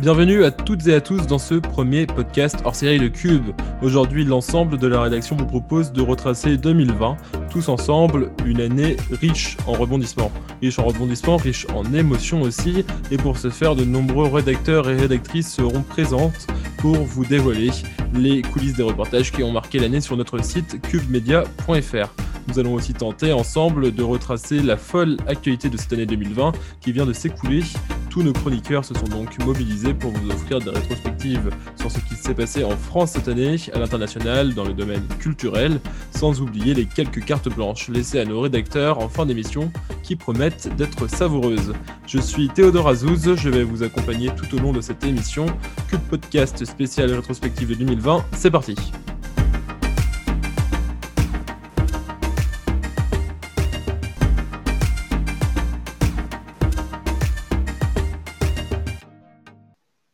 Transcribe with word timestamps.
Bienvenue 0.00 0.44
à 0.44 0.52
toutes 0.52 0.86
et 0.86 0.94
à 0.94 1.00
tous 1.00 1.26
dans 1.26 1.40
ce 1.40 1.56
premier 1.56 2.06
podcast 2.06 2.58
hors 2.64 2.76
série 2.76 3.00
Le 3.00 3.08
Cube. 3.08 3.50
Aujourd'hui, 3.82 4.24
l'ensemble 4.24 4.78
de 4.78 4.86
la 4.86 5.02
rédaction 5.02 5.34
vous 5.34 5.44
propose 5.44 5.90
de 5.90 6.00
retracer 6.00 6.56
2020, 6.56 7.16
tous 7.50 7.68
ensemble, 7.68 8.30
une 8.46 8.60
année 8.60 8.96
riche 9.10 9.56
en 9.66 9.72
rebondissements. 9.72 10.30
Riche 10.62 10.78
en 10.78 10.84
rebondissements, 10.84 11.36
riche 11.36 11.66
en 11.74 11.92
émotions 11.92 12.42
aussi. 12.42 12.84
Et 13.10 13.16
pour 13.16 13.38
ce 13.38 13.50
faire, 13.50 13.74
de 13.74 13.84
nombreux 13.84 14.28
rédacteurs 14.28 14.88
et 14.88 14.94
rédactrices 14.94 15.52
seront 15.52 15.82
présentes 15.82 16.46
pour 16.78 16.94
vous 16.94 17.24
dévoiler 17.24 17.70
les 18.14 18.42
coulisses 18.42 18.76
des 18.76 18.84
reportages 18.84 19.32
qui 19.32 19.42
ont 19.42 19.50
marqué 19.50 19.80
l'année 19.80 20.00
sur 20.00 20.16
notre 20.16 20.44
site 20.44 20.80
cubemedia.fr. 20.80 22.14
Nous 22.46 22.58
allons 22.60 22.74
aussi 22.74 22.94
tenter 22.94 23.32
ensemble 23.32 23.92
de 23.92 24.02
retracer 24.04 24.62
la 24.62 24.76
folle 24.76 25.16
actualité 25.26 25.68
de 25.68 25.76
cette 25.76 25.92
année 25.92 26.06
2020 26.06 26.52
qui 26.80 26.92
vient 26.92 27.04
de 27.04 27.12
s'écouler. 27.12 27.62
Tous 28.10 28.22
nos 28.22 28.32
chroniqueurs 28.32 28.84
se 28.84 28.94
sont 28.94 29.06
donc 29.06 29.38
mobilisés 29.44 29.94
pour 29.94 30.10
vous 30.10 30.30
offrir 30.30 30.60
des 30.60 30.70
rétrospectives 30.70 31.50
sur 31.76 31.90
ce 31.90 31.98
qui 32.00 32.14
s'est 32.14 32.34
passé 32.34 32.64
en 32.64 32.76
France 32.76 33.12
cette 33.12 33.28
année, 33.28 33.56
à 33.74 33.78
l'international, 33.78 34.54
dans 34.54 34.64
le 34.64 34.72
domaine 34.72 35.06
culturel, 35.18 35.80
sans 36.10 36.40
oublier 36.40 36.74
les 36.74 36.86
quelques 36.86 37.24
cartes 37.24 37.48
blanches 37.48 37.88
laissées 37.88 38.20
à 38.20 38.24
nos 38.24 38.40
rédacteurs 38.40 38.98
en 38.98 39.08
fin 39.08 39.26
d'émission 39.26 39.70
qui 40.02 40.16
promettent 40.16 40.74
d'être 40.76 41.08
savoureuses. 41.08 41.74
Je 42.06 42.18
suis 42.18 42.48
Théodore 42.48 42.88
Azouz, 42.88 43.34
je 43.36 43.48
vais 43.48 43.62
vous 43.62 43.82
accompagner 43.82 44.30
tout 44.34 44.56
au 44.56 44.58
long 44.58 44.72
de 44.72 44.80
cette 44.80 45.04
émission. 45.04 45.46
Cube 45.88 46.00
Podcast 46.08 46.64
spécial 46.64 47.12
rétrospective 47.12 47.68
de 47.68 47.74
2020, 47.74 48.24
c'est 48.32 48.50
parti 48.50 48.74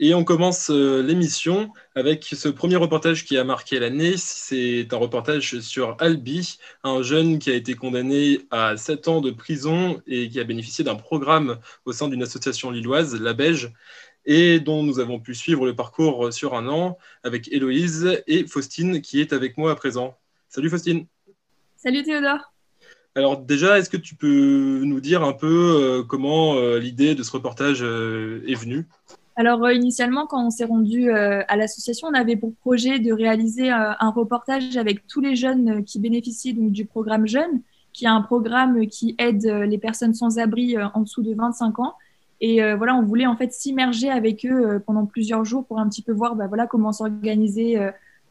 Et 0.07 0.13
on 0.13 0.23
commence 0.23 0.69
euh, 0.69 1.01
l'émission 1.01 1.73
avec 1.95 2.25
ce 2.25 2.51
premier 2.51 2.77
reportage 2.77 3.25
qui 3.25 3.39
a 3.39 3.45
marqué 3.45 3.79
l'année. 3.79 4.19
C'est 4.19 4.87
un 4.93 4.99
reportage 4.99 5.61
sur 5.61 5.97
Albi, 5.99 6.59
un 6.83 7.01
jeune 7.01 7.39
qui 7.39 7.51
a 7.51 7.55
été 7.55 7.73
condamné 7.73 8.41
à 8.51 8.77
7 8.77 9.09
ans 9.09 9.23
de 9.23 9.31
prison 9.31 10.03
et 10.07 10.29
qui 10.29 10.39
a 10.41 10.45
bénéficié 10.45 10.85
d'un 10.85 10.95
programme 10.95 11.59
au 11.87 11.93
sein 11.93 12.09
d'une 12.09 12.23
association 12.23 12.71
lilloise, 12.71 13.19
La 13.19 13.33
Beige, 13.33 13.73
et 14.27 14.61
dont 14.61 14.83
nous 14.83 15.01
avons 15.01 15.21
pu 15.21 15.35
suivre 15.35 15.65
le 15.65 15.75
parcours 15.75 16.31
sur 16.35 16.53
un 16.53 16.69
an 16.69 16.99
avec 17.23 17.51
Héloïse 17.51 18.23
et 18.27 18.47
Faustine 18.47 19.01
qui 19.01 19.23
est 19.23 19.33
avec 19.33 19.57
moi 19.57 19.71
à 19.71 19.75
présent. 19.75 20.19
Salut 20.51 20.69
Faustine. 20.69 21.07
Salut 21.79 22.03
Théodore. 22.03 22.53
Alors 23.15 23.39
déjà, 23.39 23.79
est-ce 23.79 23.89
que 23.89 23.97
tu 23.97 24.17
peux 24.17 24.83
nous 24.85 25.01
dire 25.01 25.23
un 25.23 25.33
peu 25.33 25.47
euh, 25.47 26.03
comment 26.03 26.57
euh, 26.57 26.79
l'idée 26.79 27.15
de 27.15 27.23
ce 27.23 27.31
reportage 27.31 27.81
est 27.81 28.55
venue? 28.55 28.87
Alors, 29.37 29.65
euh, 29.65 29.73
initialement, 29.73 30.27
quand 30.27 30.47
on 30.47 30.51
s'est 30.51 30.65
rendu 30.65 31.11
euh, 31.11 31.43
à 31.49 31.57
l'association, 31.57 32.09
on 32.09 32.15
avait 32.15 32.37
pour 32.37 32.55
projet 32.55 33.01
de 33.01 33.13
réaliser 33.13 33.73
euh, 33.73 33.93
un 33.99 34.11
reportage 34.11 34.77
avec 34.77 35.07
tous 35.09 35.21
les 35.21 35.35
jeunes 35.35 35.85
qui 35.85 35.99
bénéficient 35.99 36.55
donc, 36.55 36.71
du 36.71 36.85
programme 36.85 37.27
Jeunes, 37.27 37.61
qui 37.93 38.05
est 38.05 38.09
un 38.09 38.21
programme 38.21 38.87
qui 38.87 39.17
aide 39.19 39.45
les 39.45 39.79
personnes 39.79 40.15
sans 40.15 40.39
abri 40.39 40.77
en 40.95 41.01
dessous 41.03 41.23
de 41.23 41.33
25 41.33 41.79
ans. 41.79 41.95
Et 42.41 42.61
voilà, 42.75 42.97
on 42.97 43.03
voulait 43.03 43.27
en 43.27 43.37
fait 43.37 43.53
s'immerger 43.53 44.11
avec 44.11 44.45
eux 44.45 44.83
pendant 44.85 45.07
plusieurs 45.07 45.45
jours 45.45 45.65
pour 45.65 45.79
un 45.79 45.89
petit 45.89 46.03
peu 46.03 46.11
voir 46.11 46.35
bah, 46.35 46.49
voilà, 46.49 46.67
comment 46.67 46.91
s'organiser 46.91 47.79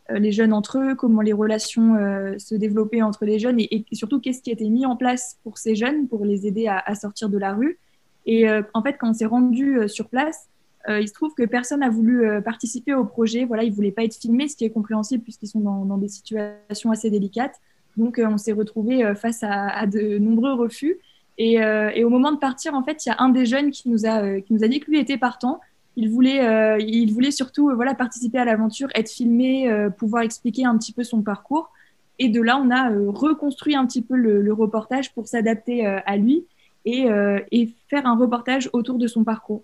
les 0.10 0.32
jeunes 0.34 0.52
entre 0.52 0.80
eux, 0.80 0.96
comment 0.96 1.22
les 1.22 1.32
relations 1.32 1.96
se 2.38 2.56
développaient 2.56 3.02
entre 3.02 3.24
les 3.24 3.40
jeunes 3.40 3.58
et, 3.58 3.86
surtout 3.94 4.20
qu'est-ce 4.20 4.42
qui 4.42 4.52
été 4.52 4.70
mis 4.70 4.86
en 4.86 4.98
place 4.98 5.38
pour 5.44 5.58
ces 5.58 5.76
jeunes 5.76 6.10
pour 6.10 6.26
les 6.26 6.46
aider 6.46 6.68
à, 6.68 6.80
à 6.86 6.96
sortir 6.96 7.30
de 7.30 7.38
la 7.38 7.54
rue. 7.54 7.80
Et 8.26 8.46
en 8.74 8.84
fait, 8.84 8.98
quand 9.00 9.12
on 9.12 9.14
s'est 9.14 9.26
rendu 9.26 9.88
sur 9.88 10.10
place, 10.10 10.50
euh, 10.90 11.00
il 11.00 11.08
se 11.08 11.14
trouve 11.14 11.34
que 11.34 11.44
personne 11.44 11.80
n'a 11.80 11.90
voulu 11.90 12.28
euh, 12.28 12.42
participer 12.42 12.94
au 12.94 13.06
projet. 13.06 13.46
Voilà, 13.46 13.64
ils 13.64 13.70
ne 13.70 13.76
voulaient 13.76 13.92
pas 13.92 14.04
être 14.04 14.16
filmés, 14.16 14.48
ce 14.48 14.56
qui 14.56 14.66
est 14.66 14.70
compréhensible 14.70 15.24
puisqu'ils 15.24 15.48
sont 15.48 15.62
dans, 15.62 15.98
des 15.98 16.10
situations 16.10 16.92
assez 16.92 17.10
délicates. 17.10 17.56
Donc, 17.96 18.20
euh, 18.20 18.28
on 18.28 18.38
s'est 18.38 18.52
retrouvé 18.52 19.14
face 19.16 19.44
à, 19.44 19.86
de 19.88 20.18
nombreux 20.18 20.54
refus. 20.54 20.98
Et, 21.38 21.64
au 22.04 22.10
moment 22.10 22.32
de 22.32 22.38
partir, 22.38 22.74
en 22.74 22.84
fait, 22.84 23.06
il 23.06 23.10
y 23.10 23.12
a 23.12 23.16
un 23.20 23.30
des 23.30 23.46
jeunes 23.46 23.72
qui 23.72 23.90
nous 23.90 24.06
a, 24.06 24.42
qui 24.42 24.54
nous 24.54 24.64
a 24.64 24.68
dit 24.68 24.80
que 24.80 24.92
lui 24.92 25.00
était 25.00 25.18
partant. 25.18 25.62
Il 25.96 26.10
voulait, 26.10 26.80
il 26.80 27.12
voulait 27.14 27.32
surtout 27.32 27.72
voilà, 27.76 27.94
participer 27.94 28.40
à 28.40 28.46
l'aventure, 28.46 28.90
être 28.96 29.10
filmé, 29.10 29.72
pouvoir 29.98 30.24
expliquer 30.24 30.66
un 30.66 30.78
petit 30.78 30.92
peu 30.92 31.04
son 31.04 31.22
parcours. 31.22 31.72
Et 32.20 32.30
de 32.30 32.42
là, 32.42 32.58
on 32.58 32.70
a 32.72 32.90
reconstruit 32.90 33.76
un 33.76 33.86
petit 33.86 34.02
peu 34.02 34.16
le, 34.16 34.54
reportage 34.54 35.14
pour 35.14 35.28
s'adapter 35.28 35.86
à 35.86 36.18
lui 36.18 36.46
et, 36.86 37.08
et 37.52 37.70
faire 37.90 38.06
un 38.06 38.18
reportage 38.18 38.70
autour 38.74 38.98
de 38.98 39.08
son 39.08 39.24
parcours. 39.24 39.64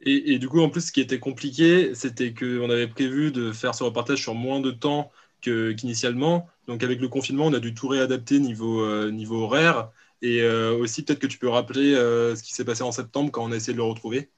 Et, 0.00 0.38
du 0.38 0.48
coup, 0.48 0.60
en 0.60 0.70
plus, 0.70 0.82
ce 0.82 0.92
qui 0.92 1.00
était 1.00 1.18
compliqué, 1.18 1.92
c'était 1.94 2.32
qu'on 2.32 2.70
avait 2.70 2.86
prévu 2.86 3.32
de 3.32 3.50
faire 3.52 3.74
ce 3.74 3.82
reportage 3.82 4.22
sur 4.22 4.34
moins 4.34 4.60
de 4.60 4.70
temps 4.70 5.10
qu'initialement. 5.40 6.46
Donc, 6.68 6.84
avec 6.84 7.00
le 7.00 7.08
confinement, 7.08 7.46
on 7.46 7.52
a 7.52 7.58
dû 7.58 7.74
tout 7.74 7.88
réadapter 7.88 8.38
niveau, 8.38 8.82
euh, 8.82 9.10
niveau 9.10 9.42
horaire. 9.42 9.90
Et 10.22 10.42
euh, 10.42 10.76
aussi, 10.76 11.04
peut-être 11.04 11.18
que 11.18 11.26
tu 11.26 11.38
peux 11.38 11.48
rappeler 11.48 11.94
euh, 11.94 12.36
ce 12.36 12.44
qui 12.44 12.54
s'est 12.54 12.64
passé 12.64 12.82
en 12.82 12.92
septembre 12.92 13.32
quand 13.32 13.44
on 13.44 13.50
a 13.50 13.56
essayé 13.56 13.72
de 13.72 13.78
le 13.78 13.84
retrouver. 13.84 14.30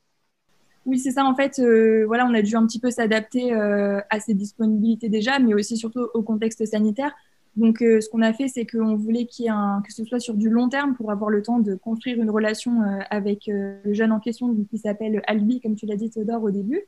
Oui, 0.86 0.98
c'est 0.98 1.10
ça. 1.10 1.24
En 1.24 1.34
fait, 1.34 1.60
voilà, 2.06 2.26
on 2.26 2.32
a 2.32 2.40
dû 2.40 2.56
un 2.56 2.66
petit 2.66 2.80
peu 2.80 2.90
s'adapter 2.90 3.52
à 3.52 4.18
ses 4.18 4.32
disponibilités 4.32 5.10
déjà, 5.10 5.38
mais 5.38 5.52
aussi 5.52 5.76
surtout 5.76 6.08
au 6.14 6.22
contexte 6.22 6.64
sanitaire. 6.64 7.12
Donc, 7.56 7.82
euh, 7.82 8.00
ce 8.00 8.08
qu'on 8.08 8.22
a 8.22 8.32
fait, 8.32 8.48
c'est 8.48 8.64
qu'on 8.64 8.94
voulait 8.94 9.26
que 9.26 9.92
ce 9.92 10.04
soit 10.04 10.20
sur 10.20 10.34
du 10.34 10.48
long 10.48 10.68
terme 10.68 10.94
pour 10.94 11.10
avoir 11.10 11.30
le 11.30 11.42
temps 11.42 11.58
de 11.58 11.74
construire 11.74 12.20
une 12.20 12.30
relation 12.30 12.82
euh, 12.82 13.00
avec 13.10 13.48
euh, 13.48 13.80
le 13.84 13.92
jeune 13.92 14.12
en 14.12 14.20
question 14.20 14.54
qui 14.70 14.78
s'appelle 14.78 15.20
Albi, 15.26 15.60
comme 15.60 15.74
tu 15.74 15.86
l'as 15.86 15.96
dit, 15.96 16.10
Théodore, 16.10 16.42
au 16.42 16.50
début. 16.50 16.82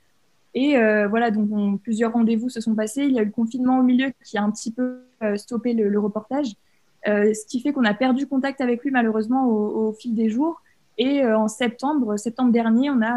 Et 0.54 0.76
voilà, 1.08 1.30
donc 1.30 1.80
plusieurs 1.80 2.12
rendez-vous 2.12 2.50
se 2.50 2.60
sont 2.60 2.74
passés. 2.74 3.04
Il 3.04 3.12
y 3.12 3.18
a 3.18 3.22
eu 3.22 3.24
le 3.24 3.30
confinement 3.30 3.78
au 3.78 3.82
milieu 3.82 4.12
qui 4.22 4.36
a 4.36 4.42
un 4.42 4.50
petit 4.50 4.70
peu 4.70 4.98
stoppé 5.36 5.72
le, 5.72 5.98
reportage, 5.98 6.56
ce 7.06 7.46
qui 7.46 7.60
fait 7.60 7.72
qu'on 7.72 7.86
a 7.86 7.94
perdu 7.94 8.26
contact 8.26 8.60
avec 8.60 8.82
lui 8.82 8.90
malheureusement 8.90 9.48
au, 9.48 9.88
au 9.88 9.92
fil 9.94 10.14
des 10.14 10.28
jours. 10.28 10.60
Et 10.98 11.24
en 11.24 11.48
septembre, 11.48 12.18
septembre 12.18 12.52
dernier, 12.52 12.90
on 12.90 13.00
a 13.00 13.14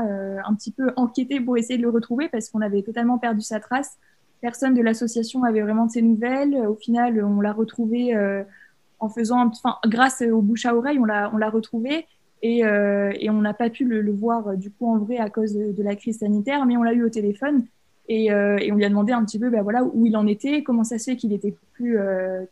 un 0.48 0.56
petit 0.56 0.72
peu 0.72 0.94
enquêté 0.96 1.42
pour 1.42 1.58
essayer 1.58 1.76
de 1.76 1.84
le 1.84 1.90
retrouver 1.90 2.30
parce 2.30 2.48
qu'on 2.48 2.62
avait 2.62 2.84
totalement 2.84 3.18
perdu 3.18 3.42
sa 3.42 3.60
trace 3.60 3.98
personne 4.46 4.76
de 4.76 4.82
l'association 4.84 5.44
avait 5.44 5.62
vraiment 5.62 5.88
de 5.88 5.92
ses 5.92 6.04
nouvelles. 6.04 6.56
Au 6.68 6.76
final, 6.76 7.26
on 7.26 7.42
l'a 7.42 7.52
retrouvé 7.52 8.16
euh, 8.16 8.44
en 9.00 9.10
faisant, 9.10 9.48
enfin, 9.48 9.78
grâce 9.88 10.22
au 10.22 10.40
bouche 10.44 10.68
à 10.68 10.76
oreille, 10.76 11.00
on 11.00 11.06
l'a, 11.06 11.32
on 11.34 11.38
l'a 11.38 11.50
retrouvé 11.50 12.06
et, 12.44 12.64
euh, 12.64 13.12
et 13.20 13.32
on 13.32 13.42
n'a 13.42 13.56
pas 13.56 13.72
pu 13.72 13.86
le, 13.86 14.12
voir 14.12 14.50
euh, 14.50 14.56
du 14.56 14.70
coup 14.70 14.86
en 14.86 15.00
vrai 15.00 15.18
à 15.18 15.32
cause 15.32 15.56
de, 15.56 15.82
la 15.82 15.96
crise 15.96 16.20
sanitaire, 16.20 16.64
mais 16.68 16.78
on 16.78 16.84
l'a 16.84 16.94
eu 16.94 17.04
au 17.04 17.10
téléphone 17.10 17.66
et, 18.08 18.32
on 18.32 18.76
lui 18.76 18.86
a 18.86 18.90
demandé 18.90 19.14
un 19.14 19.26
petit 19.26 19.40
peu, 19.40 19.50
ben 19.50 19.64
voilà, 19.64 19.84
où 19.84 20.06
il 20.06 20.16
en 20.16 20.28
était, 20.28 20.62
comment 20.62 20.84
ça 20.84 21.00
se 21.00 21.06
fait 21.06 21.16
qu'il 21.16 21.34
était 21.34 21.56
plus, 21.74 21.98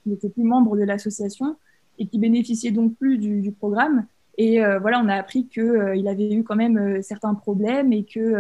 qu'il 0.02 0.32
plus 0.32 0.44
membre 0.44 0.76
de 0.76 0.84
l'association 0.84 1.58
et 2.00 2.08
qu'il 2.08 2.22
bénéficiait 2.22 2.72
donc 2.72 2.96
plus 2.96 3.20
du, 3.20 3.52
programme. 3.52 4.08
Et 4.40 4.62
voilà, 4.82 5.00
on 5.00 5.08
a 5.10 5.14
appris 5.14 5.46
qu'il 5.46 6.08
avait 6.08 6.34
eu 6.34 6.44
quand 6.44 6.56
même 6.56 7.04
certains 7.04 7.36
problèmes 7.36 7.94
et 7.94 8.04
qu'il 8.04 8.36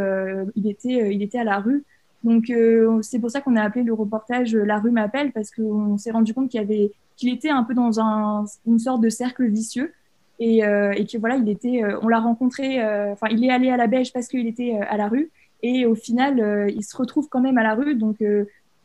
il 0.55 0.67
était, 0.67 1.13
était 1.13 1.37
à 1.37 1.43
la 1.43 1.59
rue 1.59 1.85
donc 2.23 2.49
euh, 2.49 2.99
c'est 3.01 3.19
pour 3.19 3.29
ça 3.29 3.41
qu'on 3.41 3.55
a 3.55 3.61
appelé 3.61 3.83
le 3.83 3.93
reportage 3.93 4.55
La 4.55 4.79
rue 4.79 4.91
m'appelle 4.91 5.31
parce 5.31 5.51
qu'on 5.51 5.97
s'est 5.97 6.11
rendu 6.11 6.33
compte 6.33 6.49
qu'il 6.49 7.29
était 7.29 7.49
un 7.49 7.63
peu 7.63 7.73
dans 7.73 7.99
un, 7.99 8.45
une 8.65 8.79
sorte 8.79 9.01
de 9.01 9.09
cercle 9.09 9.45
vicieux. 9.47 9.93
Et, 10.39 10.65
euh, 10.65 10.93
que 10.93 11.17
voilà 11.19 11.35
il 11.35 11.47
était 11.47 11.83
euh, 11.83 11.99
on 12.01 12.07
l'a 12.07 12.19
rencontré 12.19 12.81
enfin 13.11 13.27
il 13.29 13.43
est 13.45 13.51
allé 13.51 13.69
à 13.69 13.77
la 13.77 13.87
Belge 13.87 14.11
parce 14.11 14.27
qu'il 14.27 14.47
était 14.47 14.79
à 14.79 14.97
la 14.97 15.07
rue. 15.07 15.31
Et 15.61 15.85
au 15.85 15.95
final 15.95 16.71
il 16.73 16.83
se 16.83 16.95
retrouve 16.95 17.27
quand 17.29 17.41
même 17.41 17.57
à 17.57 17.63
la 17.63 17.75
rue. 17.75 17.95
Donc 17.95 18.23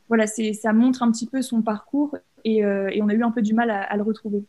voilà 0.08 0.26
ça 0.26 0.72
montre 0.72 1.02
un 1.02 1.10
petit 1.12 1.26
peu 1.26 1.40
son 1.42 1.62
parcours. 1.62 2.16
Et, 2.44 2.64
on 2.64 3.08
a 3.08 3.14
eu 3.14 3.22
un 3.22 3.30
peu 3.30 3.42
du 3.42 3.54
mal 3.54 3.70
à, 3.70 3.82
à 3.82 3.96
le 3.96 4.02
retrouver. 4.02 4.42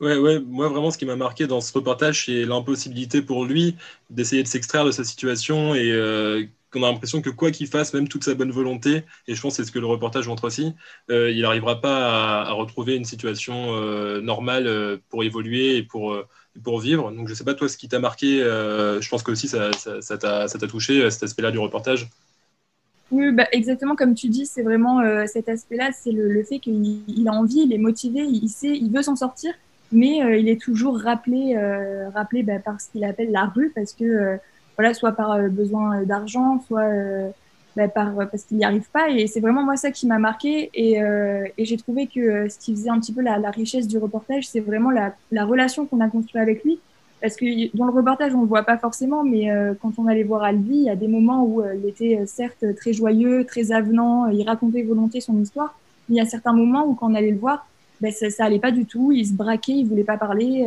Ouais, 0.00 0.16
ouais, 0.16 0.38
moi 0.38 0.68
vraiment 0.68 0.92
ce 0.92 0.98
qui 0.98 1.06
m'a 1.06 1.16
marqué 1.16 1.48
dans 1.48 1.60
ce 1.60 1.72
reportage, 1.72 2.26
c'est 2.26 2.44
l'impossibilité 2.44 3.20
pour 3.20 3.44
lui 3.44 3.74
d'essayer 4.10 4.44
de 4.44 4.48
s'extraire 4.48 4.84
de 4.84 4.92
sa 4.92 5.02
situation 5.02 5.74
et 5.74 6.48
qu'on 6.72 6.82
a 6.82 6.90
l'impression 6.90 7.22
que 7.22 7.30
quoi 7.30 7.50
qu'il 7.50 7.66
fasse, 7.66 7.94
même 7.94 8.08
toute 8.08 8.24
sa 8.24 8.34
bonne 8.34 8.50
volonté, 8.50 9.04
et 9.26 9.34
je 9.34 9.40
pense 9.40 9.54
c'est 9.54 9.64
ce 9.64 9.72
que 9.72 9.78
le 9.78 9.86
reportage 9.86 10.28
montre 10.28 10.44
aussi, 10.44 10.74
euh, 11.10 11.30
il 11.30 11.42
n'arrivera 11.42 11.80
pas 11.80 12.42
à, 12.42 12.52
retrouver 12.52 12.96
une 12.96 13.04
situation 13.04 13.74
euh, 13.74 14.20
normale 14.20 14.66
euh, 14.66 14.98
pour 15.08 15.24
évoluer 15.24 15.76
et 15.76 15.82
pour, 15.82 16.16
pour 16.62 16.80
vivre. 16.80 17.10
Donc 17.10 17.26
je 17.26 17.32
ne 17.32 17.36
sais 17.36 17.44
pas 17.44 17.54
toi 17.54 17.68
ce 17.68 17.76
qui 17.76 17.88
t'a 17.88 18.00
marqué, 18.00 18.38
je 18.38 19.08
pense 19.08 19.22
que 19.22 19.30
aussi 19.30 19.48
ça, 19.48 19.70
ça, 19.72 20.18
t'a 20.18 20.66
touché, 20.68 21.10
cet 21.10 21.22
aspect-là 21.22 21.50
du 21.50 21.58
reportage. 21.58 22.08
Oui, 23.10 23.32
bah, 23.32 23.46
exactement 23.52 23.96
comme 23.96 24.14
tu 24.14 24.28
dis, 24.28 24.44
c'est 24.44 24.62
vraiment 24.62 25.00
cet 25.26 25.48
aspect-là, 25.48 25.90
c'est 25.92 26.12
le, 26.12 26.42
fait 26.44 26.58
qu'il 26.58 27.26
a 27.26 27.32
envie, 27.32 27.60
il 27.60 27.72
est 27.72 27.78
motivé, 27.78 28.20
il 28.20 28.48
sait, 28.48 28.76
il 28.76 28.90
veut 28.90 29.02
s'en 29.02 29.16
sortir, 29.16 29.54
mais 29.92 30.18
il 30.38 30.48
est 30.48 30.60
toujours 30.60 31.00
rappelé, 31.00 31.56
rappelé 32.14 32.42
bah, 32.42 32.58
par 32.58 32.78
ce 32.80 32.90
qu'il 32.90 33.04
appelle 33.04 33.30
la 33.30 33.46
rue, 33.46 33.72
parce 33.74 33.94
que 33.94 34.38
voilà, 34.78 34.94
soit 34.94 35.12
par 35.12 35.32
euh, 35.32 35.48
besoin 35.48 36.00
euh, 36.00 36.04
d'argent, 36.04 36.60
soit 36.60 36.84
euh, 36.84 37.28
bah, 37.76 37.88
par, 37.88 38.14
parce 38.30 38.44
qu'il 38.44 38.56
n'y 38.56 38.64
arrive 38.64 38.88
pas. 38.90 39.10
Et 39.10 39.26
c'est 39.26 39.40
vraiment 39.40 39.64
moi 39.64 39.76
ça 39.76 39.90
qui 39.90 40.06
m'a 40.06 40.18
marqué. 40.18 40.70
Et, 40.72 40.98
et 41.58 41.64
j'ai 41.64 41.76
trouvé 41.76 42.06
que 42.06 42.48
ce 42.48 42.58
qui 42.58 42.74
faisait 42.74 42.90
un 42.90 42.98
petit 42.98 43.12
peu 43.12 43.22
la, 43.22 43.50
richesse 43.50 43.88
du 43.88 43.98
reportage, 43.98 44.48
c'est 44.48 44.60
vraiment 44.60 44.90
la, 44.90 45.14
la 45.32 45.44
relation 45.44 45.84
qu'on 45.86 46.00
a 46.00 46.08
construite 46.08 46.36
avec 46.40 46.64
lui. 46.64 46.78
parce 47.20 47.36
que 47.36 47.76
dans 47.76 47.86
le 47.86 47.92
reportage, 47.92 48.34
on 48.34 48.42
le 48.42 48.46
voit 48.46 48.62
pas 48.62 48.78
forcément, 48.78 49.24
mais 49.24 49.50
euh, 49.50 49.74
quand 49.80 49.92
on 49.98 50.06
allait 50.06 50.24
voir 50.24 50.42
Albi, 50.44 50.76
il 50.76 50.84
y 50.84 50.90
a 50.90 50.96
des 50.96 51.08
moments 51.08 51.44
où 51.44 51.60
euh, 51.60 51.74
il 51.74 51.88
était 51.88 52.18
euh, 52.20 52.26
certes 52.26 52.64
très 52.76 52.92
joyeux, 52.92 53.44
très 53.44 53.72
avenant, 53.72 54.26
il 54.26 54.44
racontait 54.48 54.82
volontiers 54.82 55.20
son 55.20 55.40
histoire, 55.40 55.78
mais 56.08 56.16
il 56.16 56.18
y 56.18 56.20
a 56.20 56.26
certains 56.26 56.52
moments 56.52 56.86
où 56.86 56.94
quand 56.94 57.10
on 57.10 57.14
allait 57.14 57.32
le 57.32 57.38
voir, 57.38 57.66
ben, 58.00 58.12
ça, 58.12 58.30
ça 58.30 58.44
allait 58.44 58.60
pas 58.60 58.70
du 58.70 58.86
tout, 58.86 59.10
il 59.12 59.26
se 59.26 59.32
braquait, 59.32 59.72
il 59.72 59.86
voulait 59.86 60.04
pas 60.04 60.16
parler, 60.16 60.66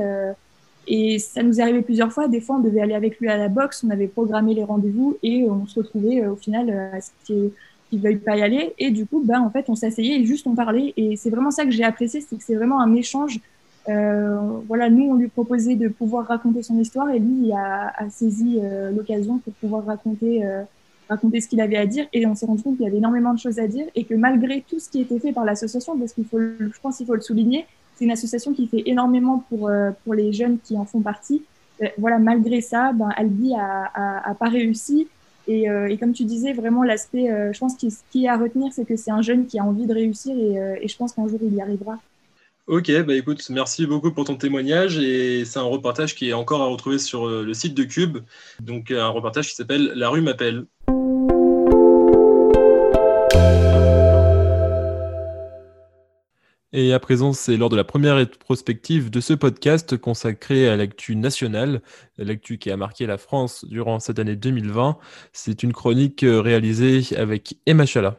et 0.88 1.20
ça 1.20 1.44
nous 1.44 1.60
est 1.60 1.64
arrivé 1.64 1.82
plusieurs 1.82 2.12
fois. 2.12 2.28
Des 2.28 2.42
fois, 2.42 2.58
on 2.58 2.60
devait 2.60 2.82
aller 2.82 2.96
avec 2.96 3.20
lui 3.20 3.30
à 3.30 3.38
la 3.38 3.48
boxe, 3.48 3.84
on 3.84 3.90
avait 3.90 4.08
programmé 4.08 4.54
les 4.54 4.64
rendez-vous 4.64 5.18
et 5.24 5.48
on 5.50 5.66
se 5.66 5.80
retrouvait 5.80 6.26
au 6.26 6.36
final 6.36 6.70
à 6.94 7.02
ce 7.02 7.10
qu'il 7.26 7.52
ne 7.94 8.00
veuille 8.00 8.18
pas 8.18 8.38
y 8.38 8.42
aller, 8.42 8.74
et 8.80 8.92
du 8.92 9.06
coup, 9.06 9.22
ben 9.24 9.42
en 9.42 9.50
fait, 9.50 9.66
on 9.70 9.76
s'asseyait 9.76 10.20
et 10.20 10.26
juste 10.26 10.48
on 10.48 10.56
parlait, 10.56 10.94
et 10.98 11.16
c'est 11.18 11.30
vraiment 11.30 11.52
ça 11.52 11.66
que 11.66 11.72
j'ai 11.72 11.84
apprécié, 11.84 12.22
c'est 12.22 12.38
que 12.38 12.44
c'est 12.44 12.56
vraiment 12.56 12.80
un 12.80 12.94
échange 12.96 13.40
euh, 13.90 14.38
voilà, 14.68 14.90
nous, 14.90 15.06
on 15.06 15.16
lui 15.16 15.28
proposait 15.28 15.76
de 15.76 15.88
pouvoir 15.88 16.28
raconter 16.28 16.62
son 16.64 16.78
histoire 16.80 17.10
et 17.10 17.20
lui 17.20 17.52
a, 17.52 17.92
a 17.96 18.10
saisi 18.10 18.60
euh, 18.62 18.92
l'occasion 18.92 19.40
pour 19.40 19.54
pouvoir 19.54 19.86
raconter, 19.86 20.46
euh, 20.46 20.64
raconter 21.10 21.42
ce 21.42 21.48
qu'il 21.48 21.62
avait 21.62 21.78
à 21.78 21.86
dire. 21.86 22.08
Et 22.14 22.26
on 22.28 22.36
s'est 22.36 22.46
rendu 22.46 22.62
compte 22.62 22.78
qu'il 22.78 22.86
y 22.86 22.88
avait 22.88 22.98
énormément 22.98 23.34
de 23.34 23.40
choses 23.40 23.60
à 23.60 23.68
dire 23.68 23.86
et 23.96 24.04
que 24.04 24.14
malgré 24.14 24.64
tout 24.68 24.80
ce 24.80 24.90
qui 24.90 25.02
était 25.02 25.20
fait 25.20 25.34
par 25.34 25.46
l'association, 25.46 25.98
parce 25.98 26.14
qu'il 26.14 26.26
faut, 26.26 26.40
je 26.40 26.80
pense 26.82 26.98
qu'il 26.98 27.08
faut 27.08 27.16
le 27.16 27.22
souligner, 27.22 27.66
c'est 28.02 28.06
une 28.06 28.12
association 28.12 28.52
qui 28.52 28.66
fait 28.66 28.82
énormément 28.88 29.46
pour, 29.50 29.70
pour 30.04 30.14
les 30.16 30.34
jeunes 30.34 30.58
qui 30.60 30.76
en 30.76 30.86
font 30.86 31.02
partie. 31.02 31.44
voilà, 32.00 32.18
malgré 32.18 32.62
ça, 32.62 32.94
ben, 32.94 33.10
Albi 33.16 33.54
a, 33.54 34.36
pas 34.40 34.50
réussi. 34.50 35.08
Et, 35.48 35.68
et, 35.90 35.98
comme 35.98 36.14
tu 36.14 36.24
disais, 36.24 36.54
vraiment 36.54 36.82
l'aspect, 36.82 37.28
je 37.54 37.60
pense 37.60 37.78
que 37.78 37.90
ce 37.92 37.98
qui 38.12 38.26
est 38.26 38.28
à 38.28 38.38
retenir, 38.38 38.74
c'est 38.74 38.86
que 38.86 38.96
c'est 38.96 39.12
un 39.12 39.22
jeune 39.22 39.46
qui 39.46 39.60
a 39.60 39.64
envie 39.64 39.86
de 39.86 39.94
réussir 39.94 40.36
et, 40.36 40.84
et 40.84 40.88
je 40.88 40.98
pense 40.98 41.14
qu'un 41.14 41.28
jour 41.28 41.40
il 41.44 41.54
y 41.54 41.62
arrivera. 41.62 42.00
Ok, 42.68 42.90
bah 43.04 43.16
écoute, 43.16 43.50
merci 43.50 43.86
beaucoup 43.86 44.12
pour 44.12 44.24
ton 44.24 44.36
témoignage 44.36 44.98
et 44.98 45.44
c'est 45.46 45.60
un 45.60 45.64
reportage 45.64 46.16
qui 46.16 46.30
est 46.30 46.34
encore 46.34 46.62
à 46.62 46.68
retrouver 46.68 47.00
sur 47.00 47.28
euh, 47.28 47.44
le 47.44 47.54
site 47.54 47.74
de 47.74 47.84
Cube, 47.84 48.20
donc 48.62 48.92
un 48.92 49.10
reportage 49.10 49.50
qui 49.50 49.56
s'appelle 49.56 49.92
La 49.96 50.10
rue 50.10 50.22
m'appelle. 50.22 50.66
Et 56.74 56.94
à 56.94 57.00
présent, 57.00 57.34
c'est 57.34 57.58
lors 57.58 57.68
de 57.68 57.76
la 57.76 57.84
première 57.84 58.16
rétrospective 58.16 59.10
de 59.10 59.20
ce 59.20 59.34
podcast 59.34 59.98
consacré 59.98 60.70
à 60.70 60.78
l'actu 60.78 61.18
nationale, 61.18 61.82
l'actu 62.18 62.58
qui 62.60 62.72
a 62.72 62.78
marqué 62.78 63.06
la 63.06 63.18
France 63.18 63.66
durant 63.66 64.00
cette 64.00 64.20
année 64.20 64.38
2020. 64.38 64.98
C'est 65.34 65.64
une 65.64 65.74
chronique 65.74 66.24
euh, 66.24 66.40
réalisée 66.40 67.02
avec 67.18 67.58
Emma 67.66 67.86
Chala. 67.86 68.16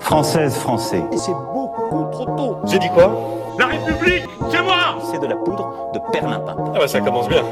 Française, 0.00 0.54
français. 0.54 1.02
Et 1.12 1.16
c'est 1.16 1.32
beaucoup 1.32 2.10
trop 2.12 2.26
tôt. 2.36 2.58
J'ai 2.66 2.78
dit 2.78 2.90
quoi? 2.90 3.56
La 3.58 3.68
République, 3.68 4.24
c'est 4.50 4.62
moi 4.62 4.98
C'est 5.10 5.20
de 5.20 5.26
la 5.26 5.36
poudre 5.36 5.90
de 5.94 6.12
perlimpin. 6.12 6.56
Ah 6.74 6.80
bah 6.80 6.88
ça 6.88 7.00
commence 7.00 7.30
bien. 7.30 7.42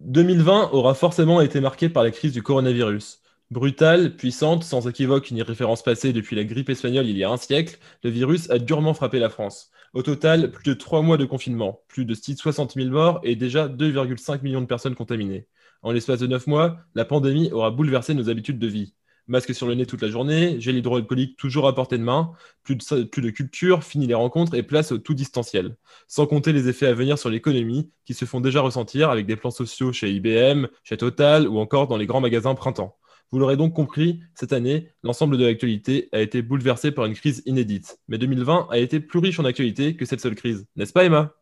2020 0.00 0.70
aura 0.72 0.92
forcément 0.92 1.40
été 1.40 1.60
marqué 1.60 1.88
par 1.88 2.02
la 2.02 2.10
crise 2.10 2.32
du 2.32 2.42
coronavirus. 2.42 3.22
Brutale, 3.50 4.16
puissante, 4.16 4.64
sans 4.64 4.88
équivoque 4.88 5.30
ni 5.30 5.42
référence 5.42 5.82
passée 5.82 6.12
depuis 6.12 6.34
la 6.36 6.44
grippe 6.44 6.68
espagnole 6.68 7.06
il 7.06 7.16
y 7.16 7.24
a 7.24 7.30
un 7.30 7.36
siècle, 7.36 7.78
le 8.02 8.10
virus 8.10 8.50
a 8.50 8.58
durement 8.58 8.94
frappé 8.94 9.18
la 9.18 9.30
France. 9.30 9.70
Au 9.94 10.02
total, 10.02 10.50
plus 10.50 10.64
de 10.64 10.74
3 10.74 11.02
mois 11.02 11.16
de 11.16 11.24
confinement, 11.24 11.80
plus 11.88 12.04
de 12.04 12.14
60 12.14 12.74
000 12.74 12.90
morts 12.90 13.20
et 13.22 13.36
déjà 13.36 13.68
2,5 13.68 14.42
millions 14.42 14.60
de 14.60 14.66
personnes 14.66 14.96
contaminées. 14.96 15.46
En 15.82 15.92
l'espace 15.92 16.20
de 16.20 16.26
9 16.26 16.46
mois, 16.48 16.78
la 16.94 17.04
pandémie 17.04 17.52
aura 17.52 17.70
bouleversé 17.70 18.14
nos 18.14 18.28
habitudes 18.30 18.58
de 18.58 18.66
vie 18.66 18.94
masque 19.28 19.54
sur 19.54 19.66
le 19.66 19.74
nez 19.74 19.86
toute 19.86 20.02
la 20.02 20.08
journée, 20.08 20.60
gel 20.60 20.76
hydroalcoolique 20.76 21.36
toujours 21.36 21.66
à 21.66 21.74
portée 21.74 21.98
de 21.98 22.02
main, 22.02 22.32
plus 22.62 22.76
de, 22.76 23.04
plus 23.04 23.22
de 23.22 23.30
culture, 23.30 23.82
fini 23.82 24.06
les 24.06 24.14
rencontres 24.14 24.54
et 24.54 24.62
place 24.62 24.92
au 24.92 24.98
tout 24.98 25.14
distanciel. 25.14 25.76
Sans 26.08 26.26
compter 26.26 26.52
les 26.52 26.68
effets 26.68 26.86
à 26.86 26.94
venir 26.94 27.18
sur 27.18 27.30
l'économie 27.30 27.90
qui 28.04 28.14
se 28.14 28.24
font 28.24 28.40
déjà 28.40 28.60
ressentir 28.60 29.10
avec 29.10 29.26
des 29.26 29.36
plans 29.36 29.50
sociaux 29.50 29.92
chez 29.92 30.10
IBM, 30.10 30.66
chez 30.84 30.96
Total 30.96 31.48
ou 31.48 31.58
encore 31.58 31.88
dans 31.88 31.96
les 31.96 32.06
grands 32.06 32.20
magasins 32.20 32.54
printemps. 32.54 32.96
Vous 33.32 33.38
l'aurez 33.40 33.56
donc 33.56 33.74
compris, 33.74 34.20
cette 34.34 34.52
année, 34.52 34.92
l'ensemble 35.02 35.36
de 35.36 35.44
l'actualité 35.44 36.08
a 36.12 36.20
été 36.20 36.42
bouleversé 36.42 36.92
par 36.92 37.06
une 37.06 37.14
crise 37.14 37.42
inédite. 37.44 37.98
Mais 38.06 38.18
2020 38.18 38.68
a 38.70 38.78
été 38.78 39.00
plus 39.00 39.18
riche 39.18 39.40
en 39.40 39.44
actualité 39.44 39.96
que 39.96 40.04
cette 40.04 40.20
seule 40.20 40.36
crise. 40.36 40.64
N'est-ce 40.76 40.92
pas 40.92 41.04
Emma? 41.04 41.34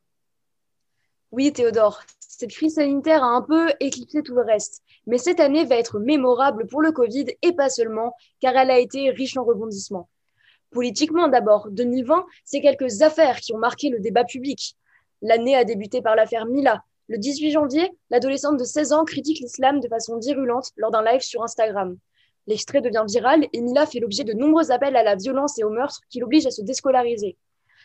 Oui 1.31 1.53
Théodore, 1.53 2.01
cette 2.21 2.51
crise 2.51 2.77
sanitaire 2.77 3.23
a 3.23 3.29
un 3.29 3.43
peu 3.43 3.71
éclipsé 3.81 4.23
tout 4.23 4.35
le 4.35 4.43
reste. 4.43 4.83
Mais 5.07 5.19
cette 5.19 5.41
année 5.41 5.65
va 5.65 5.77
être 5.77 5.99
mémorable 5.99 6.67
pour 6.67 6.81
le 6.81 6.91
Covid 6.91 7.27
et 7.43 7.53
pas 7.53 7.69
seulement, 7.69 8.15
car 8.41 8.57
elle 8.57 8.71
a 8.71 8.79
été 8.79 9.11
riche 9.11 9.37
en 9.37 9.45
rebondissements. 9.45 10.09
Politiquement 10.71 11.29
d'abord, 11.29 11.69
2020, 11.71 12.25
c'est 12.45 12.61
quelques 12.61 13.03
affaires 13.03 13.41
qui 13.41 13.55
ont 13.55 13.59
marqué 13.59 13.91
le 13.91 14.01
débat 14.01 14.25
public. 14.25 14.77
L'année 15.23 15.55
a 15.55 15.65
débuté 15.65 16.03
par 16.03 16.17
l'affaire 16.17 16.47
Mila. 16.47 16.83
Le 17.09 17.19
18 17.19 17.51
janvier, 17.51 17.93
l'adolescente 18.09 18.57
de 18.57 18.65
16 18.65 18.93
ans 18.95 19.05
critique 19.05 19.41
l'islam 19.41 19.81
de 19.81 19.89
façon 19.89 20.19
virulente 20.19 20.71
lors 20.77 20.91
d'un 20.91 21.05
live 21.05 21.21
sur 21.21 21.43
Instagram. 21.43 21.99
L'extrait 22.47 22.81
devient 22.81 23.05
viral 23.07 23.47
et 23.53 23.61
Mila 23.61 23.85
fait 23.85 24.01
l'objet 24.01 24.25
de 24.25 24.33
nombreux 24.33 24.71
appels 24.71 24.97
à 24.97 25.03
la 25.03 25.15
violence 25.15 25.59
et 25.59 25.65
au 25.65 25.71
meurtre 25.71 26.01
qui 26.09 26.21
l'obligent 26.21 26.47
à 26.47 26.51
se 26.51 26.63
déscolariser. 26.63 27.37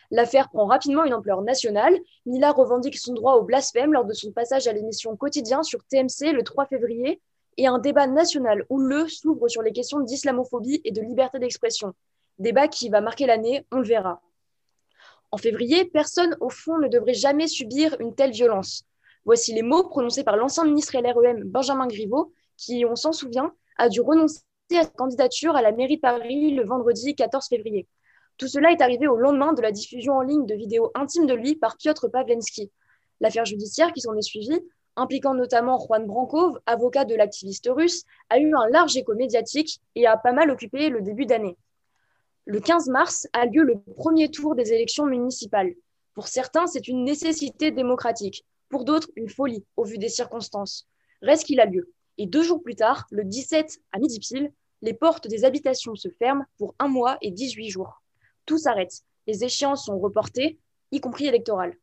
L'affaire 0.10 0.50
prend 0.50 0.66
rapidement 0.66 1.04
une 1.04 1.13
ampleur 1.13 1.42
nationale. 1.42 1.98
Mila 2.25 2.54
revendique 2.54 2.98
son 2.98 3.13
droit 3.13 3.33
au 3.33 3.44
blasphème 3.44 3.92
lors 3.92 4.06
de 4.06 4.13
son 4.13 4.31
passage 4.31 4.68
à 4.68 4.74
l'émission 4.74 5.16
Quotidien 5.18 5.63
sur 5.63 5.83
TMC 5.83 6.31
le 6.31 6.44
3 6.44 6.68
février 6.68 7.21
et 7.57 7.68
un 7.68 7.77
débat 7.77 8.07
national 8.07 8.66
où 8.69 8.80
le 8.80 9.10
s'ouvre 9.10 9.50
sur 9.50 9.62
les 9.62 9.74
questions 9.74 10.00
d'islamophobie 10.00 10.80
et 10.86 10.92
de 10.92 11.01
liberté 11.01 11.39
d'expression. 11.39 11.94
Débat 12.38 12.69
qui 12.69 12.88
va 12.88 13.01
marquer 13.01 13.25
l'année, 13.25 13.66
on 13.71 13.80
le 13.80 13.86
verra. 13.86 14.21
En 15.31 15.38
février, 15.38 15.83
personne 15.83 16.38
au 16.39 16.50
fond 16.50 16.80
ne 16.80 16.88
devrait 16.88 17.13
jamais 17.13 17.48
subir 17.48 17.98
une 18.00 18.16
telle 18.16 18.31
violence. 18.31 18.86
Voici 19.30 19.54
les 19.54 19.62
mots 19.62 19.84
prononcés 19.84 20.24
par 20.24 20.38
l'ancien 20.38 20.66
ministre 20.66 20.98
LREM 20.98 21.44
Benjamin 21.44 21.86
Griveaux, 21.86 22.34
qui, 22.58 22.84
on 22.84 22.96
s'en 22.96 23.12
souvient, 23.12 23.54
a 23.78 23.88
dû 23.88 24.02
renoncer 24.02 24.42
à 24.72 24.81
sa 24.81 24.90
candidature 24.90 25.56
à 25.56 25.62
la 25.62 25.72
mairie 25.72 25.98
de 25.98 26.02
Paris 26.02 26.50
le 26.50 26.66
vendredi 26.66 27.14
14 27.14 27.48
février. 27.48 27.88
Tout 28.40 28.48
cela 28.48 28.72
est 28.72 28.81
arrivé 28.81 29.08
au 29.08 29.18
lendemain 29.18 29.54
de 29.54 29.62
la 29.62 29.72
diffusion 29.72 30.14
en 30.14 30.22
ligne 30.22 30.48
de 30.48 30.56
vidéos 30.56 30.90
intimes 30.96 31.28
de 31.28 31.36
lui 31.36 31.56
par 31.56 31.78
Piotr 31.78 32.10
Pavlensky. 32.10 32.72
L'affaire 33.20 33.46
judiciaire 33.46 33.94
qui 33.94 34.02
s'en 34.02 34.18
est 34.18 34.24
suivie, 34.24 34.62
impliquant 34.96 35.36
notamment 35.36 35.78
Juan 35.78 36.08
Brankov, 36.08 36.60
avocat 36.66 37.06
de 37.06 37.14
l'activiste 37.14 37.70
russe, 37.72 38.06
a 38.31 38.40
eu 38.40 38.52
un 38.56 38.68
large 38.70 38.98
écho 38.98 39.14
médiatique 39.14 39.80
et 39.94 40.08
a 40.08 40.18
pas 40.18 40.34
mal 40.34 40.50
occupé 40.50 40.90
le 40.90 41.04
début 41.04 41.28
d'année. 41.28 41.56
Le 42.46 42.60
15 42.60 42.90
mars 42.90 43.28
a 43.34 43.46
lieu 43.46 43.62
le 43.62 43.78
premier 43.96 44.31
tour 44.31 44.56
des 44.56 44.74
élections 44.74 45.06
municipales. 45.06 45.76
Pour 46.16 46.28
certains, 46.28 46.66
c'est 46.66 46.88
une 46.88 47.04
nécessité 47.04 47.69
démocratique. 47.69 48.44
Pour 48.69 48.85
d'autres, 48.85 49.09
une 49.16 49.30
folie, 49.30 49.66
au 49.76 49.83
vu 49.83 49.97
des 49.97 50.09
circonstances. 50.09 50.88
Reste 51.21 51.45
qu'il 51.45 51.59
a 51.59 51.66
lieu. 51.66 51.92
Et 52.18 52.28
deux 52.28 52.44
jours 52.44 52.61
plus 52.61 52.76
tard, 52.76 53.06
le 53.11 53.23
17 53.23 53.80
à 53.92 53.99
midi 53.99 54.19
pile, 54.19 54.52
les 54.81 54.94
portes 54.94 55.28
des 55.28 55.44
habitations 55.44 55.95
se 55.95 56.09
ferment 56.09 56.45
pour 56.57 56.76
un 56.80 56.88
mois 56.88 57.18
et 57.21 57.31
18 57.31 57.69
jours 57.69 58.02
tout 58.49 58.57
s'arrête. 58.57 59.04
Les 59.28 59.44
échéances 59.44 59.85
sont 59.85 59.99
reportées, 59.99 60.57
y 60.92 60.99
compris 60.99 61.28
électorales. 61.28 61.78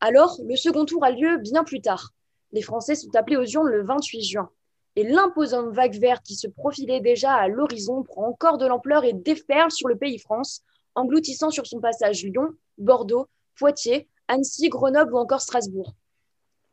Alors, 0.00 0.38
le 0.44 0.54
second 0.54 0.84
tour 0.84 1.02
a 1.02 1.10
lieu 1.10 1.38
bien 1.38 1.64
plus 1.64 1.80
tard. 1.80 2.10
Les 2.52 2.60
Français 2.60 2.94
sont 2.94 3.16
appelés 3.16 3.38
aux 3.38 3.46
urnes 3.46 3.70
le 3.70 3.82
28 3.82 4.22
juin. 4.22 4.50
Et 4.94 5.04
l'imposante 5.04 5.74
vague 5.74 5.98
verte 5.98 6.22
qui 6.22 6.34
se 6.34 6.48
profilait 6.48 7.00
déjà 7.00 7.32
à 7.32 7.48
l'horizon 7.48 8.02
prend 8.02 8.28
encore 8.28 8.58
de 8.58 8.66
l'ampleur 8.66 9.04
et 9.04 9.14
déferle 9.14 9.70
sur 9.70 9.88
le 9.88 9.96
pays 9.96 10.18
France, 10.18 10.62
engloutissant 10.94 11.50
sur 11.50 11.66
son 11.66 11.80
passage 11.80 12.22
Lyon, 12.22 12.50
Bordeaux, 12.76 13.26
Poitiers, 13.54 14.06
Annecy, 14.28 14.68
Grenoble 14.68 15.14
ou 15.14 15.18
encore 15.18 15.40
Strasbourg. 15.40 15.94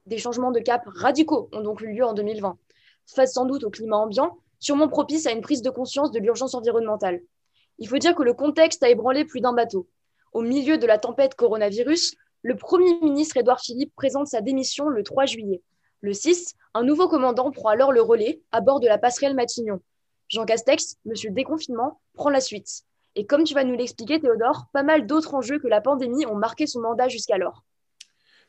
Des 0.05 0.17
changements 0.17 0.51
de 0.51 0.60
cap 0.60 0.83
radicaux 0.86 1.50
ont 1.53 1.62
donc 1.62 1.79
eu 1.79 1.93
lieu 1.93 2.03
en 2.03 2.13
2020, 2.13 2.57
face 3.07 3.33
sans 3.33 3.45
doute 3.45 3.63
au 3.63 3.69
climat 3.69 3.98
ambiant, 3.98 4.38
sûrement 4.60 4.89
propice 4.89 5.25
à 5.27 5.31
une 5.31 5.39
prise 5.39 5.62
de 5.62 5.69
conscience 5.69 6.12
de 6.12 6.19
l'urgence 6.19 6.55
environnementale. 6.55 7.22
Il 7.79 7.88
faut 7.88 7.98
dire 7.98 8.13
que 8.13 8.24
le 8.24 8.33
contexte 8.33 8.83
a 8.83 8.89
ébranlé 8.89 9.24
plus 9.24 9.39
d'un 9.39 9.53
bateau. 9.53 9.88
Au 10.33 10.41
milieu 10.41 10.77
de 10.77 10.86
la 10.86 10.98
tempête 10.98 11.36
coronavirus, 11.36 12.15
le 12.41 12.57
Premier 12.57 13.00
ministre 13.00 13.38
Édouard 13.38 13.62
Philippe 13.62 13.95
présente 13.95 14.27
sa 14.27 14.41
démission 14.41 14.89
le 14.89 15.03
3 15.03 15.25
juillet. 15.25 15.62
Le 16.01 16.12
6, 16.12 16.55
un 16.74 16.83
nouveau 16.83 17.07
commandant 17.07 17.51
prend 17.51 17.69
alors 17.69 17.93
le 17.93 18.01
relais 18.01 18.41
à 18.51 18.60
bord 18.60 18.81
de 18.81 18.88
la 18.88 18.98
passerelle 18.98 19.36
Matignon. 19.36 19.79
Jean 20.27 20.43
Castex, 20.43 20.98
monsieur 21.05 21.31
déconfinement, 21.31 22.01
prend 22.13 22.29
la 22.29 22.41
suite. 22.41 22.83
Et 23.15 23.25
comme 23.25 23.45
tu 23.45 23.53
vas 23.53 23.63
nous 23.63 23.75
l'expliquer, 23.75 24.19
Théodore, 24.19 24.65
pas 24.74 24.83
mal 24.83 25.07
d'autres 25.07 25.33
enjeux 25.33 25.60
que 25.60 25.67
la 25.67 25.79
pandémie 25.79 26.25
ont 26.25 26.36
marqué 26.36 26.67
son 26.67 26.81
mandat 26.81 27.07
jusqu'alors. 27.07 27.63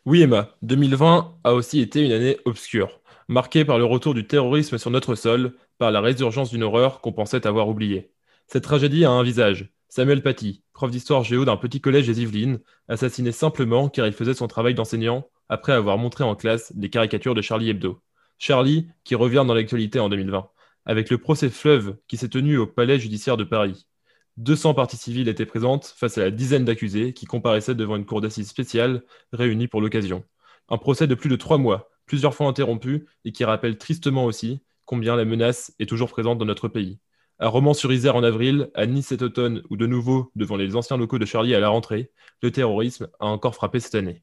Oui, 0.06 0.20
Emma, 0.20 0.54
2020 0.62 1.38
a 1.44 1.54
aussi 1.54 1.80
été 1.80 2.02
une 2.04 2.12
année 2.12 2.36
obscure, 2.44 3.00
marquée 3.28 3.64
par 3.64 3.78
le 3.78 3.86
retour 3.86 4.12
du 4.12 4.26
terrorisme 4.26 4.76
sur 4.76 4.90
notre 4.90 5.14
sol, 5.14 5.54
par 5.78 5.90
la 5.90 6.02
résurgence 6.02 6.50
d'une 6.50 6.62
horreur 6.62 7.00
qu'on 7.00 7.12
pensait 7.12 7.46
avoir 7.46 7.68
oubliée. 7.68 8.12
Cette 8.46 8.64
tragédie 8.64 9.06
a 9.06 9.10
un 9.10 9.22
visage. 9.22 9.72
Samuel 9.88 10.22
Paty, 10.22 10.62
prof 10.74 10.90
d'histoire 10.90 11.24
géo 11.24 11.46
d'un 11.46 11.56
petit 11.56 11.80
collège 11.80 12.06
des 12.06 12.20
Yvelines, 12.20 12.60
assassiné 12.88 13.32
simplement 13.32 13.88
car 13.88 14.06
il 14.06 14.12
faisait 14.12 14.34
son 14.34 14.46
travail 14.46 14.74
d'enseignant 14.74 15.26
après 15.48 15.72
avoir 15.72 15.96
montré 15.96 16.22
en 16.22 16.34
classe 16.34 16.76
des 16.76 16.90
caricatures 16.90 17.34
de 17.34 17.40
Charlie 17.42 17.70
Hebdo. 17.70 17.98
Charlie 18.38 18.88
qui 19.04 19.14
revient 19.14 19.44
dans 19.46 19.54
l'actualité 19.54 20.00
en 20.00 20.10
2020, 20.10 20.50
avec 20.84 21.08
le 21.08 21.16
procès 21.16 21.48
Fleuve 21.48 21.96
qui 22.08 22.18
s'est 22.18 22.28
tenu 22.28 22.58
au 22.58 22.66
palais 22.66 22.98
judiciaire 22.98 23.38
de 23.38 23.44
Paris. 23.44 23.86
200 24.36 24.74
parties 24.74 24.96
civiles 24.96 25.28
étaient 25.28 25.46
présentes 25.46 25.94
face 25.96 26.18
à 26.18 26.22
la 26.22 26.30
dizaine 26.30 26.64
d'accusés 26.64 27.12
qui 27.12 27.26
comparaissaient 27.26 27.74
devant 27.74 27.96
une 27.96 28.06
cour 28.06 28.20
d'assises 28.20 28.48
spéciale 28.48 29.02
réunie 29.32 29.68
pour 29.68 29.80
l'occasion. 29.80 30.24
Un 30.68 30.78
procès 30.78 31.06
de 31.06 31.14
plus 31.14 31.28
de 31.28 31.36
trois 31.36 31.58
mois 31.58 31.90
plusieurs 32.06 32.34
fois 32.34 32.46
interrompu 32.46 33.06
et 33.24 33.32
qui 33.32 33.44
rappelle 33.44 33.78
tristement 33.78 34.24
aussi 34.24 34.62
combien 34.84 35.16
la 35.16 35.24
menace 35.24 35.72
est 35.78 35.88
toujours 35.88 36.10
présente 36.10 36.38
dans 36.38 36.44
notre 36.44 36.68
pays. 36.68 36.98
À 37.38 37.48
Romans-sur-Isère 37.48 38.16
en 38.16 38.22
avril, 38.22 38.70
à 38.74 38.86
Nice 38.86 39.08
cet 39.08 39.22
automne 39.22 39.62
ou 39.70 39.76
de 39.76 39.86
nouveau 39.86 40.30
devant 40.36 40.56
les 40.56 40.76
anciens 40.76 40.96
locaux 40.96 41.18
de 41.18 41.24
Charlie 41.24 41.54
à 41.54 41.60
la 41.60 41.68
rentrée, 41.68 42.12
le 42.42 42.52
terrorisme 42.52 43.08
a 43.18 43.26
encore 43.26 43.54
frappé 43.54 43.80
cette 43.80 43.96
année. 43.96 44.22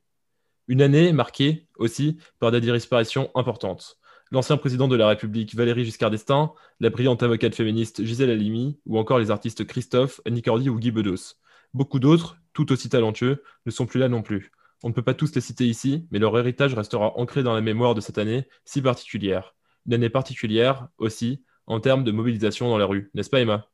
Une 0.67 0.81
année 0.81 1.11
marquée 1.11 1.67
aussi 1.77 2.17
par 2.39 2.51
des 2.51 2.61
disparitions 2.61 3.29
importantes. 3.35 3.99
L'ancien 4.33 4.55
président 4.55 4.87
de 4.87 4.95
la 4.95 5.09
République 5.09 5.53
Valérie 5.55 5.83
Giscard 5.83 6.09
d'Estaing, 6.09 6.53
la 6.79 6.89
brillante 6.89 7.21
avocate 7.21 7.53
féministe 7.53 8.05
Gisèle 8.05 8.29
Halimi 8.29 8.79
ou 8.85 8.97
encore 8.97 9.19
les 9.19 9.29
artistes 9.29 9.67
Christophe, 9.67 10.21
Annie 10.23 10.41
Cordy 10.41 10.69
ou 10.69 10.79
Guy 10.79 10.91
Bedos. 10.91 11.35
Beaucoup 11.73 11.99
d'autres, 11.99 12.37
tout 12.53 12.71
aussi 12.71 12.87
talentueux, 12.87 13.43
ne 13.65 13.71
sont 13.71 13.85
plus 13.85 13.99
là 13.99 14.07
non 14.07 14.21
plus. 14.21 14.53
On 14.83 14.87
ne 14.87 14.93
peut 14.93 15.01
pas 15.01 15.13
tous 15.13 15.35
les 15.35 15.41
citer 15.41 15.65
ici, 15.65 16.07
mais 16.11 16.19
leur 16.19 16.37
héritage 16.39 16.73
restera 16.73 17.17
ancré 17.19 17.43
dans 17.43 17.53
la 17.53 17.59
mémoire 17.59 17.93
de 17.93 17.99
cette 17.99 18.17
année 18.17 18.47
si 18.63 18.81
particulière. 18.81 19.53
Une 19.85 19.95
année 19.95 20.09
particulière 20.09 20.87
aussi 20.97 21.43
en 21.67 21.81
termes 21.81 22.05
de 22.05 22.13
mobilisation 22.13 22.69
dans 22.69 22.77
la 22.77 22.85
rue, 22.85 23.11
n'est-ce 23.13 23.29
pas 23.29 23.41
Emma? 23.41 23.67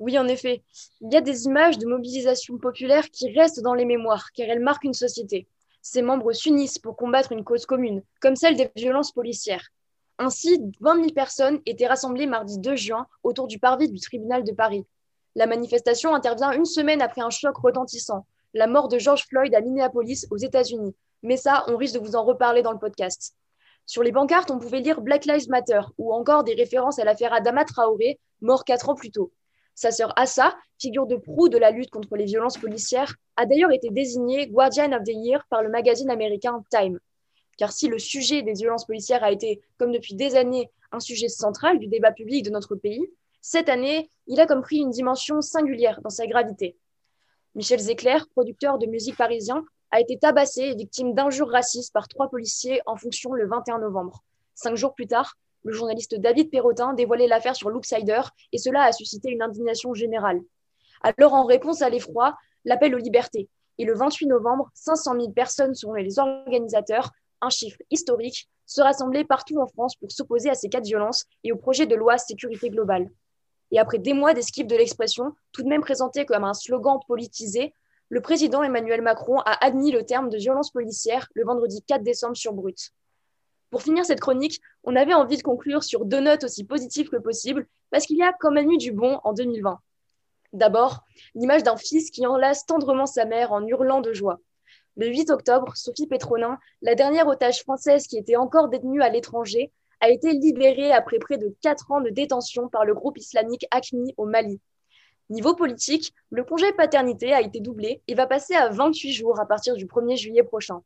Oui, 0.00 0.18
en 0.18 0.28
effet. 0.28 0.64
Il 1.00 1.10
y 1.10 1.16
a 1.16 1.22
des 1.22 1.46
images 1.46 1.78
de 1.78 1.86
mobilisation 1.86 2.58
populaire 2.58 3.08
qui 3.08 3.32
restent 3.32 3.62
dans 3.62 3.74
les 3.74 3.86
mémoires, 3.86 4.32
car 4.32 4.48
elles 4.50 4.60
marquent 4.60 4.84
une 4.84 4.92
société. 4.92 5.48
Ses 5.82 6.02
membres 6.02 6.32
s'unissent 6.32 6.78
pour 6.78 6.96
combattre 6.96 7.32
une 7.32 7.44
cause 7.44 7.66
commune, 7.66 8.02
comme 8.20 8.36
celle 8.36 8.56
des 8.56 8.70
violences 8.76 9.12
policières. 9.12 9.68
Ainsi, 10.18 10.60
20 10.80 10.96
000 10.96 11.08
personnes 11.12 11.60
étaient 11.64 11.86
rassemblées 11.86 12.26
mardi 12.26 12.58
2 12.58 12.74
juin 12.74 13.06
autour 13.22 13.46
du 13.46 13.58
parvis 13.58 13.88
du 13.88 14.00
tribunal 14.00 14.42
de 14.42 14.52
Paris. 14.52 14.84
La 15.36 15.46
manifestation 15.46 16.14
intervient 16.14 16.50
une 16.52 16.64
semaine 16.64 17.00
après 17.00 17.20
un 17.20 17.30
choc 17.30 17.56
retentissant, 17.56 18.26
la 18.54 18.66
mort 18.66 18.88
de 18.88 18.98
George 18.98 19.26
Floyd 19.28 19.54
à 19.54 19.60
Minneapolis, 19.60 20.26
aux 20.30 20.36
États-Unis. 20.36 20.96
Mais 21.22 21.36
ça, 21.36 21.64
on 21.68 21.76
risque 21.76 21.94
de 21.94 22.00
vous 22.00 22.16
en 22.16 22.24
reparler 22.24 22.62
dans 22.62 22.72
le 22.72 22.78
podcast. 22.78 23.34
Sur 23.86 24.02
les 24.02 24.12
pancartes, 24.12 24.50
on 24.50 24.58
pouvait 24.58 24.80
lire 24.80 25.00
Black 25.00 25.24
Lives 25.24 25.48
Matter 25.48 25.80
ou 25.96 26.12
encore 26.12 26.44
des 26.44 26.54
références 26.54 26.98
à 26.98 27.04
l'affaire 27.04 27.32
Adama 27.32 27.64
Traoré, 27.64 28.18
mort 28.40 28.64
quatre 28.64 28.88
ans 28.88 28.94
plus 28.94 29.10
tôt. 29.10 29.32
Sa 29.78 29.92
sœur 29.92 30.12
Assa, 30.16 30.56
figure 30.80 31.06
de 31.06 31.14
proue 31.14 31.48
de 31.48 31.56
la 31.56 31.70
lutte 31.70 31.90
contre 31.90 32.16
les 32.16 32.24
violences 32.24 32.58
policières, 32.58 33.14
a 33.36 33.46
d'ailleurs 33.46 33.70
été 33.70 33.90
désignée 33.90 34.48
Guardian 34.48 34.90
of 34.90 35.04
the 35.04 35.12
Year 35.14 35.46
par 35.50 35.62
le 35.62 35.68
magazine 35.68 36.10
américain 36.10 36.64
Time. 36.68 36.98
Car 37.58 37.70
si 37.70 37.86
le 37.86 38.00
sujet 38.00 38.42
des 38.42 38.54
violences 38.54 38.86
policières 38.86 39.22
a 39.22 39.30
été, 39.30 39.62
comme 39.78 39.92
depuis 39.92 40.16
des 40.16 40.34
années, 40.34 40.68
un 40.90 40.98
sujet 40.98 41.28
central 41.28 41.78
du 41.78 41.86
débat 41.86 42.10
public 42.10 42.44
de 42.44 42.50
notre 42.50 42.74
pays, 42.74 43.08
cette 43.40 43.68
année, 43.68 44.10
il 44.26 44.40
a 44.40 44.46
comme 44.46 44.62
pris 44.62 44.78
une 44.78 44.90
dimension 44.90 45.40
singulière 45.42 46.00
dans 46.02 46.10
sa 46.10 46.26
gravité. 46.26 46.76
Michel 47.54 47.78
Zecler, 47.78 48.18
producteur 48.32 48.78
de 48.78 48.86
musique 48.86 49.16
parisien, 49.16 49.64
a 49.92 50.00
été 50.00 50.18
tabassé 50.18 50.62
et 50.62 50.74
victime 50.74 51.14
d'injures 51.14 51.50
racistes 51.50 51.92
par 51.92 52.08
trois 52.08 52.28
policiers 52.28 52.80
en 52.86 52.96
fonction 52.96 53.32
le 53.32 53.46
21 53.46 53.78
novembre. 53.78 54.24
Cinq 54.56 54.74
jours 54.74 54.94
plus 54.94 55.06
tard, 55.06 55.36
le 55.64 55.72
journaliste 55.72 56.14
David 56.14 56.50
Perrotin 56.50 56.94
dévoilait 56.94 57.26
l'affaire 57.26 57.56
sur 57.56 57.70
Looksider 57.70 58.22
et 58.52 58.58
cela 58.58 58.82
a 58.84 58.92
suscité 58.92 59.30
une 59.30 59.42
indignation 59.42 59.94
générale. 59.94 60.40
Alors, 61.02 61.34
en 61.34 61.44
réponse 61.44 61.82
à 61.82 61.88
l'effroi, 61.88 62.36
l'appel 62.64 62.94
aux 62.94 62.98
libertés. 62.98 63.48
Et 63.78 63.84
le 63.84 63.94
28 63.94 64.26
novembre, 64.26 64.70
500 64.74 65.14
000 65.14 65.30
personnes, 65.30 65.74
selon 65.74 65.94
les 65.94 66.18
organisateurs, 66.18 67.10
un 67.40 67.50
chiffre 67.50 67.78
historique, 67.90 68.48
se 68.66 68.82
rassemblaient 68.82 69.24
partout 69.24 69.58
en 69.58 69.66
France 69.66 69.96
pour 69.96 70.10
s'opposer 70.10 70.50
à 70.50 70.54
ces 70.54 70.68
cas 70.68 70.80
de 70.80 70.86
violence 70.86 71.24
et 71.44 71.52
au 71.52 71.56
projet 71.56 71.86
de 71.86 71.94
loi 71.94 72.18
sécurité 72.18 72.68
globale. 72.68 73.08
Et 73.70 73.78
après 73.78 73.98
des 73.98 74.14
mois 74.14 74.34
d'esquive 74.34 74.66
de 74.66 74.76
l'expression, 74.76 75.32
tout 75.52 75.62
de 75.62 75.68
même 75.68 75.80
présenté 75.80 76.26
comme 76.26 76.44
un 76.44 76.54
slogan 76.54 76.98
politisé, 77.06 77.72
le 78.08 78.20
président 78.20 78.62
Emmanuel 78.62 79.02
Macron 79.02 79.38
a 79.40 79.64
admis 79.64 79.92
le 79.92 80.04
terme 80.04 80.30
de 80.30 80.38
violence 80.38 80.70
policière 80.70 81.28
le 81.34 81.44
vendredi 81.44 81.82
4 81.86 82.02
décembre 82.02 82.36
sur 82.36 82.54
Brut. 82.54 82.92
Pour 83.70 83.82
finir 83.82 84.04
cette 84.04 84.20
chronique, 84.20 84.60
on 84.84 84.96
avait 84.96 85.14
envie 85.14 85.36
de 85.36 85.42
conclure 85.42 85.82
sur 85.82 86.04
deux 86.04 86.20
notes 86.20 86.44
aussi 86.44 86.64
positives 86.64 87.10
que 87.10 87.16
possible, 87.16 87.66
parce 87.90 88.06
qu'il 88.06 88.16
y 88.16 88.22
a 88.22 88.32
quand 88.32 88.50
même 88.50 88.70
eu 88.70 88.78
du 88.78 88.92
bon 88.92 89.20
en 89.24 89.32
2020. 89.32 89.78
D'abord, 90.54 91.04
l'image 91.34 91.62
d'un 91.62 91.76
fils 91.76 92.10
qui 92.10 92.26
enlace 92.26 92.64
tendrement 92.64 93.04
sa 93.04 93.26
mère 93.26 93.52
en 93.52 93.66
hurlant 93.66 94.00
de 94.00 94.14
joie. 94.14 94.40
Le 94.96 95.06
8 95.06 95.30
octobre, 95.30 95.76
Sophie 95.76 96.06
Pétronin, 96.06 96.58
la 96.80 96.94
dernière 96.94 97.28
otage 97.28 97.60
française 97.60 98.06
qui 98.06 98.16
était 98.16 98.36
encore 98.36 98.68
détenue 98.68 99.02
à 99.02 99.10
l'étranger, 99.10 99.70
a 100.00 100.08
été 100.08 100.32
libérée 100.32 100.92
après 100.92 101.18
près 101.18 101.36
de 101.36 101.54
quatre 101.60 101.90
ans 101.90 102.00
de 102.00 102.08
détention 102.08 102.68
par 102.68 102.84
le 102.84 102.94
groupe 102.94 103.18
islamique 103.18 103.66
ACMI 103.70 104.14
au 104.16 104.24
Mali. 104.24 104.60
Niveau 105.28 105.54
politique, 105.54 106.14
le 106.30 106.42
congé 106.42 106.72
paternité 106.72 107.34
a 107.34 107.42
été 107.42 107.60
doublé 107.60 108.00
et 108.08 108.14
va 108.14 108.26
passer 108.26 108.54
à 108.54 108.70
28 108.70 109.12
jours 109.12 109.38
à 109.38 109.46
partir 109.46 109.76
du 109.76 109.86
1er 109.86 110.16
juillet 110.16 110.42
prochain. 110.42 110.82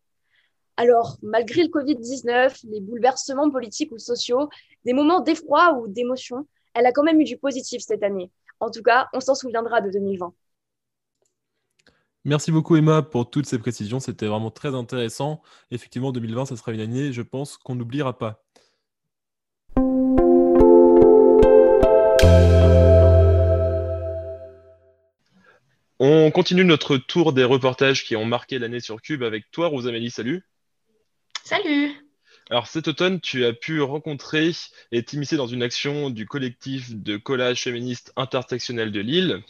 Alors, 0.77 1.19
malgré 1.23 1.63
le 1.63 1.69
Covid-19, 1.69 2.67
les 2.71 2.81
bouleversements 2.81 3.51
politiques 3.51 3.93
ou 3.93 3.99
sociaux, 3.99 4.49
des 4.85 4.95
moments 4.95 5.21
d'effroi 5.21 5.79
ou 5.79 5.87
d'émotion, 5.87 6.47
elle 6.75 6.87
a 6.87 6.93
quand 6.93 7.03
même 7.03 7.21
eu 7.21 7.25
du 7.25 7.37
positif 7.37 7.83
cette 7.83 8.03
année. 8.03 8.31
En 8.59 8.71
tout 8.71 8.83
cas, 8.83 9.09
on 9.13 9.21
s'en 9.21 9.35
souviendra 9.35 9.81
de 9.81 9.91
2020. 9.91 10.33
Merci 12.25 12.53
beaucoup 12.53 12.77
Emma 12.77 13.03
pour 13.03 13.29
toutes 13.29 13.47
ces 13.47 13.59
précisions, 13.59 13.99
c'était 13.99 14.27
vraiment 14.27 14.53
très 14.53 14.75
intéressant. 14.75 15.43
Effectivement, 15.73 16.13
2020, 16.13 16.47
ça 16.47 16.57
sera 16.57 16.73
une 16.73 16.81
année, 16.81 17.13
je 17.13 17.23
pense, 17.23 17.57
qu'on 17.57 17.75
n'oubliera 17.75 18.17
pas. 18.17 18.45
On 25.99 26.31
continue 26.31 26.65
notre 26.65 26.97
tour 26.97 27.33
des 27.33 27.45
reportages 27.45 28.05
qui 28.05 28.17
ont 28.17 28.25
marqué 28.25 28.59
l'année 28.59 28.81
sur 28.81 29.03
Cube 29.03 29.23
avec 29.23 29.51
toi, 29.51 29.69
Rosamélie. 29.69 30.11
Salut. 30.11 30.45
Salut. 31.45 31.93
Alors 32.51 32.67
cet 32.67 32.89
automne, 32.89 33.21
tu 33.21 33.45
as 33.45 33.53
pu 33.53 33.81
rencontrer 33.81 34.53
et 34.91 35.03
t'immiscer 35.03 35.37
dans 35.37 35.47
une 35.47 35.63
action 35.63 36.11
du 36.11 36.27
collectif 36.27 36.95
de 36.95 37.17
collage 37.17 37.63
féministe 37.63 38.13
intersectionnel 38.17 38.93
de 38.93 39.01
Lille. 39.01 39.43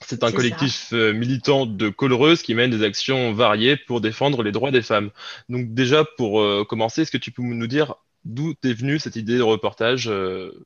C'est 0.00 0.24
un 0.24 0.32
collectif 0.32 0.92
euh, 0.94 1.12
militant 1.12 1.66
de 1.66 1.90
coloreuses 1.90 2.42
qui 2.42 2.54
mène 2.54 2.70
des 2.70 2.82
actions 2.82 3.34
variées 3.34 3.76
pour 3.76 4.00
défendre 4.00 4.42
les 4.42 4.50
droits 4.50 4.70
des 4.70 4.80
femmes. 4.80 5.10
Donc 5.50 5.74
déjà, 5.74 6.04
pour 6.16 6.40
euh, 6.40 6.64
commencer, 6.64 7.02
est-ce 7.02 7.10
que 7.10 7.18
tu 7.18 7.30
peux 7.30 7.42
nous 7.42 7.66
dire 7.66 7.96
d'où 8.24 8.54
est 8.64 8.72
venue 8.72 8.98
cette 8.98 9.16
idée 9.16 9.36
de 9.36 9.42
reportage 9.42 10.08
euh? 10.08 10.64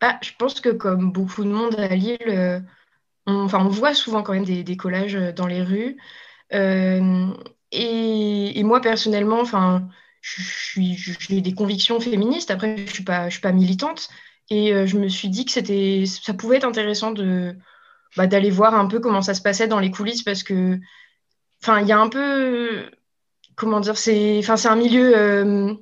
bah, 0.00 0.18
Je 0.22 0.30
pense 0.38 0.60
que 0.60 0.68
comme 0.68 1.10
beaucoup 1.10 1.42
de 1.42 1.50
monde 1.50 1.74
à 1.80 1.96
Lille, 1.96 2.62
on, 3.26 3.44
enfin, 3.44 3.64
on 3.64 3.68
voit 3.68 3.94
souvent 3.94 4.22
quand 4.22 4.32
même 4.32 4.44
des, 4.44 4.76
collages 4.76 5.16
euh, 5.16 5.32
dans 5.32 5.46
les 5.46 5.62
rues. 5.62 5.96
Euh, 6.54 7.28
et, 7.72 8.62
moi, 8.62 8.80
personnellement, 8.80 9.40
enfin, 9.40 9.88
j'ai 10.74 11.40
des 11.40 11.54
convictions 11.54 12.00
féministes. 12.00 12.50
Après, 12.50 12.76
je 12.76 12.82
ne 12.82 12.88
suis, 12.88 13.04
pas, 13.04 13.30
suis 13.30 13.40
pas 13.40 13.52
militante. 13.52 14.08
Et 14.50 14.72
euh, 14.72 14.86
je 14.86 14.96
me 14.98 15.08
suis 15.08 15.28
dit 15.28 15.44
que 15.44 16.04
ça 16.06 16.34
pouvait 16.34 16.56
être 16.56 16.64
intéressant 16.64 17.10
de, 17.10 17.56
bah, 18.16 18.26
d'aller 18.26 18.50
voir 18.50 18.74
un 18.74 18.86
peu 18.86 19.00
comment 19.00 19.22
ça 19.22 19.34
se 19.34 19.42
passait 19.42 19.68
dans 19.68 19.80
les 19.80 19.90
coulisses 19.90 20.22
parce 20.22 20.42
que, 20.42 20.78
enfin, 21.62 21.80
il 21.80 21.88
y 21.88 21.92
a 21.92 21.98
un 21.98 22.08
peu, 22.08 22.84
comment 23.56 23.80
dire, 23.80 23.96
c'est, 23.96 24.42
un 24.48 24.76
milieu, 24.76 25.78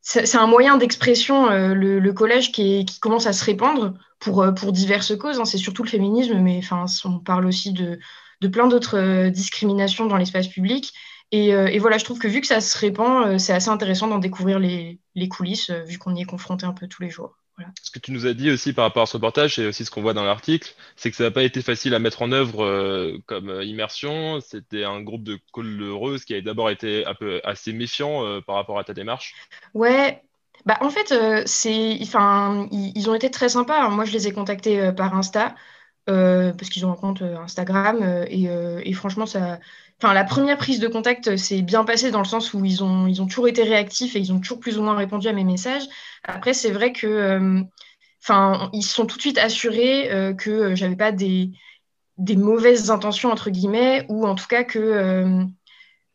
c'est 0.00 0.38
un 0.38 0.46
moyen 0.46 0.78
d'expression, 0.78 1.50
le, 1.50 2.12
collège 2.12 2.52
qui, 2.52 2.86
commence 3.00 3.26
à 3.26 3.32
se 3.34 3.44
répandre 3.44 3.94
pour, 4.20 4.42
euh, 4.42 4.52
pour 4.52 4.72
diverses 4.72 5.16
causes. 5.16 5.40
Hein. 5.40 5.44
C'est 5.44 5.58
surtout 5.58 5.82
le 5.82 5.88
féminisme, 5.88 6.38
mais 6.38 6.60
on 7.04 7.18
parle 7.18 7.46
aussi 7.46 7.72
de, 7.72 7.98
de 8.40 8.48
plein 8.48 8.68
d'autres 8.68 8.98
euh, 8.98 9.30
discriminations 9.30 10.06
dans 10.06 10.16
l'espace 10.16 10.46
public. 10.46 10.92
Et, 11.32 11.54
euh, 11.54 11.66
et, 11.66 11.78
voilà, 11.78 11.98
je 11.98 12.04
trouve 12.04 12.18
que 12.18 12.28
vu 12.28 12.40
que 12.40 12.46
ça 12.46 12.60
se 12.60 12.76
répand, 12.78 13.38
c'est 13.38 13.52
assez 13.52 13.68
intéressant 13.68 14.08
d'en 14.08 14.18
découvrir 14.18 14.58
les, 14.58 14.98
les 15.14 15.28
coulisses, 15.28 15.70
vu 15.70 15.98
qu'on 15.98 16.14
y 16.14 16.22
est 16.22 16.24
confronté 16.24 16.66
un 16.66 16.72
peu 16.72 16.88
tous 16.88 17.02
les 17.02 17.10
jours. 17.10 17.36
Voilà. 17.56 17.72
Ce 17.82 17.90
que 17.90 17.98
tu 17.98 18.10
nous 18.10 18.26
as 18.26 18.32
dit 18.32 18.50
aussi 18.50 18.72
par 18.72 18.84
rapport 18.84 19.02
à 19.02 19.06
ce 19.06 19.16
reportage, 19.16 19.58
et 19.58 19.66
aussi 19.66 19.84
ce 19.84 19.90
qu'on 19.90 20.02
voit 20.02 20.14
dans 20.14 20.24
l'article, 20.24 20.72
c'est 20.96 21.10
que 21.10 21.16
ça 21.16 21.24
n'a 21.24 21.30
pas 21.30 21.42
été 21.42 21.62
facile 21.62 21.94
à 21.94 21.98
mettre 21.98 22.22
en 22.22 22.32
œuvre 22.32 23.20
comme 23.26 23.60
immersion. 23.62 24.40
C'était 24.40 24.84
un 24.84 25.02
groupe 25.02 25.22
de 25.22 25.38
collereuses 25.52 26.24
qui 26.24 26.34
a 26.34 26.40
d'abord 26.40 26.70
été 26.70 27.04
un 27.06 27.14
peu 27.14 27.40
assez 27.44 27.72
méfiant 27.72 28.40
par 28.42 28.56
rapport 28.56 28.78
à 28.78 28.84
ta 28.84 28.94
démarche. 28.94 29.34
Ouais, 29.74 30.22
bah, 30.66 30.76
en 30.80 30.90
fait, 30.90 31.12
euh, 31.12 31.42
c'est, 31.46 31.98
enfin, 32.02 32.68
ils, 32.70 33.08
ont 33.08 33.14
été 33.14 33.30
très 33.30 33.48
sympas. 33.48 33.88
Moi, 33.88 34.04
je 34.04 34.12
les 34.12 34.28
ai 34.28 34.32
contactés 34.32 34.80
euh, 34.80 34.92
par 34.92 35.14
Insta 35.16 35.54
euh, 36.10 36.52
parce 36.52 36.70
qu'ils 36.70 36.84
ont 36.84 36.92
un 36.92 36.96
compte 36.96 37.22
Instagram 37.22 38.24
et, 38.28 38.92
franchement, 38.92 39.26
ça, 39.26 39.58
enfin, 40.02 40.12
la 40.12 40.24
première 40.24 40.58
prise 40.58 40.80
de 40.80 40.88
contact 40.88 41.36
s'est 41.36 41.62
bien 41.62 41.84
passée 41.84 42.10
dans 42.10 42.18
le 42.18 42.24
sens 42.24 42.52
où 42.54 42.64
ils 42.64 42.82
ont, 42.84 43.06
ils 43.06 43.22
ont 43.22 43.26
toujours 43.26 43.48
été 43.48 43.62
réactifs 43.62 44.16
et 44.16 44.18
ils 44.18 44.32
ont 44.32 44.40
toujours 44.40 44.60
plus 44.60 44.78
ou 44.78 44.82
moins 44.82 44.96
répondu 44.96 45.28
à 45.28 45.32
mes 45.32 45.44
messages. 45.44 45.84
Après, 46.24 46.52
c'est 46.52 46.70
vrai 46.70 46.92
que, 46.92 47.62
enfin, 48.22 48.70
ils 48.72 48.82
se 48.82 48.94
sont 48.94 49.06
tout 49.06 49.16
de 49.16 49.22
suite 49.22 49.38
assurés 49.38 50.34
que 50.36 50.74
j'avais 50.74 50.96
pas 50.96 51.12
des, 51.12 51.52
des 52.18 52.36
mauvaises 52.36 52.90
intentions 52.90 53.30
entre 53.30 53.50
guillemets 53.50 54.04
ou 54.08 54.26
en 54.26 54.34
tout 54.34 54.46
cas 54.46 54.64
que 54.64 55.46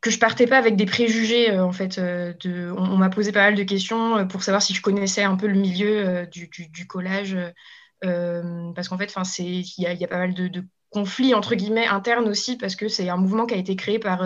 que 0.01 0.11
je 0.11 0.19
partais 0.19 0.45
pas 0.45 0.59
avec 0.59 0.75
des 0.75 0.85
préjugés 0.85 1.57
en 1.57 1.71
fait. 1.71 1.99
on, 1.99 2.97
m'a 2.97 3.09
posé 3.09 3.31
pas 3.31 3.41
mal 3.41 3.55
de 3.55 3.63
questions 3.63 4.27
pour 4.27 4.43
savoir 4.43 4.61
si 4.61 4.75
je 4.75 4.81
connaissais 4.83 5.23
un 5.23 5.35
peu 5.35 5.47
le 5.47 5.55
milieu 5.55 6.27
du, 6.27 6.47
du, 6.47 6.85
collage, 6.85 7.35
parce 8.01 8.87
qu'en 8.87 8.97
fait, 8.97 9.13
il 9.39 9.61
y, 9.61 9.81
y, 9.81 10.03
a 10.03 10.07
pas 10.07 10.19
mal 10.19 10.33
de, 10.33 10.63
conflit 10.91 11.33
entre 11.33 11.55
guillemets 11.55 11.87
interne 11.87 12.29
aussi 12.29 12.57
parce 12.57 12.77
que 12.77 12.87
c'est 12.87 13.09
un 13.09 13.17
mouvement 13.17 13.45
qui 13.45 13.53
a 13.53 13.57
été 13.57 13.75
créé 13.75 13.99
par 13.99 14.23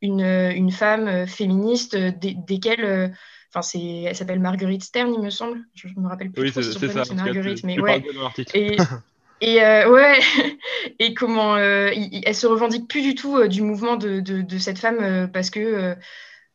une, 0.00 0.20
une, 0.20 0.70
femme 0.70 1.26
féministe 1.26 1.96
desquelles 1.96 3.12
Enfin, 3.54 3.62
c'est, 3.62 4.02
elle 4.02 4.16
s'appelle 4.16 4.40
Marguerite 4.40 4.82
Stern, 4.82 5.14
il 5.14 5.20
me 5.20 5.30
semble. 5.30 5.60
Je 5.74 5.86
me 5.96 6.08
rappelle 6.08 6.32
plus 6.32 6.42
oui, 6.42 6.50
c'est, 6.52 6.62
c'est 6.62 7.14
Marguerite, 7.14 7.58
tu, 7.58 7.66
mais 7.66 7.76
tu 7.76 7.82
ouais. 7.82 8.04
Et, 8.52 8.76
et 9.40 9.62
euh, 9.62 9.92
ouais, 9.92 10.18
et 10.98 11.14
comment 11.14 11.54
euh, 11.54 11.90
il, 11.94 12.20
elle 12.26 12.34
se 12.34 12.48
revendique 12.48 12.88
plus 12.88 13.02
du 13.02 13.14
tout 13.14 13.36
euh, 13.36 13.46
du 13.46 13.62
mouvement 13.62 13.94
de, 13.94 14.18
de, 14.18 14.42
de 14.42 14.58
cette 14.58 14.78
femme 14.78 14.98
euh, 15.00 15.28
parce 15.28 15.50
que 15.50 15.60
euh, 15.60 15.94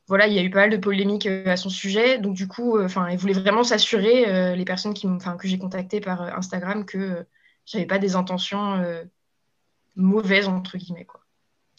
voilà, 0.10 0.28
il 0.28 0.34
y 0.34 0.40
a 0.40 0.44
eu 0.44 0.50
pas 0.50 0.60
mal 0.60 0.70
de 0.70 0.78
polémiques 0.78 1.28
euh, 1.28 1.46
à 1.46 1.56
son 1.56 1.70
sujet. 1.70 2.18
Donc 2.18 2.36
du 2.36 2.48
coup, 2.48 2.82
enfin, 2.82 3.08
elle 3.08 3.18
voulait 3.18 3.34
vraiment 3.34 3.64
s'assurer 3.64 4.56
les 4.56 4.66
personnes 4.66 4.94
qui, 4.94 5.08
que 5.08 5.48
j'ai 5.48 5.58
contactées 5.58 6.02
par 6.02 6.22
Instagram 6.22 6.86
que 6.86 7.26
j'avais 7.66 7.86
pas 7.86 8.00
des 8.00 8.16
intentions 8.16 8.84
mauvaises 9.96 10.48
entre 10.48 10.78
guillemets 10.78 11.06
quoi. 11.06 11.22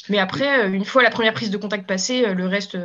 Mais 0.08 0.18
après, 0.18 0.70
une 0.70 0.84
fois 0.84 1.02
la 1.02 1.10
première 1.10 1.34
prise 1.34 1.50
de 1.50 1.58
contact 1.58 1.86
passée, 1.86 2.32
le 2.32 2.46
reste 2.46 2.78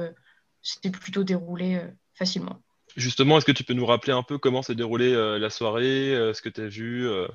c'était 0.62 0.90
plutôt 0.90 1.24
déroulé 1.24 1.80
facilement. 2.14 2.60
Justement, 2.96 3.38
est-ce 3.38 3.46
que 3.46 3.52
tu 3.52 3.64
peux 3.64 3.74
nous 3.74 3.86
rappeler 3.86 4.14
un 4.14 4.24
peu 4.24 4.38
comment 4.38 4.62
s'est 4.62 4.76
déroulée 4.76 5.14
euh, 5.14 5.38
la 5.38 5.50
soirée, 5.50 6.16
euh, 6.16 6.34
ce 6.34 6.42
que 6.42 6.50
tu 6.50 6.62
as 6.62 6.68
vu 6.68 7.08
euh... 7.08 7.28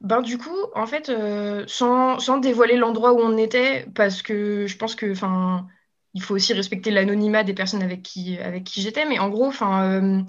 Ben, 0.00 0.20
du 0.20 0.36
coup, 0.38 0.56
en 0.74 0.86
fait, 0.86 1.10
euh, 1.10 1.64
sans, 1.68 2.18
sans, 2.18 2.38
dévoiler 2.38 2.76
l'endroit 2.76 3.12
où 3.12 3.20
on 3.20 3.36
était, 3.36 3.86
parce 3.94 4.22
que 4.22 4.66
je 4.66 4.76
pense 4.76 4.94
que, 4.94 5.12
enfin, 5.12 5.66
il 6.14 6.22
faut 6.22 6.34
aussi 6.34 6.52
respecter 6.52 6.90
l'anonymat 6.90 7.44
des 7.44 7.54
personnes 7.54 7.82
avec 7.82 8.02
qui, 8.02 8.38
avec 8.38 8.64
qui 8.64 8.82
j'étais, 8.82 9.04
mais 9.04 9.18
en 9.18 9.28
gros, 9.28 9.46
enfin, 9.46 10.24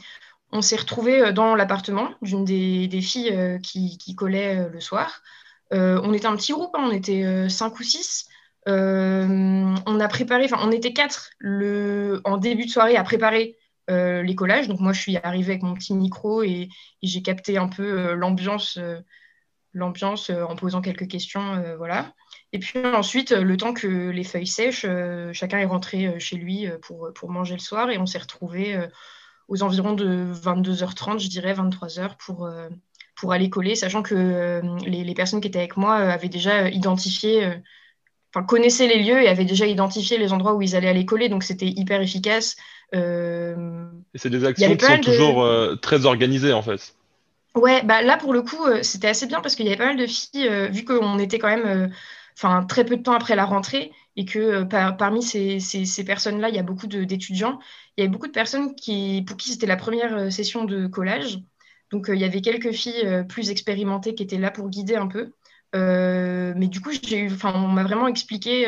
on 0.52 0.62
s'est 0.62 0.76
retrouvés 0.76 1.34
dans 1.34 1.56
l'appartement 1.56 2.12
d'une 2.22 2.46
des, 2.46 3.02
filles 3.02 3.60
qui, 3.64 3.98
qui 3.98 4.16
collait 4.16 4.70
le 4.70 4.80
soir. 4.80 5.22
on 5.72 6.14
était 6.14 6.28
un 6.28 6.36
petit 6.36 6.54
groupe, 6.54 6.76
hein, 6.76 6.84
on 6.86 6.92
était 6.92 7.50
cinq 7.50 7.80
ou 7.80 7.84
six. 7.84 8.28
on 8.68 10.00
a 10.00 10.08
préparé, 10.08 10.46
enfin, 10.46 10.60
on 10.62 10.72
était 10.72 10.94
quatre 10.94 11.32
en 12.24 12.38
début 12.38 12.66
de 12.66 12.72
soirée 12.72 12.98
à 12.98 13.04
préparer 13.04 13.58
euh, 13.92 14.22
les 14.24 14.36
collages. 14.36 14.68
Donc 14.68 14.80
moi, 14.80 14.94
je 14.94 15.02
suis 15.02 15.18
arrivée 15.18 15.54
avec 15.54 15.64
mon 15.64 15.74
petit 15.74 15.94
micro 15.94 16.44
et, 16.44 16.70
j'ai 17.02 17.22
capté 17.22 17.58
un 17.58 17.68
peu 17.68 17.84
euh, 17.84 18.16
l'ambiance, 18.16 18.78
euh, 18.78 19.00
l'ambiance 19.74 20.30
en 20.30 20.56
posant 20.56 20.82
quelques 20.82 21.08
questions, 21.08 21.76
voilà. 21.78 22.14
Et 22.54 22.60
puis 22.60 22.86
ensuite, 22.86 23.32
le 23.32 23.58
temps 23.58 23.74
que 23.74 24.10
les 24.10 24.24
feuilles 24.24 24.48
sèchent, 24.48 24.86
chacun 25.32 25.60
est 25.60 25.66
rentré 25.66 26.20
chez 26.20 26.36
lui 26.36 26.68
pour, 26.82 27.10
pour 27.16 27.30
manger 27.30 27.54
le 27.54 27.60
soir 27.60 27.90
et 27.90 27.98
on 27.98 28.06
s'est 28.06 28.18
retrouvés 28.18 28.78
aux 29.48 29.64
environs 29.64 29.94
de 29.94 30.28
22h30, 30.34 31.20
je 31.20 31.30
dirais 31.30 31.54
23h 31.54 32.18
pour 32.18 32.50
pour 33.16 33.32
aller 33.32 33.50
coller, 33.50 33.76
sachant 33.76 34.02
que 34.02 34.62
les, 34.86 35.04
les, 35.04 35.14
personnes 35.14 35.40
qui 35.40 35.48
étaient 35.48 35.60
avec 35.60 35.78
moi 35.78 35.96
avaient 35.96 36.28
déjà 36.28 36.70
identifié, 36.70 37.54
enfin 38.34 38.46
connaissaient 38.46 38.88
les 38.88 39.04
lieux 39.04 39.22
et 39.22 39.28
avaient 39.28 39.46
déjà 39.46 39.66
identifié 39.66 40.18
les 40.18 40.34
endroits 40.34 40.54
où 40.54 40.62
ils 40.62 40.76
allaient 40.76 40.90
aller 40.90 41.06
coller, 41.06 41.30
donc 41.30 41.44
c'était 41.44 41.68
hyper 41.68 42.02
efficace. 42.02 42.56
Euh, 42.94 43.86
et 44.14 44.18
c'est 44.18 44.30
des 44.30 44.44
actions 44.46 44.76
qui 44.76 44.86
sont 44.86 44.98
de... 44.98 45.04
toujours 45.04 45.44
euh, 45.44 45.76
très 45.76 46.06
organisées 46.06 46.54
en 46.54 46.62
fait. 46.62 46.94
Ouais, 47.56 47.84
bah 47.84 48.02
là 48.02 48.18
pour 48.18 48.34
le 48.34 48.42
coup, 48.42 48.66
euh, 48.66 48.82
c'était 48.82 49.10
assez 49.10 49.28
bien 49.28 49.42
parce 49.42 49.56
qu'il 49.56 49.66
y 49.66 49.70
avait 49.70 49.78
pas 49.78 49.88
mal 49.88 49.98
de 49.98 50.08
filles, 50.08 50.48
euh, 50.48 50.68
vu 50.68 50.86
qu'on 50.86 51.20
était 51.20 51.40
quand 51.40 51.50
même 51.50 51.92
enfin 52.42 52.64
très 52.66 52.86
peu 52.86 52.98
de 52.98 53.04
temps 53.04 53.14
après 53.14 53.36
la 53.36 53.46
rentrée 53.46 53.92
et 54.16 54.26
que 54.26 54.64
par, 54.64 54.98
parmi 54.98 55.24
ces, 55.24 55.60
ces, 55.60 56.04
personnes-là, 56.04 56.50
il 56.50 56.56
y 56.56 56.60
a 56.60 56.64
beaucoup 56.64 56.88
d'étudiants. 56.88 57.60
Il 57.98 58.02
y 58.02 58.04
avait 58.04 58.12
beaucoup 58.12 58.28
de 58.28 58.32
personnes 58.32 58.76
qui, 58.76 59.24
pour 59.28 59.38
qui 59.38 59.52
c'était 59.52 59.68
la 59.68 59.78
première 59.78 60.32
session 60.32 60.66
de 60.66 60.88
collage. 60.88 61.40
Donc 61.92 62.08
il 62.10 62.20
y 62.20 62.24
avait 62.24 62.42
quelques 62.42 62.72
filles 62.72 63.26
plus 63.30 63.52
expérimentées 63.52 64.16
qui 64.16 64.24
étaient 64.24 64.38
là 64.38 64.52
pour 64.52 64.70
guider 64.70 64.96
un 64.96 65.08
peu. 65.08 65.32
mais 65.74 66.68
du 66.68 66.82
coup, 66.82 66.92
eu, 66.92 67.32
on 67.44 67.68
m'a 67.68 67.84
vraiment 67.84 68.08
expliqué 68.08 68.68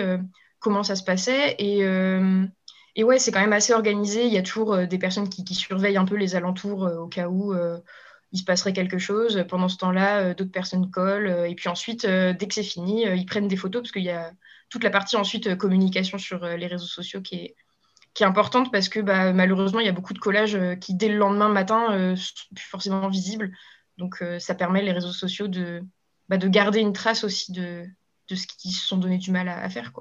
comment 0.59 0.83
ça 0.83 0.95
se 0.95 1.03
passait 1.03 1.55
et 2.95 3.03
ouais, 3.03 3.19
c'est 3.19 3.31
quand 3.31 3.41
même 3.41 3.53
assez 3.53 3.73
organisé. 3.73 4.25
Il 4.25 4.33
y 4.33 4.37
a 4.37 4.43
toujours 4.43 4.73
euh, 4.73 4.85
des 4.85 4.97
personnes 4.99 5.29
qui, 5.29 5.55
surveillent 5.55 5.97
un 5.97 6.05
peu 6.05 6.15
les 6.15 6.35
alentours 6.35 6.85
euh, 6.85 6.97
au 6.97 7.07
cas 7.07 7.27
où 7.27 7.53
euh, 7.53 7.79
il 8.33 8.39
se 8.39 8.43
passerait 8.43 8.73
quelque 8.73 8.97
chose. 8.97 9.45
Pendant 9.47 9.69
ce 9.69 9.77
temps-là, 9.77 10.33
d'autres 10.33 10.51
personnes 10.51 10.89
collent. 10.89 11.45
et 11.47 11.55
puis 11.55 11.69
ensuite, 11.69 12.05
dès 12.05 12.47
que 12.47 12.53
c'est 12.53 12.63
fini, 12.63 13.03
ils 13.03 13.25
prennent 13.25 13.47
des 13.47 13.55
photos 13.55 13.83
parce 13.83 13.91
qu'il 13.91 14.03
y 14.03 14.09
a 14.09 14.33
toute 14.69 14.83
la 14.83 14.89
partie 14.89 15.15
ensuite 15.15 15.55
communication 15.55 16.17
sur 16.17 16.43
les 16.45 16.67
réseaux 16.67 16.87
sociaux 16.87 17.21
qui 17.21 17.35
est, 17.35 17.55
importante 18.21 18.71
parce 18.71 18.89
que 18.89 18.99
bah, 18.99 19.33
malheureusement, 19.33 19.79
il 19.79 19.85
y 19.85 19.89
a 19.89 19.93
beaucoup 19.93 20.13
de 20.13 20.19
collages 20.19 20.57
qui, 20.81 20.93
dès 20.93 21.09
le 21.09 21.17
lendemain 21.17 21.49
matin, 21.49 22.15
sont 22.15 22.55
plus 22.55 22.65
forcément 22.65 23.07
visibles. 23.07 23.55
Donc, 23.97 24.23
ça 24.39 24.55
permet 24.55 24.81
les 24.81 24.91
réseaux 24.91 25.13
sociaux 25.13 25.47
de, 25.47 25.83
bah, 26.27 26.37
de 26.37 26.47
garder 26.47 26.79
une 26.79 26.93
trace 26.93 27.23
aussi 27.23 27.51
de, 27.51 27.85
ce 28.29 28.47
qu'ils 28.47 28.71
se 28.71 28.87
sont 28.87 28.97
donné 28.97 29.19
du 29.19 29.31
mal 29.31 29.47
à, 29.47 29.69
faire. 29.69 29.91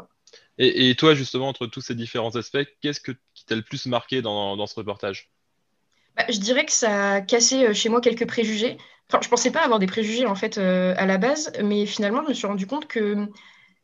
Et, 0.57 0.95
toi, 0.95 1.15
justement, 1.15 1.49
entre 1.49 1.67
tous 1.67 1.83
ces 1.83 1.95
différents 1.95 2.35
aspects, 2.37 2.67
qu'est-ce 2.81 3.01
que, 3.01 3.13
qui 3.35 3.45
t'a 3.45 3.57
le 3.57 3.63
plus 3.63 3.85
marqué 3.87 4.23
dans 4.23 4.67
ce 4.67 4.75
reportage? 4.75 5.31
Bah, 6.17 6.25
Je 6.29 6.39
dirais 6.39 6.65
que 6.67 6.73
ça 6.73 7.15
a 7.15 7.21
cassé 7.21 7.67
euh, 7.67 7.75
chez 7.75 7.89
moi 7.89 8.01
quelques 8.01 8.27
préjugés. 8.27 8.77
Enfin, 9.09 9.21
je 9.23 9.29
pensais 9.29 9.51
pas 9.51 9.61
avoir 9.65 9.79
des 9.79 9.87
préjugés 9.87 10.27
en 10.27 10.35
fait 10.35 10.59
euh, 10.59 10.95
à 10.97 11.07
la 11.07 11.19
base, 11.19 11.53
mais 11.63 11.87
finalement, 11.87 12.23
je 12.25 12.29
me 12.31 12.35
suis 12.35 12.47
rendu 12.47 12.67
compte 12.67 12.87
que 12.87 13.29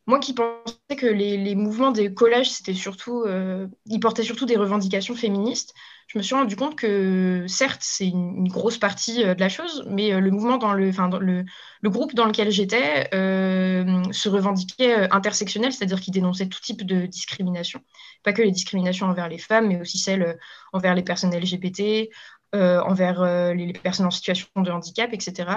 moi 0.06 0.20
qui 0.20 0.34
pensais 0.34 0.96
que 0.98 1.06
les, 1.06 1.36
les 1.38 1.54
mouvements 1.54 1.92
des 1.92 2.14
collages, 2.14 2.50
c'était 2.50 2.74
surtout, 2.74 3.22
euh, 3.26 3.68
ils 3.86 4.00
portaient 4.00 4.22
surtout 4.24 4.46
des 4.46 4.56
revendications 4.56 5.14
féministes, 5.16 5.74
je 6.08 6.16
me 6.16 6.22
suis 6.22 6.34
rendu 6.34 6.56
compte 6.56 6.74
que 6.74 7.44
certes, 7.48 7.82
c'est 7.82 8.08
une, 8.08 8.48
grosse 8.48 8.78
partie 8.78 9.22
euh, 9.24 9.34
de 9.34 9.40
la 9.40 9.50
chose, 9.50 9.84
mais 9.90 10.12
euh, 10.12 10.20
le 10.20 10.30
mouvement 10.30 10.56
dans 10.56 10.72
le, 10.72 10.88
enfin, 10.88 11.10
le, 11.20 11.44
le 11.82 11.90
groupe 11.90 12.14
dans 12.14 12.24
lequel 12.24 12.50
j'étais 12.50 13.10
euh, 13.14 14.02
se 14.10 14.30
revendiquait 14.30 15.10
intersectionnel, 15.12 15.70
c'est-à-dire 15.70 16.00
qu'il 16.00 16.14
dénonçait 16.14 16.48
tout 16.48 16.60
type 16.60 16.86
de 16.86 17.04
discrimination, 17.04 17.80
pas 18.22 18.32
que 18.32 18.40
les 18.40 18.50
discriminations 18.50 19.06
envers 19.06 19.28
les 19.28 19.36
femmes, 19.36 19.68
mais 19.68 19.78
aussi 19.78 19.98
celles 19.98 20.38
envers 20.72 20.94
les 20.94 21.02
personnes 21.02 21.34
LGBT, 21.36 22.08
envers 22.54 23.54
les, 23.54 23.72
personnes 23.74 24.06
en 24.06 24.10
situation 24.10 24.48
de 24.56 24.70
handicap, 24.70 25.12
etc. 25.12 25.50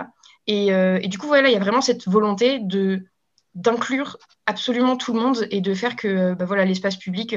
Et, 0.48 1.08
du 1.08 1.18
coup, 1.18 1.28
voilà, 1.28 1.48
il 1.48 1.54
y 1.54 1.56
a 1.56 1.60
vraiment 1.60 1.82
cette 1.82 2.08
volonté 2.08 2.60
de 2.60 3.06
d'inclure 3.54 4.18
absolument 4.46 4.96
tout 4.96 5.14
le 5.14 5.20
monde 5.20 5.46
et 5.52 5.60
de 5.60 5.74
faire 5.74 5.98
que 5.98 6.34
bah, 6.36 6.46
voilà 6.46 6.64
l'espace 6.64 6.96
public 6.96 7.36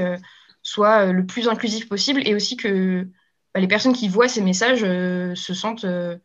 soit 0.65 1.13
le 1.13 1.25
plus 1.25 1.49
inclusif 1.49 1.89
possible 1.89 2.27
et 2.27 2.35
aussi 2.35 2.57
que 2.57 3.07
bah, 3.55 3.61
les 3.61 3.69
personnes 3.69 3.93
qui 3.93 4.09
voient 4.09 4.29
ces 4.29 4.43
messages 4.43 4.83
euh, 4.83 5.37
se 5.37 5.55
sentent, 5.55 5.85
euh, 5.85 6.17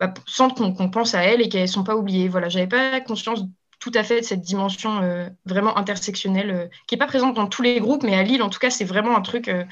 bah, 0.00 0.14
sentent 0.24 0.56
qu'on 0.56 0.72
qu 0.72 0.90
pense 0.90 1.14
à 1.14 1.22
elles 1.22 1.42
et 1.42 1.50
qu'elles 1.50 1.62
ne 1.62 1.66
sont 1.66 1.84
pas 1.84 1.96
oubliées. 1.96 2.28
Voilà, 2.28 2.48
j'avais 2.48 2.66
pas 2.66 3.02
conscience 3.02 3.44
tout 3.80 3.92
à 3.94 4.02
fait 4.02 4.20
de 4.20 4.24
cette 4.24 4.40
dimension 4.40 5.02
euh, 5.02 5.28
vraiment 5.44 5.76
intersectionnelle 5.76 6.50
euh, 6.50 6.66
qui 6.86 6.94
n'est 6.94 6.98
pas 6.98 7.06
présente 7.06 7.36
dans 7.36 7.46
tous 7.46 7.62
les 7.62 7.78
groupes, 7.80 8.02
mais 8.02 8.14
à 8.14 8.22
Lille, 8.22 8.42
en 8.42 8.50
tout 8.50 8.58
cas, 8.58 8.70
c'est 8.70 8.84
vraiment 8.84 9.16
un 9.16 9.20
truc 9.20 9.48
euh, 9.48 9.64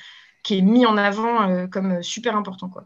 qui 0.42 0.58
est 0.58 0.62
mis 0.62 0.86
en 0.86 0.96
avant 0.96 1.66
comme 1.68 2.04
super 2.04 2.36
important. 2.36 2.68
Quoi. 2.68 2.84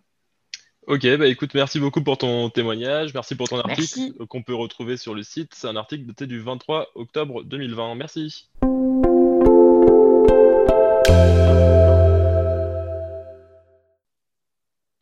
Ok, 0.87 1.07
bah 1.19 1.27
écoute, 1.27 1.53
merci 1.53 1.79
beaucoup 1.79 2.03
pour 2.03 2.17
ton 2.17 2.49
témoignage, 2.49 3.13
merci 3.13 3.35
pour 3.35 3.51
ton 3.51 3.61
article 3.61 4.15
qu'on 4.29 4.43
peut 4.43 4.55
retrouver 4.55 4.97
sur 4.97 5.15
le 5.15 5.23
site. 5.23 5.53
C'est 5.55 5.69
un 5.69 5.77
article 5.77 6.07
daté 6.07 6.27
du 6.27 6.41
23 6.41 6.87
octobre 6.95 7.43
2020. 7.45 7.97
Merci. 7.97 8.49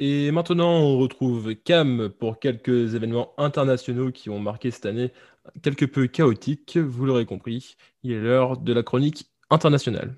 Et 0.01 0.31
maintenant, 0.31 0.79
on 0.79 0.99
retrouve 0.99 1.55
Cam 1.57 2.09
pour 2.09 2.39
quelques 2.39 2.95
événements 2.95 3.33
internationaux 3.37 4.13
qui 4.13 4.31
ont 4.31 4.39
marqué 4.39 4.71
cette 4.71 4.87
année 4.87 5.13
quelque 5.63 5.85
peu 5.85 6.07
chaotique. 6.07 6.77
Vous 6.77 7.05
l'aurez 7.05 7.27
compris, 7.27 7.77
il 8.05 8.13
est 8.13 8.21
l'heure 8.21 8.59
de 8.59 8.73
la 8.73 8.83
chronique 8.83 9.27
internationale. 9.51 10.15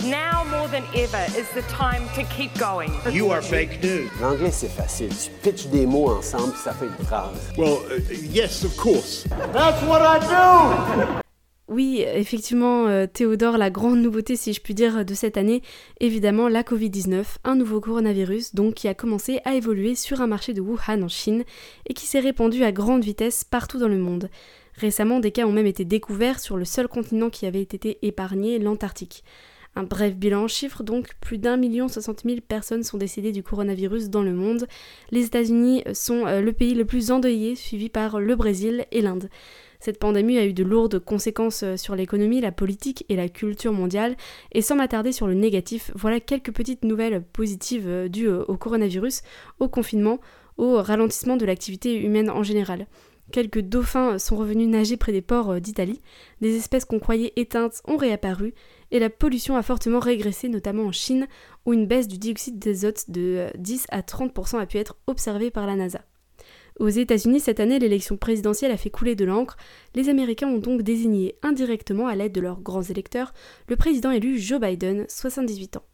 Now 0.00 0.44
more 0.50 0.68
than 0.68 0.84
ever 0.94 1.24
is 1.38 1.48
the 1.54 1.62
time 1.68 2.06
to 2.14 2.22
keep 2.34 2.50
going. 2.58 2.90
You 3.10 3.30
are 3.30 3.42
fake 3.42 3.82
news. 3.82 4.10
L'anglais, 4.20 4.50
c'est 4.50 4.68
facile. 4.68 5.08
Tu 5.08 5.30
pitches 5.42 5.68
des 5.68 5.86
mots 5.86 6.10
ensemble, 6.10 6.54
ça 6.54 6.72
fait 6.72 6.86
une 6.86 7.06
phrase. 7.06 7.52
Well, 7.56 7.78
uh, 7.90 8.14
yes, 8.30 8.64
of 8.64 8.76
course. 8.76 9.26
That's 9.52 9.82
what 9.84 10.02
I 10.02 10.18
do! 10.20 11.22
Oui, 11.68 12.04
effectivement, 12.06 12.86
euh, 12.86 13.06
Théodore, 13.12 13.58
la 13.58 13.70
grande 13.70 13.98
nouveauté, 13.98 14.36
si 14.36 14.52
je 14.52 14.60
puis 14.60 14.72
dire, 14.72 15.04
de 15.04 15.14
cette 15.14 15.36
année, 15.36 15.62
évidemment 15.98 16.48
la 16.48 16.62
Covid-19, 16.62 17.24
un 17.42 17.56
nouveau 17.56 17.80
coronavirus, 17.80 18.54
donc 18.54 18.74
qui 18.74 18.86
a 18.86 18.94
commencé 18.94 19.40
à 19.44 19.56
évoluer 19.56 19.96
sur 19.96 20.20
un 20.20 20.28
marché 20.28 20.52
de 20.52 20.60
Wuhan 20.60 21.02
en 21.02 21.08
Chine 21.08 21.42
et 21.86 21.94
qui 21.94 22.06
s'est 22.06 22.20
répandu 22.20 22.62
à 22.62 22.70
grande 22.70 23.02
vitesse 23.02 23.42
partout 23.42 23.78
dans 23.78 23.88
le 23.88 23.98
monde. 23.98 24.30
Récemment, 24.74 25.18
des 25.18 25.32
cas 25.32 25.44
ont 25.44 25.52
même 25.52 25.66
été 25.66 25.84
découverts 25.84 26.38
sur 26.38 26.56
le 26.56 26.64
seul 26.64 26.86
continent 26.86 27.30
qui 27.30 27.46
avait 27.46 27.62
été 27.62 27.98
épargné, 28.02 28.60
l'Antarctique. 28.60 29.24
Un 29.74 29.82
bref 29.82 30.14
bilan 30.14 30.44
en 30.44 30.48
chiffres 30.48 30.84
donc, 30.84 31.14
plus 31.20 31.36
d'un 31.36 31.56
million 31.56 31.88
soixante 31.88 32.24
mille 32.24 32.42
personnes 32.42 32.84
sont 32.84 32.96
décédées 32.96 33.32
du 33.32 33.42
coronavirus 33.42 34.08
dans 34.08 34.22
le 34.22 34.32
monde. 34.32 34.68
Les 35.10 35.24
États-Unis 35.24 35.82
sont 35.92 36.26
euh, 36.26 36.40
le 36.40 36.52
pays 36.52 36.74
le 36.74 36.84
plus 36.84 37.10
endeuillé, 37.10 37.56
suivi 37.56 37.88
par 37.88 38.20
le 38.20 38.36
Brésil 38.36 38.86
et 38.92 39.02
l'Inde. 39.02 39.28
Cette 39.86 40.00
pandémie 40.00 40.36
a 40.36 40.44
eu 40.44 40.52
de 40.52 40.64
lourdes 40.64 40.98
conséquences 40.98 41.62
euh, 41.62 41.76
sur 41.76 41.94
l'économie, 41.94 42.40
la 42.40 42.50
politique 42.50 43.04
et 43.08 43.14
la 43.14 43.28
culture 43.28 43.72
mondiale, 43.72 44.16
et 44.50 44.60
sans 44.60 44.74
m'attarder 44.74 45.12
sur 45.12 45.28
le 45.28 45.34
négatif, 45.34 45.92
voilà 45.94 46.18
quelques 46.18 46.52
petites 46.52 46.84
nouvelles 46.84 47.22
positives 47.22 47.86
euh, 47.86 48.08
dues 48.08 48.28
au 48.28 48.56
coronavirus, 48.56 49.22
au 49.60 49.68
confinement, 49.68 50.18
au 50.56 50.82
ralentissement 50.82 51.36
de 51.36 51.46
l'activité 51.46 51.94
humaine 51.94 52.30
en 52.30 52.42
général. 52.42 52.88
Quelques 53.30 53.60
dauphins 53.60 54.18
sont 54.18 54.34
revenus 54.34 54.66
nager 54.66 54.96
près 54.96 55.12
des 55.12 55.22
ports 55.22 55.52
euh, 55.52 55.60
d'Italie, 55.60 56.00
des 56.40 56.56
espèces 56.56 56.84
qu'on 56.84 56.98
croyait 56.98 57.32
éteintes 57.36 57.80
ont 57.86 57.96
réapparu, 57.96 58.54
et 58.90 58.98
la 58.98 59.08
pollution 59.08 59.54
a 59.56 59.62
fortement 59.62 60.00
régressé, 60.00 60.48
notamment 60.48 60.86
en 60.86 60.92
Chine, 60.92 61.28
où 61.64 61.72
une 61.72 61.86
baisse 61.86 62.08
du 62.08 62.18
dioxyde 62.18 62.58
d'azote 62.58 63.08
de 63.08 63.46
10 63.56 63.86
à 63.90 64.00
30% 64.00 64.58
a 64.58 64.66
pu 64.66 64.78
être 64.78 64.96
observée 65.06 65.52
par 65.52 65.64
la 65.64 65.76
NASA. 65.76 66.00
Aux 66.78 66.88
États-Unis, 66.88 67.40
cette 67.40 67.60
année, 67.60 67.78
l'élection 67.78 68.18
présidentielle 68.18 68.70
a 68.70 68.76
fait 68.76 68.90
couler 68.90 69.14
de 69.14 69.24
l'encre. 69.24 69.56
Les 69.94 70.10
Américains 70.10 70.48
ont 70.48 70.58
donc 70.58 70.82
désigné 70.82 71.36
indirectement, 71.42 72.06
à 72.06 72.14
l'aide 72.14 72.32
de 72.32 72.40
leurs 72.42 72.60
grands 72.60 72.82
électeurs, 72.82 73.32
le 73.68 73.76
président 73.76 74.10
élu 74.10 74.38
Joe 74.38 74.60
Biden, 74.60 75.06
78 75.08 75.78
ans. 75.78 75.84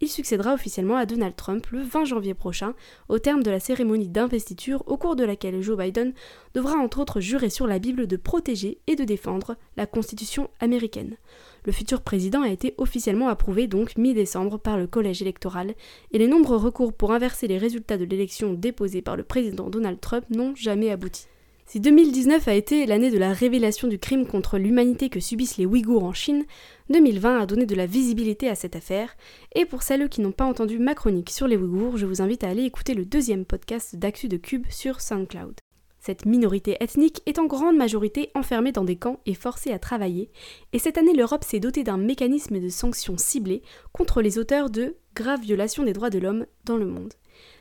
Il 0.00 0.08
succédera 0.08 0.54
officiellement 0.54 0.96
à 0.96 1.04
Donald 1.04 1.36
Trump 1.36 1.66
le 1.72 1.82
20 1.82 2.06
janvier 2.06 2.32
prochain, 2.32 2.72
au 3.10 3.18
terme 3.18 3.42
de 3.42 3.50
la 3.50 3.60
cérémonie 3.60 4.08
d'investiture 4.08 4.82
au 4.86 4.96
cours 4.96 5.14
de 5.14 5.24
laquelle 5.24 5.60
Joe 5.60 5.76
Biden 5.76 6.14
devra 6.54 6.76
entre 6.76 7.00
autres 7.00 7.20
jurer 7.20 7.50
sur 7.50 7.66
la 7.66 7.78
Bible 7.78 8.06
de 8.06 8.16
protéger 8.16 8.78
et 8.86 8.96
de 8.96 9.04
défendre 9.04 9.56
la 9.76 9.84
Constitution 9.84 10.48
américaine. 10.58 11.18
Le 11.64 11.72
futur 11.72 12.00
président 12.00 12.42
a 12.42 12.48
été 12.48 12.74
officiellement 12.78 13.28
approuvé 13.28 13.66
donc 13.66 13.96
mi-décembre 13.96 14.58
par 14.58 14.78
le 14.78 14.86
collège 14.86 15.22
électoral 15.22 15.74
et 16.12 16.18
les 16.18 16.28
nombreux 16.28 16.56
recours 16.56 16.92
pour 16.92 17.12
inverser 17.12 17.46
les 17.46 17.58
résultats 17.58 17.98
de 17.98 18.04
l'élection 18.04 18.54
déposés 18.54 19.02
par 19.02 19.16
le 19.16 19.22
président 19.22 19.68
Donald 19.68 20.00
Trump 20.00 20.24
n'ont 20.30 20.54
jamais 20.54 20.90
abouti. 20.90 21.26
Si 21.66 21.78
2019 21.78 22.48
a 22.48 22.54
été 22.54 22.84
l'année 22.84 23.12
de 23.12 23.18
la 23.18 23.32
révélation 23.32 23.86
du 23.86 23.96
crime 23.96 24.26
contre 24.26 24.58
l'humanité 24.58 25.08
que 25.08 25.20
subissent 25.20 25.56
les 25.56 25.66
Ouïghours 25.66 26.02
en 26.02 26.12
Chine, 26.12 26.44
2020 26.88 27.38
a 27.38 27.46
donné 27.46 27.64
de 27.64 27.76
la 27.76 27.86
visibilité 27.86 28.48
à 28.48 28.56
cette 28.56 28.74
affaire, 28.74 29.16
et 29.54 29.66
pour 29.66 29.84
celles 29.84 30.08
qui 30.08 30.20
n'ont 30.20 30.32
pas 30.32 30.46
entendu 30.46 30.80
ma 30.80 30.96
chronique 30.96 31.30
sur 31.30 31.46
les 31.46 31.56
Ouïghours, 31.56 31.96
je 31.96 32.06
vous 32.06 32.22
invite 32.22 32.42
à 32.42 32.48
aller 32.48 32.64
écouter 32.64 32.94
le 32.94 33.04
deuxième 33.04 33.44
podcast 33.44 33.94
d'Actu 33.94 34.26
de 34.26 34.36
Cube 34.36 34.66
sur 34.68 35.00
SoundCloud. 35.00 35.60
Cette 36.00 36.24
minorité 36.24 36.78
ethnique 36.80 37.20
est 37.26 37.38
en 37.38 37.44
grande 37.44 37.76
majorité 37.76 38.30
enfermée 38.34 38.72
dans 38.72 38.84
des 38.84 38.96
camps 38.96 39.20
et 39.26 39.34
forcée 39.34 39.70
à 39.70 39.78
travailler, 39.78 40.30
et 40.72 40.78
cette 40.78 40.96
année 40.96 41.12
l'Europe 41.12 41.44
s'est 41.44 41.60
dotée 41.60 41.84
d'un 41.84 41.98
mécanisme 41.98 42.58
de 42.58 42.68
sanctions 42.70 43.18
ciblées 43.18 43.62
contre 43.92 44.22
les 44.22 44.38
auteurs 44.38 44.70
de 44.70 44.96
graves 45.14 45.42
violations 45.42 45.84
des 45.84 45.92
droits 45.92 46.08
de 46.08 46.18
l'homme 46.18 46.46
dans 46.64 46.78
le 46.78 46.86
monde. 46.86 47.12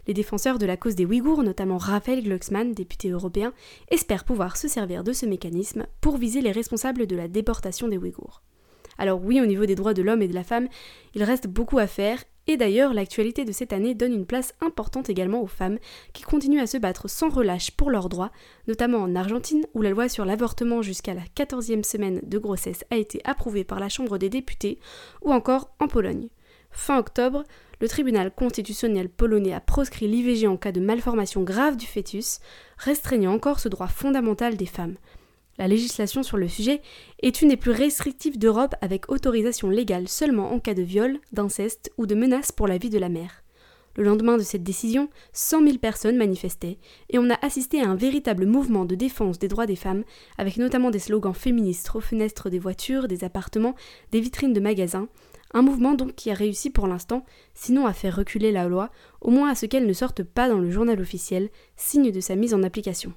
Les 0.07 0.13
défenseurs 0.13 0.57
de 0.57 0.65
la 0.65 0.77
cause 0.77 0.95
des 0.95 1.05
Ouïghours, 1.05 1.43
notamment 1.43 1.77
Raphaël 1.77 2.23
Glucksmann, 2.23 2.73
député 2.73 3.09
européen, 3.09 3.53
espèrent 3.91 4.23
pouvoir 4.23 4.55
se 4.55 4.69
servir 4.69 5.03
de 5.03 5.11
ce 5.11 5.25
mécanisme 5.25 5.85
pour 5.99 6.17
viser 6.17 6.41
les 6.41 6.53
responsables 6.53 7.07
de 7.07 7.15
la 7.17 7.27
déportation 7.27 7.89
des 7.89 7.97
Ouïghours. 7.97 8.41
Alors 8.97 9.21
oui, 9.23 9.41
au 9.41 9.45
niveau 9.45 9.65
des 9.65 9.75
droits 9.75 9.93
de 9.93 10.01
l'homme 10.01 10.21
et 10.21 10.27
de 10.27 10.33
la 10.33 10.43
femme, 10.43 10.67
il 11.13 11.23
reste 11.23 11.47
beaucoup 11.47 11.77
à 11.77 11.87
faire, 11.87 12.23
et 12.49 12.57
d'ailleurs 12.57 12.95
l'actualité 12.95 13.45
de 13.45 13.51
cette 13.51 13.73
année 13.73 13.93
donne 13.93 14.11
une 14.11 14.25
place 14.25 14.55
importante 14.59 15.07
également 15.07 15.43
aux 15.43 15.47
femmes 15.47 15.77
qui 16.13 16.23
continuent 16.23 16.61
à 16.61 16.65
se 16.65 16.79
battre 16.79 17.07
sans 17.07 17.29
relâche 17.29 17.69
pour 17.69 17.91
leurs 17.91 18.09
droits, 18.09 18.31
notamment 18.67 18.97
en 18.97 19.15
Argentine 19.15 19.67
où 19.75 19.83
la 19.83 19.91
loi 19.91 20.09
sur 20.09 20.25
l'avortement 20.25 20.81
jusqu'à 20.81 21.13
la 21.13 21.21
14e 21.35 21.83
semaine 21.83 22.21
de 22.23 22.37
grossesse 22.39 22.83
a 22.89 22.97
été 22.97 23.21
approuvée 23.23 23.63
par 23.63 23.79
la 23.79 23.87
Chambre 23.87 24.17
des 24.17 24.29
députés, 24.29 24.79
ou 25.21 25.31
encore 25.31 25.69
en 25.79 25.87
Pologne. 25.87 26.29
Fin 26.71 26.97
octobre, 26.97 27.43
le 27.81 27.87
tribunal 27.87 28.33
constitutionnel 28.33 29.09
polonais 29.09 29.53
a 29.53 29.59
proscrit 29.59 30.07
l'IVG 30.07 30.47
en 30.47 30.57
cas 30.57 30.71
de 30.71 30.79
malformation 30.79 31.43
grave 31.43 31.77
du 31.77 31.85
fœtus, 31.85 32.39
restreignant 32.79 33.33
encore 33.33 33.59
ce 33.59 33.69
droit 33.69 33.87
fondamental 33.87 34.57
des 34.57 34.65
femmes. 34.65 34.95
La 35.59 35.67
législation 35.67 36.23
sur 36.23 36.37
le 36.37 36.47
sujet 36.47 36.81
est 37.21 37.41
une 37.41 37.49
des 37.49 37.57
plus 37.57 37.71
restrictives 37.71 38.39
d'Europe 38.39 38.75
avec 38.79 39.11
autorisation 39.11 39.69
légale 39.69 40.07
seulement 40.07 40.53
en 40.53 40.59
cas 40.59 40.73
de 40.73 40.81
viol, 40.81 41.19
d'inceste 41.33 41.91
ou 41.97 42.05
de 42.05 42.15
menace 42.15 42.53
pour 42.53 42.65
la 42.65 42.77
vie 42.77 42.89
de 42.89 42.97
la 42.97 43.09
mère. 43.09 43.43
Le 43.97 44.05
lendemain 44.05 44.37
de 44.37 44.43
cette 44.43 44.63
décision, 44.63 45.09
100 45.33 45.63
000 45.63 45.77
personnes 45.79 46.15
manifestaient 46.15 46.77
et 47.09 47.19
on 47.19 47.29
a 47.29 47.45
assisté 47.45 47.81
à 47.81 47.89
un 47.89 47.95
véritable 47.95 48.45
mouvement 48.45 48.85
de 48.85 48.95
défense 48.95 49.37
des 49.37 49.49
droits 49.49 49.65
des 49.65 49.75
femmes, 49.75 50.05
avec 50.37 50.55
notamment 50.55 50.91
des 50.91 50.99
slogans 50.99 51.33
féministes 51.33 51.91
aux 51.93 51.99
fenêtres 51.99 52.49
des 52.49 52.59
voitures, 52.59 53.09
des 53.09 53.25
appartements, 53.25 53.75
des 54.13 54.21
vitrines 54.21 54.53
de 54.53 54.61
magasins, 54.61 55.09
un 55.53 55.61
mouvement 55.61 55.93
donc 55.93 56.15
qui 56.15 56.31
a 56.31 56.35
réussi 56.35 56.69
pour 56.69 56.87
l'instant, 56.87 57.25
sinon 57.53 57.85
à 57.85 57.91
faire 57.91 58.15
reculer 58.15 58.53
la 58.53 58.69
loi, 58.69 58.91
au 59.19 59.29
moins 59.29 59.49
à 59.49 59.55
ce 59.55 59.65
qu'elle 59.65 59.87
ne 59.87 59.91
sorte 59.91 60.23
pas 60.23 60.47
dans 60.47 60.59
le 60.59 60.71
journal 60.71 61.01
officiel, 61.01 61.49
signe 61.75 62.11
de 62.11 62.19
sa 62.21 62.37
mise 62.37 62.53
en 62.53 62.63
application. 62.63 63.13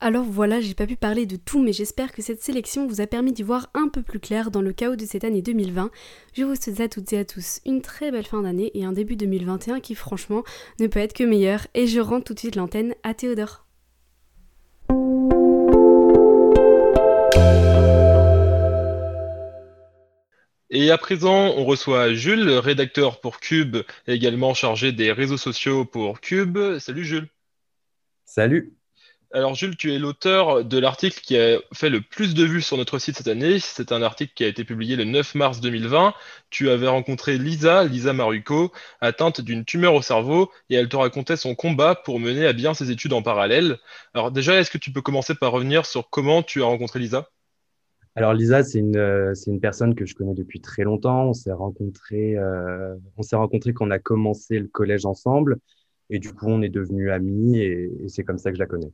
Alors 0.00 0.22
voilà, 0.22 0.60
j'ai 0.60 0.74
pas 0.74 0.86
pu 0.86 0.94
parler 0.94 1.26
de 1.26 1.34
tout, 1.34 1.60
mais 1.60 1.72
j'espère 1.72 2.12
que 2.12 2.22
cette 2.22 2.40
sélection 2.40 2.86
vous 2.86 3.00
a 3.00 3.08
permis 3.08 3.32
d'y 3.32 3.42
voir 3.42 3.68
un 3.74 3.88
peu 3.88 4.00
plus 4.00 4.20
clair 4.20 4.52
dans 4.52 4.62
le 4.62 4.72
chaos 4.72 4.94
de 4.94 5.04
cette 5.04 5.24
année 5.24 5.42
2020. 5.42 5.90
Je 6.34 6.44
vous 6.44 6.54
souhaite 6.54 6.78
à 6.78 6.88
toutes 6.88 7.12
et 7.12 7.18
à 7.18 7.24
tous 7.24 7.58
une 7.66 7.82
très 7.82 8.12
belle 8.12 8.24
fin 8.24 8.42
d'année 8.42 8.70
et 8.74 8.84
un 8.84 8.92
début 8.92 9.16
2021 9.16 9.80
qui 9.80 9.96
franchement 9.96 10.44
ne 10.78 10.86
peut 10.86 11.00
être 11.00 11.14
que 11.14 11.24
meilleur. 11.24 11.66
Et 11.74 11.88
je 11.88 11.98
rends 11.98 12.20
tout 12.20 12.32
de 12.32 12.38
suite 12.38 12.54
l'antenne 12.54 12.94
à 13.02 13.12
Théodore. 13.12 13.66
Et 20.70 20.92
à 20.92 20.98
présent, 20.98 21.54
on 21.56 21.64
reçoit 21.64 22.14
Jules, 22.14 22.50
rédacteur 22.50 23.20
pour 23.20 23.40
Cube, 23.40 23.78
et 24.06 24.12
également 24.12 24.54
chargé 24.54 24.92
des 24.92 25.10
réseaux 25.10 25.38
sociaux 25.38 25.84
pour 25.84 26.20
Cube. 26.20 26.78
Salut 26.78 27.04
Jules. 27.04 27.28
Salut. 28.26 28.77
Alors 29.32 29.54
Jules, 29.54 29.76
tu 29.76 29.92
es 29.92 29.98
l'auteur 29.98 30.64
de 30.64 30.78
l'article 30.78 31.20
qui 31.20 31.36
a 31.36 31.58
fait 31.74 31.90
le 31.90 32.00
plus 32.00 32.34
de 32.34 32.44
vues 32.44 32.62
sur 32.62 32.78
notre 32.78 32.98
site 32.98 33.16
cette 33.16 33.28
année. 33.28 33.58
C'est 33.58 33.92
un 33.92 34.00
article 34.00 34.32
qui 34.34 34.42
a 34.42 34.46
été 34.46 34.64
publié 34.64 34.96
le 34.96 35.04
9 35.04 35.34
mars 35.34 35.60
2020. 35.60 36.14
Tu 36.48 36.70
avais 36.70 36.88
rencontré 36.88 37.36
Lisa, 37.36 37.84
Lisa 37.84 38.14
Maruco, 38.14 38.72
atteinte 39.02 39.42
d'une 39.42 39.66
tumeur 39.66 39.92
au 39.92 40.00
cerveau, 40.00 40.50
et 40.70 40.76
elle 40.76 40.88
te 40.88 40.96
racontait 40.96 41.36
son 41.36 41.54
combat 41.54 41.94
pour 41.94 42.18
mener 42.20 42.46
à 42.46 42.54
bien 42.54 42.72
ses 42.72 42.90
études 42.90 43.12
en 43.12 43.20
parallèle. 43.22 43.78
Alors 44.14 44.30
déjà, 44.32 44.58
est-ce 44.58 44.70
que 44.70 44.78
tu 44.78 44.92
peux 44.92 45.02
commencer 45.02 45.34
par 45.34 45.52
revenir 45.52 45.84
sur 45.84 46.08
comment 46.08 46.42
tu 46.42 46.62
as 46.62 46.66
rencontré 46.66 46.98
Lisa? 46.98 47.28
Alors 48.14 48.32
Lisa, 48.32 48.64
c'est 48.64 48.78
une, 48.78 48.96
euh, 48.96 49.34
c'est 49.34 49.50
une 49.50 49.60
personne 49.60 49.94
que 49.94 50.06
je 50.06 50.14
connais 50.14 50.34
depuis 50.34 50.60
très 50.62 50.84
longtemps. 50.84 51.26
On 51.28 51.32
s'est 51.34 51.52
rencontrés, 51.52 52.36
euh, 52.38 52.96
on 53.18 53.22
s'est 53.22 53.36
rencontrés 53.36 53.74
quand 53.74 53.86
on 53.86 53.90
a 53.90 53.98
commencé 53.98 54.58
le 54.58 54.68
collège 54.68 55.04
ensemble. 55.04 55.58
Et 56.10 56.18
du 56.18 56.32
coup, 56.32 56.46
on 56.48 56.62
est 56.62 56.70
devenus 56.70 57.10
amis 57.10 57.58
et, 57.58 57.90
c'est 58.08 58.24
comme 58.24 58.38
ça 58.38 58.50
que 58.50 58.56
je 58.56 58.62
la 58.62 58.66
connais. 58.66 58.90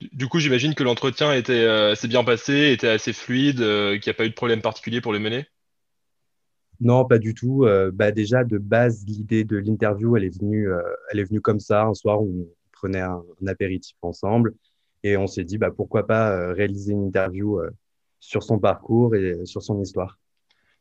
Du 0.00 0.28
coup, 0.28 0.38
j'imagine 0.38 0.74
que 0.74 0.82
l'entretien 0.82 1.32
était, 1.32 1.52
euh, 1.52 1.94
s'est 1.94 2.08
bien 2.08 2.24
passé, 2.24 2.72
était 2.72 2.88
assez 2.88 3.12
fluide, 3.12 3.58
qu'il 3.58 4.02
n'y 4.06 4.10
a 4.10 4.14
pas 4.14 4.26
eu 4.26 4.30
de 4.30 4.34
problème 4.34 4.60
particulier 4.60 5.00
pour 5.00 5.12
le 5.12 5.18
mener? 5.18 5.46
Non, 6.80 7.04
pas 7.04 7.18
du 7.18 7.34
tout. 7.34 7.66
bah, 7.92 8.10
déjà, 8.10 8.44
de 8.44 8.58
base, 8.58 9.04
l'idée 9.06 9.44
de 9.44 9.56
l'interview, 9.56 10.16
elle, 10.16 10.24
est 10.24 10.38
venue, 10.38 10.68
elle 11.10 11.20
est 11.20 11.24
venue 11.24 11.40
comme 11.40 11.60
ça, 11.60 11.84
un 11.84 11.94
soir 11.94 12.20
où 12.20 12.26
on 12.26 12.48
prenait 12.72 13.00
un, 13.00 13.22
un 13.42 13.46
apéritif 13.46 13.96
ensemble. 14.02 14.54
Et 15.04 15.16
on 15.16 15.26
s'est 15.26 15.44
dit, 15.44 15.56
bah, 15.56 15.70
pourquoi 15.74 16.06
pas 16.06 16.52
réaliser 16.52 16.92
une 16.92 17.06
interview 17.06 17.60
sur 18.24 18.42
son 18.42 18.58
parcours 18.58 19.14
et 19.14 19.44
sur 19.44 19.62
son 19.62 19.80
histoire. 19.80 20.18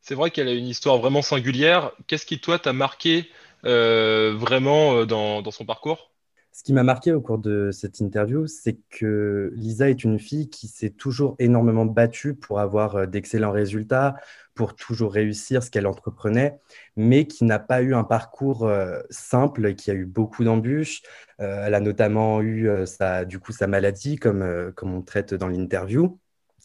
C'est 0.01 0.15
vrai 0.15 0.31
qu'elle 0.31 0.47
a 0.47 0.53
une 0.53 0.67
histoire 0.67 0.97
vraiment 0.97 1.21
singulière. 1.21 1.91
Qu'est-ce 2.07 2.25
qui, 2.25 2.39
toi, 2.39 2.59
t'a 2.59 2.73
marqué 2.73 3.29
euh, 3.65 4.33
vraiment 4.35 4.97
euh, 4.97 5.05
dans, 5.05 5.49
son 5.51 5.65
parcours? 5.65 6.11
Ce 6.53 6.63
qui 6.63 6.71
m'a 6.71 6.83
marqué 6.83 7.11
au 7.11 7.19
cours 7.19 7.39
de 7.39 7.71
cette 7.71 7.99
interview, 7.99 8.47
c'est 8.47 8.77
que 8.89 9.51
Lisa 9.55 9.89
est 9.89 10.03
une 10.03 10.19
fille 10.19 10.49
qui 10.49 10.67
s'est 10.67 10.91
toujours 10.91 11.35
énormément 11.39 11.85
battue 11.85 12.35
pour 12.35 12.59
avoir 12.59 12.95
euh, 12.95 13.05
d'excellents 13.07 13.51
résultats, 13.51 14.15
pour 14.53 14.75
toujours 14.75 15.11
réussir 15.13 15.63
ce 15.63 15.71
qu'elle 15.71 15.87
entreprenait, 15.87 16.59
mais 16.95 17.25
qui 17.25 17.43
n'a 17.43 17.59
pas 17.59 17.81
eu 17.81 17.95
un 17.95 18.03
parcours 18.03 18.69
simple, 19.09 19.73
qui 19.73 19.89
a 19.89 19.95
eu 19.95 20.05
beaucoup 20.05 20.43
d'embûches. 20.43 21.01
elle 21.39 21.73
a 21.73 21.79
notamment 21.79 22.39
eu 22.39 22.69
sa, 22.85 23.25
du 23.25 23.39
coup, 23.39 23.51
sa 23.51 23.65
maladie, 23.65 24.17
comme, 24.17 24.71
comme 24.75 24.93
on 24.93 25.01
traite 25.01 25.33
dans 25.33 25.47
l'interview. 25.47 26.19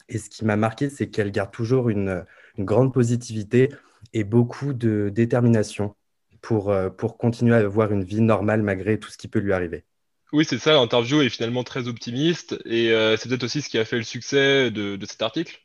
Et 0.09 0.17
ce 0.17 0.29
qui 0.29 0.43
m'a 0.45 0.55
marqué, 0.55 0.89
c'est 0.89 1.09
qu'elle 1.09 1.31
garde 1.31 1.51
toujours 1.51 1.89
une, 1.89 2.25
grande 2.57 2.93
positivité 2.93 3.69
et 4.13 4.23
beaucoup 4.23 4.73
de 4.73 5.09
détermination 5.13 5.95
pour, 6.41 6.71
euh, 6.71 6.89
pour 6.89 7.17
continuer 7.17 7.55
à 7.55 7.59
avoir 7.59 7.91
une 7.91 8.03
vie 8.03 8.21
normale 8.21 8.61
malgré 8.61 8.99
tout 8.99 9.09
ce 9.09 9.17
qui 9.17 9.27
peut 9.27 9.39
lui 9.39 9.53
arriver. 9.53 9.83
Oui, 10.31 10.45
c'est 10.45 10.59
ça, 10.59 10.73
l'interview 10.73 11.21
est 11.21 11.29
finalement 11.29 11.63
très 11.63 11.87
optimiste 11.87 12.59
et 12.65 12.91
euh, 12.91 13.17
c'est 13.17 13.29
peut-être 13.29 13.43
aussi 13.43 13.61
ce 13.61 13.69
qui 13.69 13.79
a 13.79 13.85
fait 13.85 13.97
le 13.97 14.03
succès 14.03 14.69
de, 14.69 14.95
de, 14.95 15.05
cet 15.05 15.21
article. 15.23 15.59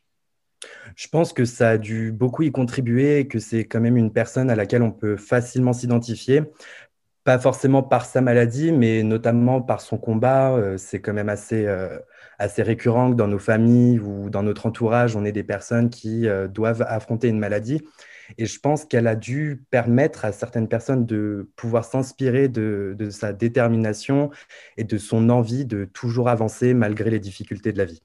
Je 0.95 1.07
pense 1.07 1.33
que 1.33 1.45
ça 1.45 1.69
a 1.69 1.77
dû 1.77 2.11
beaucoup 2.11 2.41
y 2.41 2.51
contribuer 2.51 3.19
et 3.19 3.27
que 3.27 3.37
c'est 3.37 3.65
quand 3.65 3.79
même 3.79 3.97
une 3.97 4.11
personne 4.11 4.49
à 4.49 4.55
laquelle 4.55 4.81
on 4.81 4.91
peut 4.91 5.17
facilement 5.17 5.73
s'identifier 5.73 6.41
pas 7.23 7.39
forcément 7.39 7.81
par 7.81 8.05
sa 8.05 8.21
maladie, 8.21 8.71
mais 8.71 9.01
notamment 9.01 9.59
par 9.59 9.81
son 9.81 9.97
combat. 9.97 10.51
Euh, 10.51 10.77
c'est 10.77 11.01
quand 11.01 11.11
même 11.11 11.27
assez, 11.27 11.65
euh, 11.65 11.97
assez 12.37 12.61
récurrent 12.61 13.09
que 13.09 13.15
dans 13.15 13.27
nos 13.27 13.39
familles 13.39 13.99
ou 13.99 14.29
dans 14.29 14.43
notre 14.43 14.67
entourage, 14.67 15.15
on 15.15 15.25
ait 15.25 15.31
des 15.31 15.43
personnes 15.43 15.89
qui 15.89 16.27
doivent 16.53 16.85
affronter 16.87 17.27
une 17.27 17.39
maladie. 17.39 17.81
Et 18.37 18.45
je 18.45 18.59
pense 18.59 18.85
qu'elle 18.85 19.07
a 19.07 19.15
dû 19.15 19.65
permettre 19.69 20.25
à 20.25 20.31
certaines 20.31 20.67
personnes 20.67 21.05
de 21.05 21.49
pouvoir 21.55 21.85
s'inspirer 21.85 22.47
de, 22.47 22.95
de, 22.97 23.09
sa 23.09 23.33
détermination 23.33 24.31
et 24.77 24.83
de 24.83 24.97
son 24.97 25.29
envie 25.29 25.65
de 25.65 25.85
toujours 25.85 26.29
avancer 26.29 26.73
malgré 26.73 27.09
les 27.09 27.19
difficultés 27.19 27.73
de 27.73 27.77
la 27.77 27.85
vie. 27.85 28.01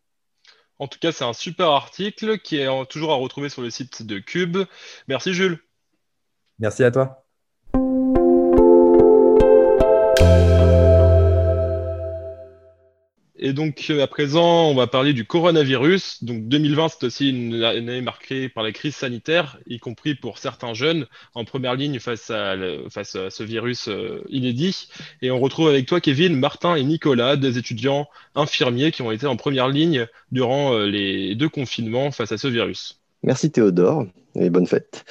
En 0.79 0.89
tout 0.89 0.99
cas, 0.99 1.13
c'est 1.13 1.25
un 1.25 1.35
super 1.35 1.69
article 1.69 2.39
qui 2.39 2.57
est 2.57 2.87
toujours 2.89 3.13
à 3.13 3.17
retrouver 3.17 3.51
sur 3.51 3.63
le 3.63 3.71
site 3.71 4.03
de 4.03 4.19
Cube. 4.19 4.59
Merci 5.09 5.35
Jules. 5.35 5.59
Merci 6.59 6.85
à 6.85 6.91
toi. 6.91 7.27
Et 13.43 13.55
donc, 13.55 13.87
euh, 13.89 14.03
à 14.03 14.07
présent, 14.07 14.69
on 14.69 14.75
va 14.75 14.87
parler 14.87 15.15
du 15.15 15.25
coronavirus. 15.25 16.23
Donc, 16.25 16.47
2020, 16.47 16.89
c'est 16.91 17.07
aussi 17.07 17.31
une 17.31 17.65
année 17.65 18.03
marquée 18.03 18.51
par 18.51 18.63
la 18.63 18.71
crise 18.71 18.95
sanitaire, 18.95 19.59
y 19.67 19.79
compris 19.79 20.15
pour 20.15 20.37
certains 20.37 20.75
jeunes 20.75 21.07
en 21.35 21.47
première 21.47 21.75
ligne 21.75 21.99
face 22.01 22.31
à, 22.31 22.55
face 22.91 23.17
à 23.17 23.31
ce 23.31 23.43
virus 23.43 23.89
euh, 23.89 24.23
inédit. 24.29 24.91
Et 25.23 25.31
on 25.31 25.41
retrouve 25.41 25.69
avec 25.69 25.87
toi, 25.87 26.03
Kevin, 26.03 26.37
Martin 26.37 26.75
et 26.75 26.85
Nicolas, 26.85 27.37
des 27.37 27.57
étudiants 27.57 28.09
infirmiers 28.35 28.93
qui 28.93 29.01
ont 29.01 29.11
été 29.11 29.27
en 29.27 29.37
première 29.37 29.69
ligne 29.69 30.07
durant 30.31 30.75
euh, 30.75 30.85
les 30.85 31.35
deux 31.35 31.49
confinements 31.49 32.11
face 32.11 32.33
à 32.33 32.37
ce 32.37 32.47
virus. 32.47 33.01
Merci 33.23 33.51
Théodore 33.51 34.05
et 34.35 34.51
bonne 34.51 34.67
fête. 34.67 35.07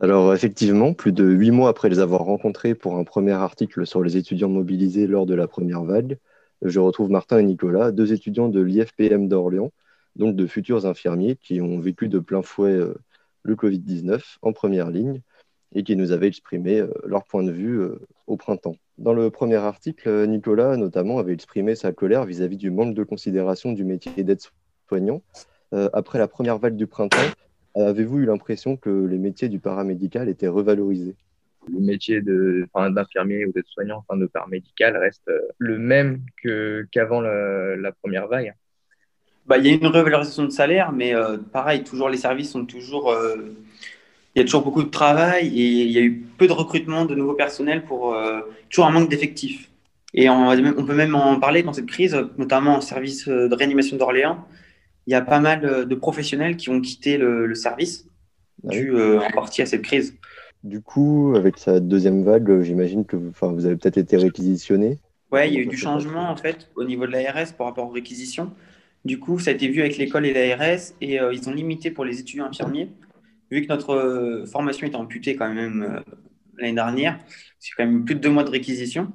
Alors 0.00 0.32
effectivement, 0.32 0.92
plus 0.92 1.12
de 1.12 1.24
huit 1.24 1.50
mois 1.50 1.70
après 1.70 1.88
les 1.88 1.98
avoir 1.98 2.22
rencontrés 2.22 2.76
pour 2.76 2.96
un 2.98 3.04
premier 3.04 3.32
article 3.32 3.84
sur 3.84 4.00
les 4.00 4.16
étudiants 4.16 4.48
mobilisés 4.48 5.08
lors 5.08 5.26
de 5.26 5.34
la 5.34 5.48
première 5.48 5.82
vague, 5.82 6.18
je 6.64 6.80
retrouve 6.80 7.10
Martin 7.10 7.38
et 7.38 7.42
Nicolas, 7.42 7.92
deux 7.92 8.12
étudiants 8.12 8.48
de 8.48 8.60
l'IFPM 8.60 9.28
d'Orléans, 9.28 9.70
donc 10.16 10.34
de 10.34 10.46
futurs 10.46 10.86
infirmiers 10.86 11.36
qui 11.36 11.60
ont 11.60 11.78
vécu 11.78 12.08
de 12.08 12.18
plein 12.18 12.42
fouet 12.42 12.72
euh, 12.72 12.94
le 13.42 13.54
Covid-19 13.54 14.38
en 14.42 14.52
première 14.52 14.90
ligne 14.90 15.20
et 15.74 15.82
qui 15.82 15.96
nous 15.96 16.12
avaient 16.12 16.28
exprimé 16.28 16.80
euh, 16.80 16.88
leur 17.04 17.24
point 17.24 17.42
de 17.42 17.52
vue 17.52 17.80
euh, 17.80 17.98
au 18.26 18.36
printemps. 18.36 18.76
Dans 18.96 19.12
le 19.12 19.30
premier 19.30 19.56
article, 19.56 20.26
Nicolas 20.26 20.76
notamment 20.76 21.18
avait 21.18 21.34
exprimé 21.34 21.74
sa 21.74 21.92
colère 21.92 22.24
vis-à-vis 22.24 22.56
du 22.56 22.70
manque 22.70 22.94
de 22.94 23.04
considération 23.04 23.72
du 23.72 23.84
métier 23.84 24.22
d'aide-soignant. 24.22 25.20
après 25.92 26.20
la 26.20 26.28
première 26.28 26.58
vague 26.58 26.76
du 26.76 26.86
printemps, 26.86 27.18
avez-vous 27.74 28.20
eu 28.20 28.24
l'impression 28.24 28.76
que 28.76 28.90
les 28.90 29.18
métiers 29.18 29.48
du 29.48 29.58
paramédical 29.58 30.28
étaient 30.28 30.46
revalorisés? 30.48 31.16
Le 31.72 31.80
métier 31.80 32.20
d'infirmier 32.22 33.46
ou 33.46 33.52
d'être 33.52 33.68
soignant, 33.68 34.04
enfin 34.06 34.18
de 34.18 34.26
paramédical 34.26 34.96
reste 34.96 35.28
euh, 35.28 35.40
le 35.58 35.78
même 35.78 36.22
qu'avant 36.92 37.20
la, 37.20 37.92
première 38.02 38.28
vague. 38.28 38.54
Bah, 39.46 39.58
il 39.58 39.66
y 39.66 39.70
a 39.70 39.74
une 39.74 39.86
revalorisation 39.86 40.44
de 40.44 40.50
salaire, 40.50 40.92
mais 40.92 41.14
euh, 41.14 41.36
pareil, 41.52 41.84
toujours 41.84 42.08
les 42.08 42.16
services 42.16 42.50
sont 42.50 42.64
toujours. 42.64 43.10
Euh, 43.10 43.54
il 44.34 44.40
y 44.40 44.42
a 44.42 44.44
toujours 44.44 44.64
beaucoup 44.64 44.82
de 44.82 44.88
travail 44.88 45.46
et 45.48 45.82
il 45.82 45.90
y 45.90 45.98
a 45.98 46.00
eu 46.00 46.24
peu 46.38 46.48
de 46.48 46.52
recrutement 46.52 47.04
de 47.04 47.14
nouveaux 47.14 47.34
personnels 47.34 47.84
pour 47.84 48.16
toujours 48.68 48.86
un 48.86 48.90
manque 48.90 49.08
d'effectifs. 49.08 49.70
Et 50.12 50.28
on, 50.28 50.48
on, 50.48 50.84
peut 50.84 50.94
même 50.94 51.14
en 51.14 51.38
parler 51.38 51.62
dans 51.62 51.72
cette 51.72 51.86
crise, 51.86 52.16
notamment 52.36 52.74
en 52.74 52.80
service 52.80 53.28
de 53.28 53.54
réanimation 53.54 53.96
d'Orléans. 53.96 54.44
Il 55.06 55.12
y 55.12 55.14
a 55.14 55.20
pas 55.20 55.38
mal 55.38 55.86
de 55.86 55.94
professionnels 55.94 56.56
qui 56.56 56.68
ont 56.68 56.80
quitté 56.80 57.16
le, 57.16 57.54
service, 57.54 58.08
ah 58.64 58.70
dû 58.70 58.92
en 59.00 59.30
partie 59.30 59.62
à 59.62 59.66
cette 59.66 59.82
crise. 59.82 60.18
Du 60.64 60.80
coup, 60.80 61.34
avec 61.36 61.58
sa 61.58 61.78
deuxième 61.78 62.24
vague, 62.24 62.62
j'imagine 62.62 63.04
que 63.04 63.16
vous 63.16 63.66
avez 63.66 63.76
peut-être 63.76 63.98
été 63.98 64.16
réquisitionné. 64.16 64.98
Oui, 65.30 65.40
il 65.48 65.52
y 65.52 65.56
a 65.58 65.60
eu 65.60 65.66
du 65.66 65.76
changement 65.76 66.30
en 66.30 66.36
fait 66.36 66.70
au 66.74 66.84
niveau 66.84 67.06
de 67.06 67.12
l'ARS 67.12 67.52
par 67.52 67.66
rapport 67.66 67.86
aux 67.86 67.92
réquisitions. 67.92 68.50
Du 69.04 69.20
coup, 69.20 69.38
ça 69.38 69.50
a 69.50 69.54
été 69.54 69.68
vu 69.68 69.80
avec 69.80 69.98
l'école 69.98 70.24
et 70.24 70.32
l'ARS 70.32 70.94
et 71.02 71.20
euh, 71.20 71.34
ils 71.34 71.46
ont 71.50 71.52
limité 71.52 71.90
pour 71.90 72.06
les 72.06 72.18
étudiants 72.18 72.46
infirmiers. 72.46 72.90
Vu 73.50 73.60
que 73.60 73.68
notre 73.68 73.90
euh, 73.90 74.46
formation 74.46 74.86
était 74.86 74.96
amputée 74.96 75.36
quand 75.36 75.52
même 75.52 75.82
euh, 75.82 76.00
l'année 76.56 76.72
dernière, 76.72 77.20
c'est 77.58 77.72
quand 77.76 77.84
même 77.84 78.06
plus 78.06 78.14
de 78.14 78.20
deux 78.20 78.30
mois 78.30 78.44
de 78.44 78.50
réquisition. 78.50 79.12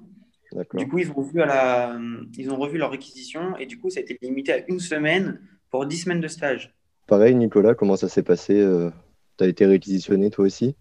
Du 0.76 0.88
coup, 0.88 1.00
ils 1.00 1.10
ont, 1.10 1.16
revu 1.16 1.42
à 1.42 1.48
la... 1.48 2.00
ils 2.38 2.52
ont 2.52 2.58
revu 2.58 2.78
leur 2.78 2.92
réquisition 2.92 3.58
et 3.58 3.66
du 3.66 3.80
coup, 3.80 3.90
ça 3.90 4.02
a 4.02 4.04
été 4.04 4.20
limité 4.22 4.52
à 4.52 4.68
une 4.68 4.80
semaine 4.80 5.40
pour 5.72 5.88
dix 5.88 5.98
semaines 5.98 6.22
de 6.22 6.28
stage. 6.28 6.76
Pareil, 7.08 7.34
Nicolas, 7.34 7.74
comment 7.74 7.96
ça 7.96 8.08
s'est 8.08 8.24
passé 8.24 8.64
Tu 9.38 9.44
as 9.44 9.48
été 9.48 9.66
réquisitionné 9.66 10.30
toi 10.30 10.46
aussi? 10.46 10.76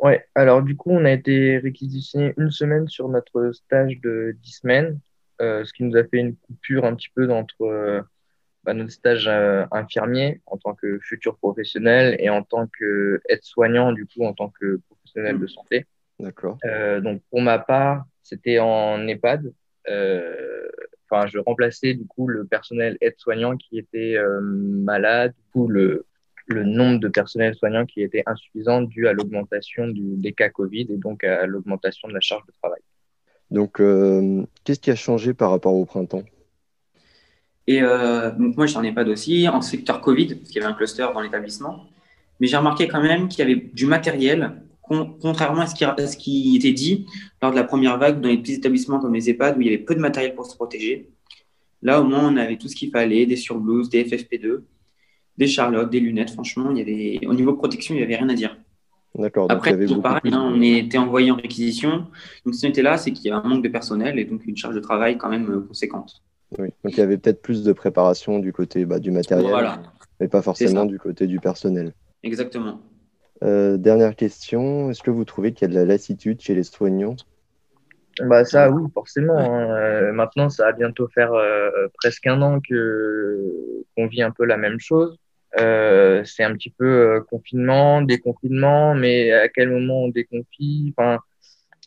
Ouais, 0.00 0.26
alors 0.34 0.62
du 0.62 0.76
coup, 0.76 0.90
on 0.90 1.04
a 1.04 1.12
été 1.12 1.58
réquisitionné 1.58 2.32
une 2.38 2.50
semaine 2.50 2.88
sur 2.88 3.08
notre 3.08 3.52
stage 3.52 4.00
de 4.00 4.34
10 4.42 4.52
semaines, 4.52 4.98
euh, 5.42 5.64
ce 5.64 5.74
qui 5.74 5.84
nous 5.84 5.96
a 5.96 6.04
fait 6.04 6.18
une 6.18 6.36
coupure 6.36 6.86
un 6.86 6.94
petit 6.94 7.10
peu 7.14 7.30
entre 7.30 7.62
euh, 7.62 8.00
bah, 8.64 8.72
notre 8.72 8.92
stage 8.92 9.28
euh, 9.28 9.66
infirmier 9.72 10.40
en 10.46 10.56
tant 10.56 10.74
que 10.74 10.98
futur 11.00 11.36
professionnel 11.36 12.16
et 12.18 12.30
en 12.30 12.42
tant 12.42 12.66
qu'aide-soignant, 12.66 13.92
du 13.92 14.06
coup, 14.06 14.24
en 14.24 14.32
tant 14.32 14.48
que 14.48 14.80
professionnel 14.88 15.38
de 15.38 15.46
santé. 15.46 15.86
D'accord. 16.18 16.58
donc, 17.00 17.22
pour 17.30 17.40
ma 17.40 17.58
part, 17.58 18.04
c'était 18.22 18.58
en 18.58 19.06
EHPAD. 19.06 19.52
Enfin, 19.86 21.26
je 21.26 21.38
remplaçais 21.38 21.94
du 21.94 22.06
coup 22.06 22.26
le 22.28 22.44
personnel 22.44 22.96
aide-soignant 23.00 23.56
qui 23.56 23.78
était 23.78 24.16
malade. 24.40 25.32
Du 25.36 25.50
coup, 25.52 25.68
le, 25.68 26.06
le 26.50 26.64
nombre 26.64 27.00
de 27.00 27.08
personnels 27.08 27.54
soignants 27.54 27.86
qui 27.86 28.02
était 28.02 28.22
insuffisant 28.26 28.82
dû 28.82 29.06
à 29.08 29.12
l'augmentation 29.12 29.88
des 29.88 30.32
cas 30.32 30.48
Covid 30.48 30.86
et 30.90 30.96
donc 30.96 31.24
à 31.24 31.46
l'augmentation 31.46 32.08
de 32.08 32.14
la 32.14 32.20
charge 32.20 32.44
de 32.46 32.52
travail. 32.60 32.80
Donc, 33.50 33.80
euh, 33.80 34.44
qu'est-ce 34.64 34.80
qui 34.80 34.90
a 34.90 34.96
changé 34.96 35.34
par 35.34 35.50
rapport 35.50 35.74
au 35.74 35.84
printemps? 35.84 36.22
Et 37.66 37.82
euh, 37.82 38.30
donc 38.32 38.56
moi, 38.56 38.66
j'en 38.66 38.82
ai 38.82 38.92
pas 38.92 39.04
d'aussi 39.04 39.48
en 39.48 39.60
secteur 39.60 40.00
Covid, 40.00 40.34
parce 40.34 40.50
qu'il 40.50 40.60
y 40.60 40.64
avait 40.64 40.72
un 40.72 40.76
cluster 40.76 41.06
dans 41.12 41.20
l'établissement. 41.20 41.86
Mais 42.38 42.46
j'ai 42.46 42.56
remarqué 42.56 42.88
quand 42.88 43.02
même 43.02 43.28
qu'il 43.28 43.40
y 43.46 43.50
avait 43.50 43.60
du 43.60 43.86
matériel, 43.86 44.62
contrairement 44.82 45.62
à 45.62 45.66
ce, 45.66 45.74
qui, 45.74 45.84
à 45.84 46.06
ce, 46.06 46.16
qui, 46.16 46.56
était 46.56 46.72
dit 46.72 47.06
lors 47.42 47.52
de 47.52 47.56
la 47.56 47.64
première 47.64 47.98
vague 47.98 48.20
dans 48.20 48.28
les 48.28 48.38
petits 48.38 48.54
établissements 48.54 48.98
comme 48.98 49.14
les 49.14 49.30
EHPAD, 49.30 49.56
où 49.56 49.60
il 49.60 49.66
y 49.66 49.68
avait 49.68 49.78
peu 49.78 49.94
de 49.94 50.00
matériel 50.00 50.34
pour 50.34 50.46
se 50.46 50.56
protéger. 50.56 51.10
Là, 51.82 52.00
au 52.00 52.04
moins, 52.04 52.32
on 52.32 52.36
avait 52.36 52.56
tout 52.56 52.68
ce 52.68 52.76
qu'il 52.76 52.90
fallait, 52.90 53.26
des 53.26 53.36
surblouses, 53.36 53.88
des 53.88 54.04
FFP2 54.04 54.62
des 55.40 55.46
charlottes, 55.46 55.90
des 55.90 56.00
lunettes. 56.00 56.30
Franchement, 56.30 56.70
il 56.70 56.78
y 56.78 56.82
avait, 56.82 57.26
au 57.26 57.34
niveau 57.34 57.54
protection, 57.54 57.94
il 57.94 57.98
n'y 57.98 58.04
avait 58.04 58.16
rien 58.16 58.28
à 58.28 58.34
dire. 58.34 58.56
D'accord. 59.16 59.46
Après, 59.50 59.76
toujours 59.76 60.02
pareil, 60.02 60.32
hein, 60.32 60.52
on 60.54 60.60
était 60.60 60.98
envoyé 60.98 61.32
en 61.32 61.36
réquisition. 61.36 62.06
Donc, 62.44 62.54
si 62.54 62.66
on 62.66 62.68
était 62.68 62.82
là, 62.82 62.96
c'est 62.96 63.10
qu'il 63.10 63.26
y 63.26 63.30
a 63.30 63.38
un 63.38 63.42
manque 63.42 63.64
de 63.64 63.68
personnel 63.68 64.18
et 64.18 64.24
donc 64.24 64.46
une 64.46 64.56
charge 64.56 64.74
de 64.74 64.80
travail 64.80 65.16
quand 65.18 65.30
même 65.30 65.50
euh, 65.50 65.60
conséquente. 65.66 66.22
Oui, 66.58 66.68
donc 66.84 66.92
il 66.92 66.98
y 66.98 67.00
avait 67.00 67.16
peut-être 67.16 67.42
plus 67.42 67.64
de 67.64 67.72
préparation 67.72 68.38
du 68.38 68.52
côté 68.52 68.84
bah, 68.84 68.98
du 68.98 69.10
matériel, 69.10 69.70
mais 70.20 70.28
pas 70.28 70.42
forcément 70.42 70.84
du 70.84 70.98
côté 70.98 71.26
du 71.26 71.40
personnel. 71.40 71.92
Exactement. 72.22 72.80
Euh, 73.42 73.78
dernière 73.78 74.14
question, 74.14 74.90
est-ce 74.90 75.02
que 75.02 75.10
vous 75.10 75.24
trouvez 75.24 75.52
qu'il 75.52 75.66
y 75.66 75.70
a 75.70 75.74
de 75.74 75.78
la 75.78 75.86
lassitude 75.86 76.40
chez 76.40 76.54
les 76.54 76.64
soignants? 76.64 77.16
Bah 78.28 78.44
ça 78.44 78.68
oui 78.70 78.82
forcément. 78.92 79.38
Hein. 79.38 79.70
Euh, 79.70 80.12
maintenant 80.12 80.50
ça 80.50 80.64
va 80.66 80.72
bientôt 80.72 81.08
faire 81.08 81.32
presque 81.94 82.26
un 82.26 82.42
an 82.42 82.58
que 82.60 83.84
qu'on 83.96 84.08
vit 84.08 84.22
un 84.22 84.32
peu 84.32 84.44
la 84.44 84.56
même 84.56 84.80
chose. 84.80 85.16
Euh, 85.58 86.22
c'est 86.24 86.44
un 86.44 86.54
petit 86.54 86.70
peu 86.70 86.84
euh, 86.84 87.20
confinement, 87.22 88.02
déconfinement, 88.02 88.94
mais 88.94 89.32
à 89.32 89.48
quel 89.48 89.70
moment 89.70 90.04
on 90.04 90.08
déconfie? 90.08 90.94
Enfin, 90.96 91.18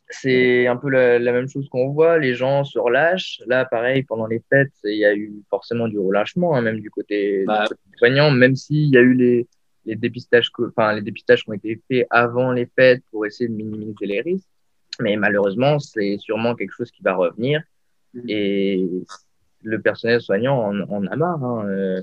C'est 0.10 0.68
un 0.68 0.76
peu 0.76 0.90
la, 0.90 1.20
même 1.20 1.48
chose 1.48 1.70
qu'on 1.70 1.90
voit, 1.90 2.20
les 2.20 2.36
gens 2.36 2.64
se 2.64 2.78
relâchent. 2.78 3.42
Là, 3.48 3.66
pareil, 3.66 4.04
pendant 4.04 4.28
les 4.28 4.44
fêtes, 4.50 4.74
il 4.84 4.98
y 4.98 5.06
a 5.06 5.16
eu 5.16 5.34
forcément 5.50 5.88
du 5.88 5.98
relâchement, 5.98 6.56
hein, 6.56 6.62
même 6.62 6.80
du 6.80 6.90
côté, 6.90 7.46
bah, 7.46 7.66
des 7.70 7.98
soignants, 7.98 8.32
même 8.32 8.56
s'il 8.56 8.90
y 8.90 8.98
a 8.98 9.02
eu 9.02 9.14
les, 9.14 9.48
les, 9.86 9.96
dépistages, 9.96 10.52
enfin, 10.60 10.94
les 10.94 11.02
dépistages 11.02 11.44
qui 11.44 11.50
ont 11.50 11.54
été 11.54 11.82
faits 11.90 12.06
avant 12.10 12.52
les 12.52 12.68
fêtes 12.78 13.04
pour 13.12 13.26
essayer 13.26 13.50
de 13.50 13.56
minimiser 13.56 14.06
les 14.06 14.22
risques. 14.22 14.50
Mais 15.00 15.16
malheureusement, 15.16 15.80
c'est 15.80 16.18
sûrement 16.20 16.54
quelque 16.56 16.74
chose 16.74 16.92
qui 16.92 17.02
va 17.02 17.16
revenir. 17.16 17.62
Mmh. 18.14 18.22
Et 18.28 18.88
le 19.64 19.82
personnel 19.82 20.22
soignant 20.22 20.72
en, 20.90 21.08
a 21.08 21.16
marre. 21.16 21.44
Hein. 21.44 21.66
Euh, 21.68 22.02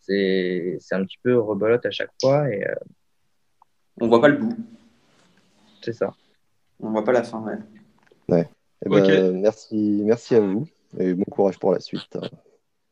c'est 0.00 0.78
un 0.92 1.04
petit 1.04 1.18
peu 1.22 1.38
rebolote 1.38 1.86
à 1.86 1.90
chaque 1.90 2.10
fois. 2.20 2.48
Et, 2.48 2.66
euh, 2.66 2.74
On 4.00 4.08
voit 4.08 4.20
pas 4.20 4.28
le 4.28 4.38
bout. 4.38 4.56
C'est 5.82 5.92
ça. 5.92 6.14
On 6.80 6.90
voit 6.90 7.04
pas 7.04 7.12
la 7.12 7.22
fin, 7.22 7.40
ouais. 7.40 7.58
ouais. 8.28 8.48
Eh 8.84 8.88
ben, 8.88 9.32
merci, 9.40 10.02
merci 10.04 10.34
à 10.34 10.40
vous 10.40 10.66
et 10.98 11.12
bon 11.12 11.24
courage 11.24 11.58
pour 11.58 11.72
la 11.72 11.80
suite. 11.80 12.18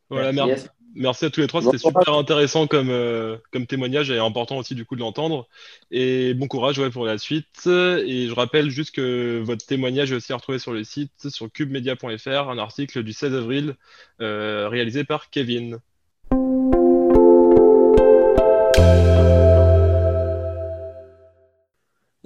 Voilà, 0.09 0.31
merci. 0.31 0.67
Merci 0.95 1.25
à 1.25 1.29
tous 1.29 1.41
les 1.41 1.47
trois, 1.47 1.61
c'était 1.61 1.77
super 1.77 2.13
intéressant 2.13 2.65
comme, 2.65 2.89
euh, 2.89 3.37
comme 3.51 3.67
témoignage 3.67 4.09
et 4.09 4.17
important 4.17 4.57
aussi 4.57 4.73
du 4.73 4.85
coup 4.85 4.95
de 4.95 5.01
l'entendre. 5.01 5.47
Et 5.91 6.33
bon 6.33 6.47
courage 6.47 6.79
ouais, 6.79 6.89
pour 6.89 7.05
la 7.05 7.17
suite. 7.17 7.67
Et 7.67 8.27
je 8.27 8.33
rappelle 8.33 8.69
juste 8.69 8.95
que 8.95 9.39
votre 9.43 9.65
témoignage 9.65 10.11
est 10.11 10.15
aussi 10.15 10.33
retrouvé 10.33 10.57
sur 10.57 10.73
le 10.73 10.83
site, 10.83 11.29
sur 11.29 11.51
cubemedia.fr, 11.51 12.49
un 12.49 12.57
article 12.57 13.03
du 13.03 13.13
16 13.13 13.35
avril 13.35 13.75
euh, 14.19 14.67
réalisé 14.67 15.03
par 15.03 15.29
Kevin. 15.29 15.79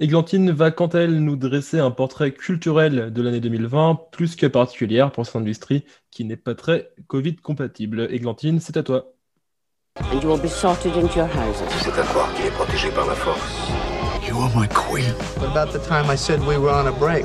Églantine 0.04 0.50
va 0.50 0.70
quant 0.70 0.88
à 0.88 0.98
elle 0.98 1.20
nous 1.20 1.36
dresser 1.36 1.78
un 1.78 1.90
portrait 1.90 2.32
culturel 2.32 3.10
de 3.10 3.22
l'année 3.22 3.40
2020, 3.40 4.00
plus 4.12 4.36
que 4.36 4.44
particulière 4.44 5.10
pour 5.10 5.24
cette 5.24 5.36
industrie 5.36 5.86
qui 6.10 6.26
n'est 6.26 6.36
pas 6.36 6.54
très 6.54 6.90
Covid 7.06 7.36
compatible. 7.36 8.08
Églantine, 8.10 8.60
c'est 8.60 8.76
à 8.76 8.82
toi. 8.82 9.14
And 10.12 10.20
you 10.20 10.28
will 10.28 10.38
be 10.38 10.46
sorted 10.46 10.94
into 10.94 11.16
your 11.16 11.28
houses. 11.28 11.62
C'est 11.80 11.98
à 11.98 12.02
croire 12.02 12.30
qu'il 12.34 12.44
est 12.44 12.50
protégé 12.50 12.90
par 12.90 13.06
la 13.06 13.14
force. 13.14 13.70
You 14.28 14.36
are 14.42 14.54
my 14.54 14.68
queen. 14.68 15.14
What 15.38 15.56
about 15.56 15.72
the 15.72 15.82
time 15.82 16.10
I 16.12 16.18
said 16.18 16.40
we 16.40 16.58
were 16.58 16.68
on 16.68 16.86
a 16.86 16.92
break? 16.92 17.24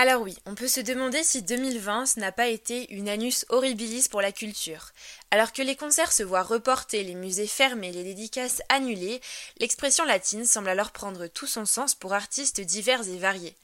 Alors 0.00 0.22
oui, 0.22 0.38
on 0.46 0.54
peut 0.54 0.68
se 0.68 0.78
demander 0.78 1.24
si 1.24 1.42
2020 1.42 2.18
n'a 2.18 2.30
pas 2.30 2.46
été 2.46 2.94
une 2.94 3.08
anus 3.08 3.44
horribilis 3.48 4.06
pour 4.08 4.22
la 4.22 4.30
culture. 4.30 4.92
Alors 5.32 5.52
que 5.52 5.60
les 5.60 5.74
concerts 5.74 6.12
se 6.12 6.22
voient 6.22 6.44
reportés, 6.44 7.02
les 7.02 7.16
musées 7.16 7.48
fermés, 7.48 7.90
les 7.90 8.04
dédicaces 8.04 8.62
annulées, 8.68 9.20
l'expression 9.58 10.04
latine 10.04 10.44
semble 10.44 10.68
alors 10.68 10.92
prendre 10.92 11.26
tout 11.26 11.48
son 11.48 11.66
sens 11.66 11.96
pour 11.96 12.14
artistes 12.14 12.60
divers 12.60 13.08
et 13.08 13.18
variés. 13.18 13.56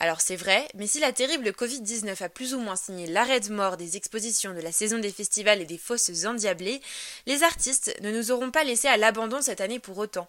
Alors 0.00 0.20
c'est 0.20 0.36
vrai, 0.36 0.66
mais 0.74 0.86
si 0.86 0.98
la 0.98 1.12
terrible 1.12 1.50
Covid-19 1.50 2.24
a 2.24 2.28
plus 2.28 2.54
ou 2.54 2.58
moins 2.58 2.76
signé 2.76 3.06
l'arrêt 3.06 3.40
de 3.40 3.52
mort 3.52 3.76
des 3.76 3.96
expositions 3.96 4.52
de 4.52 4.60
la 4.60 4.72
saison 4.72 4.98
des 4.98 5.12
festivals 5.12 5.60
et 5.60 5.64
des 5.64 5.78
fosses 5.78 6.24
endiablées, 6.24 6.80
les 7.26 7.44
artistes 7.44 7.94
ne 8.00 8.10
nous 8.10 8.32
auront 8.32 8.50
pas 8.50 8.64
laissés 8.64 8.88
à 8.88 8.96
l'abandon 8.96 9.40
cette 9.42 9.60
année 9.60 9.78
pour 9.78 9.98
autant. 9.98 10.26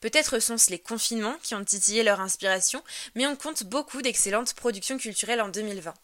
Peut-être 0.00 0.40
sont-ce 0.40 0.70
les 0.70 0.80
confinements 0.80 1.36
qui 1.42 1.54
ont 1.54 1.64
titillé 1.64 2.02
leur 2.02 2.20
inspiration, 2.20 2.82
mais 3.14 3.26
on 3.26 3.36
compte 3.36 3.62
beaucoup 3.62 4.02
d'excellentes 4.02 4.54
productions 4.54 4.98
culturelles 4.98 5.40
en 5.40 5.48
2020. 5.48 5.94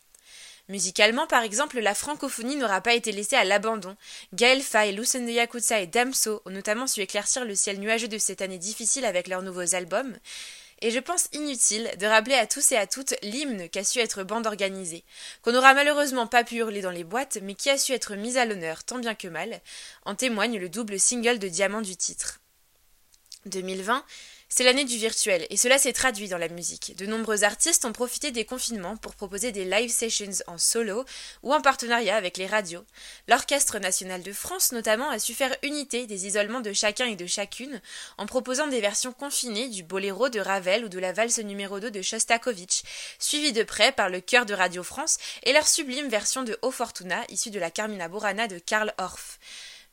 Musicalement, 0.69 1.27
par 1.27 1.43
exemple, 1.43 1.81
la 1.81 1.95
francophonie 1.95 2.57
n'aura 2.57 2.83
pas 2.83 2.93
été 2.93 3.11
laissée 3.11 3.37
à 3.37 3.45
l'abandon. 3.45 3.97
Gaël 4.35 4.61
Faye, 4.61 4.95
Lucende 4.95 5.29
Yakuza 5.29 5.81
et 5.81 5.87
Damso 5.87 6.43
ont 6.45 6.51
notamment 6.51 6.87
su 6.87 7.01
éclaircir 7.01 7.47
le 7.47 7.55
ciel 7.55 7.81
nuageux 7.81 8.09
de 8.09 8.19
cette 8.19 8.43
année 8.43 8.59
difficile 8.59 9.07
avec 9.07 9.29
leurs 9.29 9.41
nouveaux 9.41 9.75
albums. 9.75 10.15
Et 10.81 10.91
je 10.91 11.01
pense 11.01 11.29
inutile 11.33 11.91
de 11.99 12.07
rappeler 12.07 12.37
à 12.37 12.47
tous 12.47 12.71
et 12.73 12.77
à 12.77 12.87
toutes 12.87 13.15
l'hymne 13.23 13.69
qu'a 13.69 13.83
su 13.83 13.99
être 13.99 14.23
bande 14.23 14.47
organisée, 14.47 15.05
qu'on 15.43 15.53
n'aura 15.53 15.75
malheureusement 15.75 16.29
pas 16.29 16.45
pu 16.45 16.57
hurler 16.57 16.83
dans 16.83 16.93
les 16.93 17.05
boîtes, 17.05 17.39
mais 17.43 17.55
qui 17.55 17.69
a 17.69 17.79
su 17.79 17.93
être 17.93 18.15
mise 18.15 18.37
à 18.37 18.45
l'honneur 18.45 18.85
tant 18.85 18.99
bien 18.99 19.15
que 19.15 19.29
mal, 19.29 19.61
en 20.05 20.15
témoigne 20.15 20.59
le 20.59 20.69
double 20.69 21.01
single 21.01 21.41
de 21.41 21.49
diamant 21.49 21.81
du 21.81 21.97
titre. 21.97 22.41
2020, 23.47 24.05
c'est 24.49 24.65
l'année 24.65 24.85
du 24.85 24.97
virtuel, 24.97 25.47
et 25.51 25.57
cela 25.57 25.79
s'est 25.79 25.93
traduit 25.93 26.29
dans 26.29 26.39
la 26.39 26.49
musique. 26.49 26.97
De 26.97 27.05
nombreux 27.05 27.45
artistes 27.45 27.85
ont 27.85 27.93
profité 27.93 28.31
des 28.31 28.47
confinements 28.47 28.97
pour 28.97 29.15
proposer 29.15 29.53
des 29.53 29.65
live 29.65 29.91
sessions 29.91 30.31
en 30.47 30.57
solo 30.57 31.05
ou 31.43 31.53
en 31.53 31.61
partenariat 31.61 32.17
avec 32.17 32.39
les 32.39 32.47
radios. 32.47 32.85
L'Orchestre 33.29 33.79
national 33.79 34.23
de 34.23 34.33
France 34.33 34.73
notamment 34.73 35.11
a 35.11 35.19
su 35.19 35.35
faire 35.35 35.55
unité 35.63 36.07
des 36.07 36.27
isolements 36.27 36.63
de 36.63 36.73
chacun 36.73 37.07
et 37.07 37.17
de 37.17 37.27
chacune 37.27 37.81
en 38.17 38.27
proposant 38.27 38.69
des 38.69 38.81
versions 38.81 39.13
confinées 39.13 39.69
du 39.69 39.83
boléro 39.83 40.29
de 40.31 40.41
Ravel 40.41 40.85
ou 40.85 40.89
de 40.89 40.99
la 40.99 41.13
valse 41.13 41.39
numéro 41.39 41.79
2 41.79 41.91
de 41.91 42.03
Shostakovich, 42.03 42.83
suivies 43.19 43.53
de 43.53 43.63
près 43.63 43.93
par 43.93 44.09
le 44.09 44.21
chœur 44.21 44.47
de 44.47 44.55
Radio 44.55 44.83
France 44.83 45.19
et 45.43 45.53
leur 45.53 45.69
sublime 45.69 46.09
version 46.09 46.43
de 46.43 46.59
O 46.63 46.71
Fortuna 46.71 47.23
issue 47.29 47.51
de 47.51 47.61
la 47.61 47.71
Carmina 47.71 48.09
Burana 48.09 48.49
de 48.49 48.59
Karl 48.59 48.95
Orff. 48.99 49.39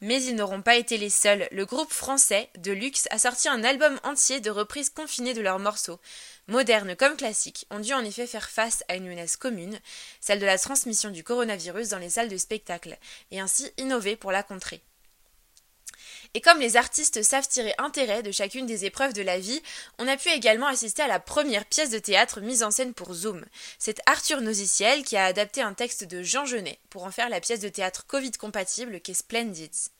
Mais 0.01 0.21
ils 0.23 0.35
n'auront 0.35 0.61
pas 0.61 0.75
été 0.75 0.97
les 0.97 1.09
seuls. 1.09 1.47
Le 1.51 1.65
groupe 1.65 1.91
français 1.91 2.49
de 2.57 2.71
luxe 2.71 3.07
a 3.11 3.17
sorti 3.17 3.47
un 3.47 3.63
album 3.63 3.99
entier 4.03 4.39
de 4.39 4.49
reprises 4.49 4.89
confinées 4.89 5.33
de 5.33 5.41
leurs 5.41 5.59
morceaux. 5.59 5.99
Modernes 6.47 6.95
comme 6.95 7.17
classiques, 7.17 7.65
ont 7.71 7.79
dû 7.79 7.93
en 7.93 8.03
effet 8.03 8.27
faire 8.27 8.49
face 8.49 8.83
à 8.87 8.95
une 8.95 9.07
menace 9.07 9.37
commune, 9.37 9.79
celle 10.19 10.39
de 10.39 10.45
la 10.45 10.59
transmission 10.59 11.09
du 11.09 11.23
coronavirus 11.23 11.89
dans 11.89 11.97
les 11.97 12.11
salles 12.11 12.29
de 12.29 12.37
spectacle, 12.37 12.97
et 13.31 13.39
ainsi 13.39 13.71
innover 13.77 14.15
pour 14.15 14.31
la 14.31 14.43
contrer. 14.43 14.81
Et 16.33 16.41
comme 16.41 16.59
les 16.59 16.77
artistes 16.77 17.23
savent 17.23 17.47
tirer 17.47 17.73
intérêt 17.77 18.23
de 18.23 18.31
chacune 18.31 18.65
des 18.65 18.85
épreuves 18.85 19.13
de 19.13 19.21
la 19.21 19.39
vie, 19.39 19.61
on 19.99 20.07
a 20.07 20.17
pu 20.17 20.29
également 20.29 20.67
assister 20.67 21.01
à 21.01 21.07
la 21.07 21.19
première 21.19 21.65
pièce 21.65 21.89
de 21.89 21.99
théâtre 21.99 22.41
mise 22.41 22.63
en 22.63 22.71
scène 22.71 22.93
pour 22.93 23.13
Zoom. 23.13 23.45
C'est 23.79 24.01
Arthur 24.05 24.41
Noziciel 24.41 25.03
qui 25.03 25.17
a 25.17 25.25
adapté 25.25 25.61
un 25.61 25.73
texte 25.73 26.03
de 26.03 26.23
Jean 26.23 26.45
Genet 26.45 26.79
pour 26.89 27.03
en 27.03 27.11
faire 27.11 27.29
la 27.29 27.39
pièce 27.39 27.59
de 27.59 27.69
théâtre 27.69 28.05
Covid 28.07 28.31
compatible 28.31 28.99
qu'est 29.01 29.13
Splendids. 29.13 29.94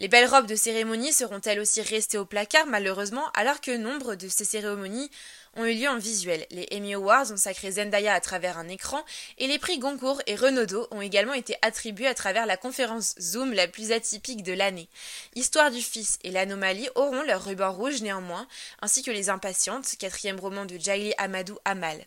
Les 0.00 0.08
belles 0.08 0.30
robes 0.30 0.46
de 0.46 0.56
cérémonie 0.56 1.12
seront 1.12 1.42
elles 1.42 1.60
aussi 1.60 1.82
restées 1.82 2.16
au 2.16 2.24
placard 2.24 2.64
malheureusement 2.66 3.30
alors 3.34 3.60
que 3.60 3.76
nombre 3.76 4.14
de 4.14 4.28
ces 4.28 4.46
cérémonies 4.46 5.10
ont 5.56 5.66
eu 5.66 5.74
lieu 5.74 5.90
en 5.90 5.98
visuel? 5.98 6.46
Les 6.50 6.66
Emmy 6.72 6.94
Awards 6.94 7.30
ont 7.30 7.36
sacré 7.36 7.72
Zendaya 7.72 8.14
à 8.14 8.20
travers 8.20 8.56
un 8.56 8.66
écran 8.68 9.04
et 9.36 9.46
les 9.46 9.58
prix 9.58 9.78
Goncourt 9.78 10.22
et 10.26 10.36
Renaudot 10.36 10.88
ont 10.90 11.02
également 11.02 11.34
été 11.34 11.54
attribués 11.60 12.06
à 12.06 12.14
travers 12.14 12.46
la 12.46 12.56
conférence 12.56 13.14
Zoom 13.20 13.52
la 13.52 13.68
plus 13.68 13.92
atypique 13.92 14.42
de 14.42 14.54
l'année. 14.54 14.88
Histoire 15.34 15.70
du 15.70 15.82
fils 15.82 16.18
et 16.24 16.30
l'anomalie 16.30 16.88
auront 16.94 17.20
leur 17.20 17.44
ruban 17.44 17.70
rouge 17.70 18.00
néanmoins, 18.00 18.48
ainsi 18.80 19.02
que 19.02 19.10
les 19.10 19.28
impatientes, 19.28 19.96
quatrième 19.98 20.40
roman 20.40 20.64
de 20.64 20.78
Jaili 20.78 21.12
Amadou 21.18 21.58
Amal. 21.66 22.06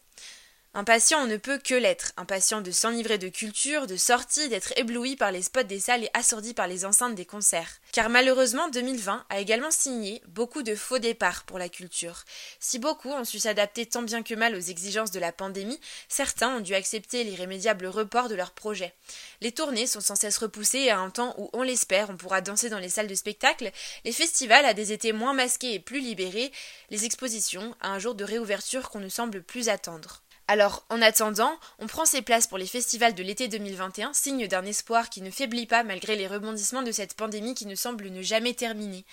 Impatient, 0.76 1.20
on 1.22 1.28
ne 1.28 1.38
peut 1.38 1.60
que 1.60 1.76
l'être, 1.76 2.14
impatient 2.18 2.62
de 2.62 2.72
s'enivrer 2.72 3.20
de 3.20 3.30
culture, 3.30 3.86
de 3.86 3.96
sorties, 3.96 4.50
d'être 4.50 4.74
ébloui 4.76 5.16
par 5.16 5.32
les 5.32 5.44
spots 5.44 5.62
des 5.62 5.80
salles 5.80 6.06
et 6.06 6.10
assourdi 6.16 6.56
par 6.56 6.66
les 6.66 6.84
enceintes 6.84 7.14
des 7.14 7.28
concerts. 7.28 7.80
Car 7.92 8.10
malheureusement, 8.10 8.68
2020 8.70 9.24
a 9.30 9.40
également 9.40 9.70
signé 9.70 10.24
beaucoup 10.30 10.64
de 10.64 10.74
faux 10.74 10.98
départs 10.98 11.44
pour 11.44 11.60
la 11.60 11.70
culture. 11.70 12.24
Si 12.60 12.80
beaucoup 12.80 13.12
ont 13.12 13.24
su 13.24 13.38
s'adapter 13.38 13.86
tant 13.86 14.02
bien 14.02 14.24
que 14.24 14.34
mal 14.34 14.56
aux 14.56 14.60
exigences 14.60 15.12
de 15.12 15.20
la 15.20 15.32
pandémie, 15.32 15.80
certains 16.10 16.56
ont 16.56 16.60
dû 16.60 16.74
accepter 16.74 17.24
l'irrémédiable 17.24 17.86
report 17.86 18.28
de 18.28 18.34
leurs 18.34 18.54
projets. 18.54 18.96
Les 19.42 19.52
tournées 19.52 19.86
sont 19.86 20.02
sans 20.02 20.16
cesse 20.16 20.40
repoussées 20.40 20.90
à 20.90 20.98
un 20.98 21.12
temps 21.12 21.36
où, 21.38 21.52
on 21.54 21.62
l'espère, 21.62 22.10
on 22.10 22.18
pourra 22.18 22.42
danser 22.42 22.70
dans 22.70 22.80
les 22.80 22.90
salles 22.90 23.06
de 23.06 23.14
spectacle, 23.14 23.72
les 24.06 24.12
festivals 24.12 24.66
à 24.66 24.74
des 24.74 24.92
étés 24.92 25.14
moins 25.14 25.34
masqués 25.34 25.76
et 25.76 25.80
plus 25.80 26.00
libérés, 26.00 26.52
les 26.90 27.06
expositions 27.06 27.76
à 27.80 27.90
un 27.90 28.00
jour 28.00 28.16
de 28.16 28.24
réouverture 28.24 28.90
qu'on 28.90 29.00
ne 29.00 29.08
semble 29.08 29.44
plus 29.44 29.70
attendre. 29.70 30.24
Alors, 30.54 30.86
en 30.92 31.02
attendant, 31.02 31.60
on 31.80 31.88
prend 31.88 32.06
ses 32.06 32.22
places 32.22 32.46
pour 32.46 32.60
les 32.60 32.68
festivals 32.68 33.16
de 33.16 33.24
l'été 33.24 33.48
2021, 33.48 34.13
signe 34.13 34.46
d'un 34.46 34.63
espoir 34.63 35.10
qui 35.10 35.24
ne 35.24 35.32
faiblit 35.32 35.66
pas 35.66 35.82
malgré 35.82 36.16
les 36.16 36.28
rebondissements 36.28 36.84
de 36.84 36.92
cette 36.92 37.16
pandémie 37.16 37.56
qui 37.56 37.66
ne 37.66 37.74
semble 37.74 38.10
ne 38.10 38.22
jamais 38.22 38.54
terminer. 38.54 39.04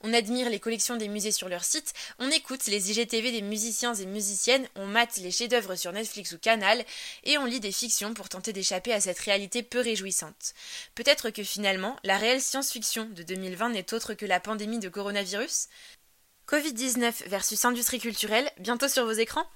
On 0.00 0.14
admire 0.14 0.48
les 0.48 0.58
collections 0.58 0.96
des 0.96 1.08
musées 1.08 1.32
sur 1.32 1.50
leur 1.50 1.64
site, 1.64 1.92
on 2.18 2.30
écoute 2.30 2.64
les 2.68 2.90
IGTV 2.90 3.30
des 3.30 3.42
musiciens 3.42 3.92
et 3.92 4.06
musiciennes, 4.06 4.66
on 4.74 4.86
mate 4.86 5.18
les 5.18 5.30
chefs-d'œuvre 5.30 5.74
sur 5.74 5.92
Netflix 5.92 6.32
ou 6.32 6.38
Canal, 6.38 6.82
et 7.24 7.36
on 7.36 7.44
lit 7.44 7.60
des 7.60 7.72
fictions 7.72 8.14
pour 8.14 8.30
tenter 8.30 8.54
d'échapper 8.54 8.94
à 8.94 9.00
cette 9.02 9.18
réalité 9.18 9.62
peu 9.62 9.80
réjouissante. 9.80 10.54
Peut-être 10.94 11.28
que 11.28 11.42
finalement, 11.42 11.98
la 12.04 12.16
réelle 12.16 12.40
science-fiction 12.40 13.10
de 13.10 13.22
2020 13.22 13.68
n'est 13.68 13.92
autre 13.92 14.14
que 14.14 14.24
la 14.24 14.40
pandémie 14.40 14.78
de 14.78 14.88
coronavirus? 14.88 15.68
Covid-19 16.48 17.28
versus 17.28 17.66
industrie 17.66 18.00
culturelle, 18.00 18.50
bientôt 18.56 18.88
sur 18.88 19.04
vos 19.04 19.12
écrans? 19.12 19.46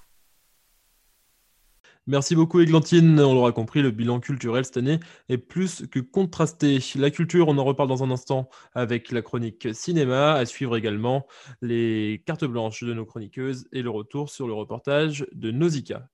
Merci 2.07 2.35
beaucoup 2.35 2.59
Églantine, 2.59 3.19
on 3.19 3.33
l'aura 3.35 3.51
compris, 3.51 3.81
le 3.83 3.91
bilan 3.91 4.19
culturel 4.19 4.65
cette 4.65 4.77
année 4.77 4.99
est 5.29 5.37
plus 5.37 5.85
que 5.87 5.99
contrasté. 5.99 6.79
La 6.95 7.11
culture, 7.11 7.47
on 7.47 7.57
en 7.59 7.63
reparle 7.63 7.89
dans 7.89 8.03
un 8.03 8.09
instant 8.09 8.49
avec 8.73 9.11
la 9.11 9.21
chronique 9.21 9.67
cinéma, 9.73 10.33
à 10.33 10.45
suivre 10.45 10.75
également 10.75 11.27
les 11.61 12.23
cartes 12.25 12.45
blanches 12.45 12.83
de 12.83 12.93
nos 12.93 13.05
chroniqueuses 13.05 13.67
et 13.71 13.83
le 13.83 13.91
retour 13.91 14.31
sur 14.31 14.47
le 14.47 14.53
reportage 14.53 15.27
de 15.31 15.51
Nausicaa. 15.51 16.10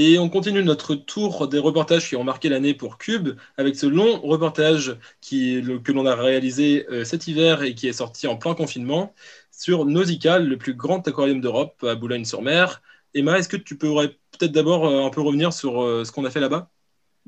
Et 0.00 0.18
on 0.18 0.28
continue 0.30 0.62
notre 0.62 0.94
tour 0.94 1.48
des 1.48 1.58
reportages 1.58 2.08
qui 2.08 2.14
ont 2.16 2.22
marqué 2.24 2.48
l'année 2.48 2.72
pour 2.72 2.98
Cube 2.98 3.30
avec 3.56 3.74
ce 3.76 3.84
long 3.86 4.20
reportage 4.20 4.96
que 5.28 5.92
l'on 5.92 6.06
a 6.06 6.14
réalisé 6.14 6.86
euh, 6.88 7.04
cet 7.04 7.26
hiver 7.26 7.62
et 7.64 7.74
qui 7.74 7.88
est 7.88 7.92
sorti 7.92 8.26
en 8.28 8.36
plein 8.36 8.54
confinement 8.54 9.12
sur 9.50 9.84
Nausicaa, 9.86 10.38
le 10.38 10.56
plus 10.56 10.74
grand 10.74 11.06
aquarium 11.08 11.40
d'Europe 11.40 11.82
à 11.84 11.96
Boulogne-sur-Mer. 11.96 12.80
Emma, 13.12 13.38
est-ce 13.38 13.48
que 13.48 13.56
tu 13.56 13.76
pourrais 13.76 14.10
peut-être 14.30 14.52
d'abord 14.52 14.86
euh, 14.86 15.04
un 15.04 15.10
peu 15.10 15.20
revenir 15.20 15.52
sur 15.52 15.82
euh, 15.82 16.04
ce 16.04 16.12
qu'on 16.12 16.24
a 16.24 16.30
fait 16.30 16.40
là-bas? 16.40 16.70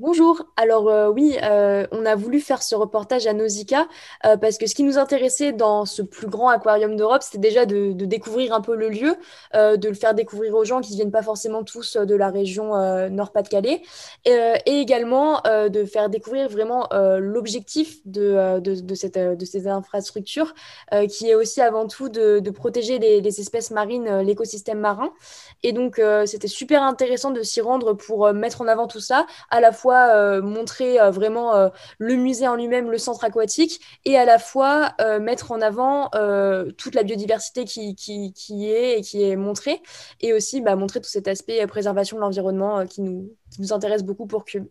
Bonjour, 0.01 0.47
alors 0.57 0.89
euh, 0.89 1.09
oui, 1.09 1.37
euh, 1.43 1.85
on 1.91 2.07
a 2.07 2.15
voulu 2.15 2.39
faire 2.39 2.63
ce 2.63 2.73
reportage 2.73 3.27
à 3.27 3.33
Nausicaa 3.33 3.87
euh, 4.25 4.35
parce 4.35 4.57
que 4.57 4.65
ce 4.65 4.73
qui 4.73 4.81
nous 4.81 4.97
intéressait 4.97 5.51
dans 5.51 5.85
ce 5.85 6.01
plus 6.01 6.25
grand 6.25 6.49
aquarium 6.49 6.95
d'Europe, 6.95 7.21
c'était 7.21 7.37
déjà 7.37 7.67
de, 7.67 7.91
découvrir 7.93 8.51
un 8.51 8.61
peu 8.61 8.75
le 8.75 8.89
lieu, 8.89 9.15
de 9.53 9.87
le 9.87 9.93
faire 9.93 10.15
découvrir 10.15 10.55
aux 10.55 10.65
gens 10.65 10.81
qui 10.81 10.93
ne 10.93 10.95
viennent 10.95 11.11
pas 11.11 11.21
forcément 11.21 11.63
tous 11.63 11.97
de 11.97 12.15
la 12.15 12.29
région 12.29 12.71
Nord-Pas-de-Calais, 13.09 13.83
et, 14.25 14.61
également 14.65 15.43
de 15.43 15.85
faire 15.85 16.09
découvrir 16.09 16.49
vraiment 16.49 16.89
l'objectif 17.19 17.99
de, 18.05 18.59
ces 19.45 19.67
infrastructures, 19.67 20.55
qui 21.09 21.29
est 21.29 21.35
aussi 21.35 21.61
avant 21.61 21.85
tout 21.85 22.09
de, 22.09 22.49
protéger 22.49 22.97
les, 22.97 23.21
les, 23.21 23.39
espèces 23.39 23.69
marines, 23.69 24.21
l'écosystème 24.21 24.79
marin. 24.79 25.13
Et 25.61 25.73
donc, 25.73 26.01
c'était 26.25 26.47
super 26.47 26.81
intéressant 26.81 27.29
de 27.29 27.43
s'y 27.43 27.61
rendre 27.61 27.93
pour 27.93 28.33
mettre 28.33 28.61
en 28.61 28.67
avant 28.67 28.87
tout 28.87 28.99
ça, 28.99 29.27
à 29.51 29.61
la 29.61 29.71
fois 29.71 29.90
euh, 29.91 30.41
montrer 30.41 30.99
euh, 30.99 31.11
vraiment 31.11 31.55
euh, 31.55 31.69
le 31.97 32.15
musée 32.15 32.47
en 32.47 32.55
lui-même, 32.55 32.89
le 32.89 32.97
centre 32.97 33.23
aquatique, 33.23 33.79
et 34.05 34.17
à 34.17 34.25
la 34.25 34.39
fois 34.39 34.93
mettre 35.19 35.51
en 35.51 35.61
avant 35.61 36.09
toute 36.77 36.95
la 36.95 37.03
biodiversité 37.03 37.65
qui, 37.65 37.95
est 38.69 38.99
et 38.99 39.01
qui 39.01 39.23
est 39.23 39.35
montrée, 39.35 39.81
et 40.19 40.33
aussi 40.33 40.61
bah, 40.61 40.75
montrer 40.75 41.01
tout 41.01 41.09
cet 41.09 41.27
aspect 41.27 41.65
préservation 41.67 42.17
de 42.17 42.21
l'environnement 42.21 42.85
qui, 42.85 43.01
nous, 43.01 43.29
intéresse 43.71 44.03
beaucoup 44.03 44.27
pour 44.27 44.45
Cube. 44.45 44.65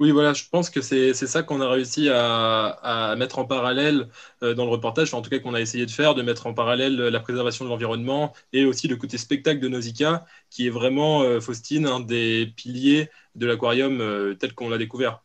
Oui, 0.00 0.10
voilà, 0.10 0.32
je 0.32 0.44
pense 0.50 0.68
que 0.68 0.80
c'est 0.80 1.14
ça 1.14 1.42
qu'on 1.42 1.60
a 1.60 1.68
réussi 1.68 2.08
à, 2.08 2.66
à, 2.66 3.16
mettre 3.16 3.38
en 3.38 3.44
parallèle 3.44 4.08
dans 4.40 4.64
le 4.64 4.70
reportage, 4.70 5.14
en 5.14 5.22
tout 5.22 5.30
cas 5.30 5.38
qu'on 5.38 5.54
a 5.54 5.60
essayé 5.60 5.86
de 5.86 5.90
faire, 5.90 6.14
de 6.14 6.22
mettre 6.22 6.46
en 6.46 6.54
parallèle 6.54 6.96
la 6.96 7.20
préservation 7.20 7.64
de 7.64 7.70
l'environnement 7.70 8.32
et 8.52 8.64
aussi 8.64 8.88
le 8.88 8.96
côté 8.96 9.18
spectacle 9.18 9.60
de 9.60 9.68
Nausicaa, 9.68 10.24
qui 10.50 10.66
est 10.66 10.70
vraiment, 10.70 11.40
Faustine, 11.40 11.86
un 11.86 12.00
des 12.00 12.52
piliers 12.56 13.10
de 13.34 13.46
l'aquarium 13.46 14.00
euh, 14.00 14.34
tel 14.34 14.54
qu'on 14.54 14.68
l'a 14.68 14.78
découvert. 14.78 15.22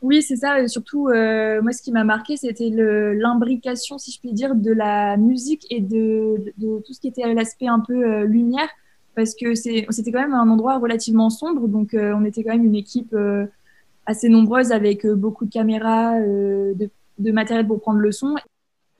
Oui, 0.00 0.22
c'est 0.22 0.36
ça. 0.36 0.60
Et 0.60 0.68
surtout, 0.68 1.08
euh, 1.08 1.62
moi, 1.62 1.72
ce 1.72 1.82
qui 1.82 1.92
m'a 1.92 2.04
marqué, 2.04 2.36
c'était 2.36 2.70
l'imbrication, 2.70 3.98
si 3.98 4.10
je 4.10 4.18
puis 4.18 4.32
dire, 4.32 4.54
de 4.54 4.72
la 4.72 5.16
musique 5.16 5.66
et 5.70 5.80
de, 5.80 6.52
tout 6.58 6.92
ce 6.92 7.00
qui 7.00 7.08
était 7.08 7.32
l'aspect 7.34 7.68
un 7.68 7.80
peu 7.80 8.04
euh, 8.04 8.24
lumière, 8.24 8.68
parce 9.14 9.34
que 9.34 9.54
c'était 9.54 10.10
quand 10.10 10.22
même 10.22 10.34
un 10.34 10.48
endroit 10.48 10.78
relativement 10.78 11.30
sombre, 11.30 11.68
donc 11.68 11.90
on 11.92 12.24
était 12.24 12.42
quand 12.42 12.52
même 12.52 12.64
une 12.64 12.74
équipe 12.74 13.14
assez 14.06 14.30
nombreuse 14.30 14.72
avec 14.72 15.06
beaucoup 15.06 15.44
de 15.44 15.50
caméras, 15.50 16.18
de, 16.18 16.88
de, 17.18 17.30
matériel 17.30 17.66
pour 17.66 17.78
prendre 17.78 17.98
le 17.98 18.10
son. 18.10 18.36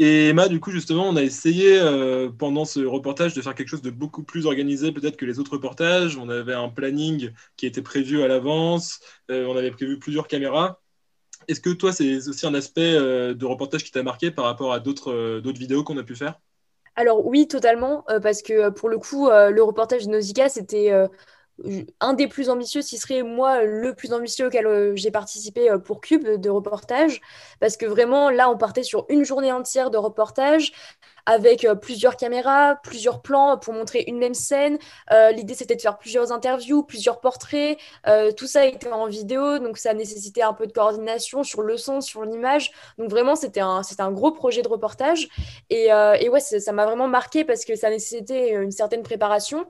Et 0.04 0.30
Emma, 0.30 0.48
du 0.48 0.58
coup, 0.58 0.72
justement, 0.72 1.08
on 1.08 1.14
a 1.14 1.22
essayé 1.22 1.78
euh, 1.78 2.28
pendant 2.28 2.64
ce 2.64 2.80
reportage 2.80 3.34
de 3.34 3.40
faire 3.40 3.54
quelque 3.54 3.68
chose 3.68 3.82
de 3.82 3.90
beaucoup 3.90 4.24
plus 4.24 4.46
organisé 4.46 4.90
peut-être 4.90 5.16
que 5.16 5.24
les 5.24 5.38
autres 5.38 5.52
reportages. 5.52 6.16
On 6.16 6.28
avait 6.28 6.54
un 6.54 6.68
planning 6.68 7.30
qui 7.56 7.66
était 7.66 7.82
prévu 7.82 8.20
à 8.20 8.26
l'avance, 8.26 8.98
euh, 9.30 9.46
on 9.46 9.56
avait 9.56 9.70
prévu 9.70 10.00
plusieurs 10.00 10.26
caméras. 10.26 10.80
Est-ce 11.46 11.60
que 11.60 11.70
toi, 11.70 11.92
c'est 11.92 12.16
aussi 12.28 12.44
un 12.44 12.54
aspect 12.54 12.96
euh, 12.96 13.34
de 13.34 13.44
reportage 13.46 13.84
qui 13.84 13.92
t'a 13.92 14.02
marqué 14.02 14.32
par 14.32 14.46
rapport 14.46 14.72
à 14.72 14.80
d'autres 14.80 15.52
vidéos 15.52 15.84
qu'on 15.84 15.98
a 15.98 16.02
pu 16.02 16.16
faire? 16.16 16.40
Alors 16.96 17.24
oui, 17.24 17.46
totalement, 17.46 18.04
parce 18.24 18.42
que 18.42 18.70
pour 18.70 18.88
le 18.88 18.98
coup, 18.98 19.28
le 19.28 19.62
reportage 19.62 20.06
de 20.06 20.10
Nausicaa, 20.10 20.48
c'était 20.48 20.90
un 22.00 22.14
des 22.14 22.28
plus 22.28 22.50
ambitieux, 22.50 22.82
ce 22.82 22.96
serait 22.96 23.22
moi 23.22 23.62
le 23.62 23.94
plus 23.94 24.12
ambitieux 24.12 24.46
auquel 24.46 24.66
euh, 24.66 24.92
j'ai 24.96 25.10
participé 25.10 25.70
euh, 25.70 25.78
pour 25.78 26.00
Cube 26.00 26.26
de 26.26 26.50
reportage, 26.50 27.20
parce 27.60 27.76
que 27.76 27.86
vraiment 27.86 28.30
là 28.30 28.50
on 28.50 28.56
partait 28.56 28.82
sur 28.82 29.06
une 29.08 29.24
journée 29.24 29.52
entière 29.52 29.90
de 29.90 29.98
reportage 29.98 30.72
avec 31.26 31.64
euh, 31.64 31.74
plusieurs 31.74 32.16
caméras, 32.16 32.76
plusieurs 32.82 33.22
plans 33.22 33.56
pour 33.58 33.74
montrer 33.74 34.04
une 34.06 34.18
même 34.18 34.34
scène. 34.34 34.78
Euh, 35.12 35.30
l'idée, 35.30 35.54
c'était 35.54 35.76
de 35.76 35.80
faire 35.80 35.98
plusieurs 35.98 36.32
interviews, 36.32 36.82
plusieurs 36.82 37.20
portraits. 37.20 37.78
Euh, 38.06 38.32
tout 38.32 38.46
ça 38.46 38.66
était 38.66 38.90
en 38.90 39.06
vidéo, 39.06 39.58
donc 39.58 39.78
ça 39.78 39.94
nécessitait 39.94 40.42
un 40.42 40.52
peu 40.52 40.66
de 40.66 40.72
coordination 40.72 41.44
sur 41.44 41.62
le 41.62 41.76
son, 41.76 42.00
sur 42.00 42.24
l'image. 42.24 42.72
Donc 42.98 43.10
vraiment, 43.10 43.36
c'était 43.36 43.60
un, 43.60 43.82
un 43.98 44.10
gros 44.10 44.32
projet 44.32 44.62
de 44.62 44.68
reportage. 44.68 45.28
Et, 45.70 45.86
et 46.20 46.28
ouais, 46.28 46.40
ça 46.40 46.72
m'a 46.72 46.86
vraiment 46.86 47.08
marqué 47.08 47.44
parce 47.44 47.64
que 47.64 47.76
ça 47.76 47.90
nécessitait 47.90 48.50
une 48.54 48.70
certaine 48.70 49.02
préparation. 49.02 49.66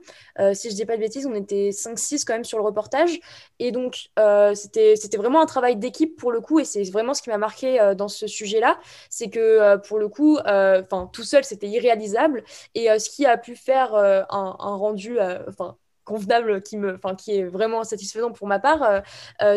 si 0.53 0.69
je 0.69 0.75
dis 0.75 0.85
pas 0.85 0.95
de 0.95 1.01
bêtises, 1.01 1.25
on 1.25 1.35
était 1.35 1.69
5-6 1.69 2.23
quand 2.25 2.33
même 2.33 2.43
sur 2.43 2.57
le 2.57 2.63
reportage. 2.63 3.19
Et 3.59 3.71
donc, 3.71 4.09
c'était 4.55 5.17
vraiment 5.17 5.41
un 5.41 5.45
travail 5.45 5.75
d'équipe 5.75 6.15
pour 6.15 6.31
le 6.31 6.41
coup. 6.41 6.59
Et 6.59 6.65
c'est 6.65 6.83
vraiment 6.91 7.13
ce 7.13 7.21
qui 7.21 7.29
m'a 7.29 7.37
marqué 7.37 7.93
dans 7.97 8.07
ce 8.07 8.27
sujet-là. 8.27 8.79
C'est 9.09 9.29
que 9.29 9.77
pour 9.87 9.99
le 9.99 10.07
coup, 10.07 10.37
enfin, 10.39 11.09
tout 11.11 11.23
seul, 11.23 11.42
c'était 11.45 11.67
irréalisable. 11.67 12.43
Et 12.75 12.89
euh, 12.89 12.99
ce 12.99 13.09
qui 13.09 13.25
a 13.25 13.37
pu 13.37 13.55
faire 13.55 13.93
euh, 13.95 14.23
un, 14.29 14.75
rendu, 14.75 15.19
euh, 15.19 15.39
enfin 15.47 15.77
convenable 16.05 16.61
qui 16.61 16.75
me 16.75 16.99
qui 17.17 17.37
est 17.37 17.45
vraiment 17.45 17.85
satisfaisant 17.85 18.33
pour 18.33 18.45
ma 18.45 18.59
part 18.59 19.03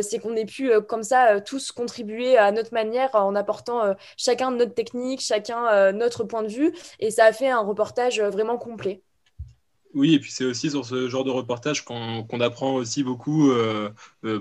c'est 0.01 0.21
qu'on 0.21 0.37
ait 0.37 0.45
pu 0.45 0.71
comme 0.83 1.03
ça 1.03 1.41
tous 1.41 1.73
contribuer 1.73 2.39
à 2.39 2.53
notre 2.53 2.73
manière 2.73 3.13
en 3.17 3.35
apportant 3.35 3.97
chacun 4.17 4.53
notre 4.53 4.73
technique 4.73 5.21
chacun 5.21 5.91
notre 5.91 6.23
point 6.23 6.45
de 6.45 6.49
vue 6.49 6.73
et 7.01 7.11
ça 7.11 7.25
a 7.25 7.33
fait 7.33 7.49
un 7.49 7.63
reportage 7.63 8.21
vraiment 8.21 8.59
complet 8.59 9.03
oui, 9.93 10.15
et 10.15 10.21
puis 10.21 10.31
c'est 10.31 10.45
aussi 10.45 10.71
sur 10.71 10.85
ce 10.85 11.09
genre 11.09 11.25
de 11.25 11.31
reportage 11.31 11.85
qu'on 11.85 12.41
apprend 12.41 12.75
aussi 12.75 13.03
beaucoup 13.03 13.51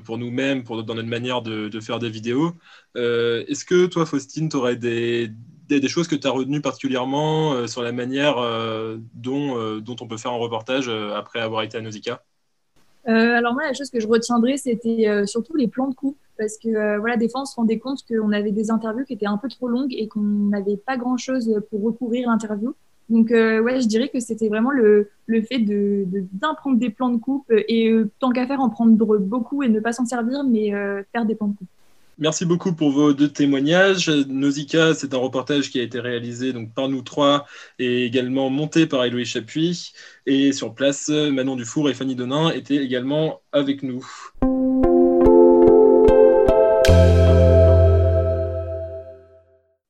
pour 0.04 0.20
nous-mêmes, 0.20 0.62
dans 0.62 0.94
notre 0.94 1.10
manière 1.10 1.42
de, 1.42 1.70
de 1.70 1.80
faire 1.80 1.98
des 1.98 2.10
vidéos. 2.10 2.52
Est-ce 2.94 3.66
que 3.66 3.88
toi, 3.88 4.06
Faustine, 4.06 4.50
tu 4.50 4.58
aurais 4.58 4.76
des, 4.76 5.32
des, 5.68 5.88
choses 5.88 6.08
que 6.08 6.16
tu 6.16 6.28
as 6.28 6.32
retenues 6.32 6.62
particulièrement 6.62 7.54
euh, 7.54 7.68
sur 7.68 7.82
la 7.82 7.92
manière 7.92 8.38
euh, 8.38 8.98
dont, 9.14 9.58
euh, 9.58 9.80
dont 9.80 9.96
on 10.02 10.08
peut 10.08 10.18
faire 10.18 10.32
un 10.32 10.38
reportage 10.38 10.90
après 10.90 11.40
avoir 11.40 11.64
été 11.64 11.78
à 11.78 11.82
Nausicaa? 11.82 12.22
Alors 13.08 13.54
moi, 13.54 13.64
la 13.68 13.74
chose 13.74 13.92
que 13.92 14.00
je 14.00 14.08
retiendrai, 14.08 14.58
c'était 14.58 15.28
surtout 15.28 15.56
les 15.56 15.68
plans 15.68 15.90
de 15.90 15.94
coupe, 15.94 16.18
parce 16.40 16.58
que 16.58 16.98
voilà, 16.98 17.18
des 17.18 17.30
fois, 17.30 17.42
on 17.42 17.46
se 17.46 17.56
rendait 17.56 17.78
compte 17.78 18.00
qu'on 18.10 18.32
avait 18.32 18.52
des 18.52 18.72
interviews 18.72 19.06
qui 19.06 19.14
étaient 19.14 19.28
un 19.28 19.38
peu 19.38 19.48
trop 19.48 19.68
longues 19.68 19.94
et 19.94 20.08
qu'on 20.08 20.22
n'avait 20.22 20.78
pas 20.78 20.98
grand-chose 20.98 21.62
pour 21.70 21.84
recouvrir 21.84 22.28
l'interview. 22.28 22.74
Donc 23.10 23.30
ouais, 23.30 23.80
je 23.80 23.88
dirais 23.88 24.10
que 24.10 24.20
c'était 24.20 24.50
vraiment 24.50 24.72
le, 24.72 25.12
fait 25.48 25.60
de 25.60 26.08
prendre 26.58 26.80
des 26.80 26.90
plans 26.90 27.10
de 27.10 27.18
coupe 27.18 27.46
et 27.52 27.96
tant 28.18 28.32
qu'à 28.32 28.48
faire 28.48 28.60
en 28.60 28.72
prendre 28.72 28.96
beaucoup 28.96 29.62
et 29.62 29.70
ne 29.70 29.80
pas 29.80 29.94
s'en 29.94 30.06
servir, 30.06 30.44
mais 30.44 30.72
faire 31.12 31.28
des 31.28 31.36
plans 31.36 31.50
de 31.50 31.58
coupe. 31.58 31.68
Merci 32.18 32.46
beaucoup 32.46 32.74
pour 32.74 32.92
vos 32.92 33.14
deux 33.14 33.28
témoignages. 33.28 34.10
Nausicaa, 34.10 34.94
c'est 34.94 35.14
un 35.14 35.18
reportage 35.18 35.70
qui 35.70 35.80
a 35.80 35.84
été 35.84 36.00
réalisé 36.00 36.54
donc, 36.54 36.74
par 36.74 36.88
nous 36.88 37.02
trois 37.02 37.46
et 37.78 38.06
également 38.06 38.50
monté 38.50 38.88
par 38.88 39.04
Eloïse 39.04 39.28
Chapuis. 39.28 39.92
Et 40.26 40.54
sur 40.54 40.74
place, 40.74 41.10
Manon 41.10 41.58
Dufour 41.58 41.90
et 41.90 41.94
Fanny 41.94 42.16
Donin 42.16 42.52
étaient 42.52 42.78
également 42.78 43.42
avec 43.52 43.84
nous. 43.84 44.06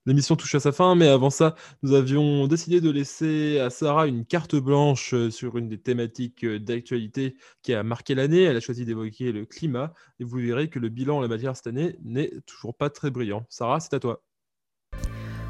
L'émission 0.06 0.36
touche 0.36 0.54
à 0.56 0.60
sa 0.60 0.72
fin, 0.72 0.94
mais 0.96 1.08
avant 1.08 1.30
ça, 1.32 1.56
nous 1.82 1.94
avions 1.94 2.48
décidé 2.48 2.80
de 2.82 2.90
laisser 2.92 3.60
à 3.60 3.70
Sarah 3.72 4.06
une 4.08 4.26
carte 4.26 4.56
blanche 4.56 5.14
euh, 5.16 5.32
sur 5.32 5.58
une 5.58 5.68
des 5.68 5.80
thématiques 5.80 6.44
euh, 6.46 6.60
d'actualité 6.60 7.36
qui 7.64 7.74
a 7.74 7.82
marqué 7.84 8.14
l'année. 8.14 8.44
Elle 8.44 8.58
a 8.58 8.60
choisi 8.60 8.86
d'évoquer 8.86 9.32
le 9.32 9.46
climat, 9.46 9.94
et 10.20 10.24
vous 10.24 10.38
verrez 10.38 10.70
que 10.70 10.78
le 10.80 10.90
bilan 10.90 11.18
en 11.18 11.22
la 11.22 11.28
matière 11.28 11.56
cette 11.56 11.68
année 11.68 11.98
n'est 12.04 12.32
toujours 12.46 12.76
pas 12.76 12.90
très 12.92 13.10
brillant. 13.10 13.46
Sarah, 13.50 13.80
c'est 13.80 13.94
à 13.96 14.00
toi. 14.00 14.22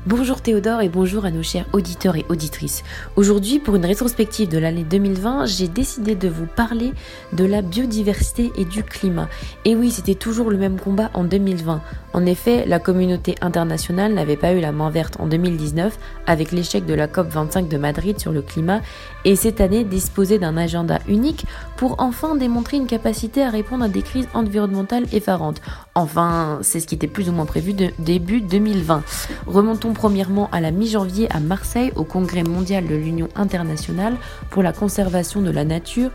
Bonjour 0.08 0.40
Théodore 0.40 0.82
et 0.82 0.90
bonjour 0.90 1.26
à 1.26 1.32
nos 1.32 1.42
chers 1.42 1.66
auditeurs 1.74 2.16
et 2.16 2.28
auditrices. 2.30 2.84
Aujourd'hui, 3.16 3.58
pour 3.58 3.76
une 3.76 3.88
rétrospective 3.88 4.48
de 4.48 4.60
l'année 4.60 4.84
2020, 4.84 5.48
j'ai 5.48 5.68
décidé 5.68 6.14
de 6.14 6.28
vous 6.28 6.46
parler 6.46 6.94
de 7.34 7.44
la 7.44 7.64
biodiversité 7.64 8.52
et 8.56 8.66
du 8.66 8.84
climat. 8.84 9.28
Et 9.66 9.76
oui, 9.76 9.90
c'était 9.90 10.14
toujours 10.14 10.52
le 10.52 10.58
même 10.58 10.80
combat 10.80 11.10
en 11.16 11.24
2020. 11.24 11.82
En 12.14 12.26
effet, 12.28 12.66
la 12.68 12.78
communauté 12.78 13.34
internationale 13.42 14.14
n'avait 14.14 14.38
pas 14.38 14.54
eu 14.54 14.60
la 14.60 14.72
main 14.72 14.92
verte 14.92 15.20
en 15.20 15.26
2019 15.26 15.98
avec 16.28 16.52
l'échec 16.52 16.86
de 16.86 16.94
la 16.94 17.08
COP25 17.08 17.68
de 17.68 17.78
Madrid 17.78 18.20
sur 18.20 18.32
le 18.32 18.44
climat 18.44 18.82
et 19.26 19.36
cette 19.36 19.60
année 19.60 19.84
disposait 19.84 20.40
d'un 20.40 20.56
agenda 20.56 21.00
unique 21.08 21.46
pour 21.76 21.96
enfin 22.00 22.36
démontrer 22.36 22.78
une 22.78 22.86
capacité 22.86 23.44
à 23.44 23.50
répondre 23.50 23.84
à 23.84 23.90
des 23.90 24.04
crises 24.04 24.30
environnementales 24.34 25.06
effarantes. 25.12 25.62
Enfin, 25.96 26.60
c'est 26.62 26.80
ce 26.80 26.88
qui 26.88 26.96
était 26.96 27.08
plus 27.08 27.28
ou 27.28 27.34
moins 27.34 27.46
prévu 27.46 27.74
début 28.00 28.40
2020. 28.40 29.04
Remontons 29.48 29.94
premièrement 29.94 30.50
à 30.52 30.62
la 30.62 30.72
mi-janvier 30.72 31.28
à 31.32 31.40
Marseille 31.40 31.92
au 31.96 32.04
Congrès 32.04 32.44
mondial 32.44 32.88
de 32.88 32.96
l'Union 32.96 33.28
internationale 33.36 34.16
pour 34.52 34.62
la 34.62 34.72
conservation 34.72 35.42
de 35.42 35.50
la 35.50 35.66
nature, 35.66 36.12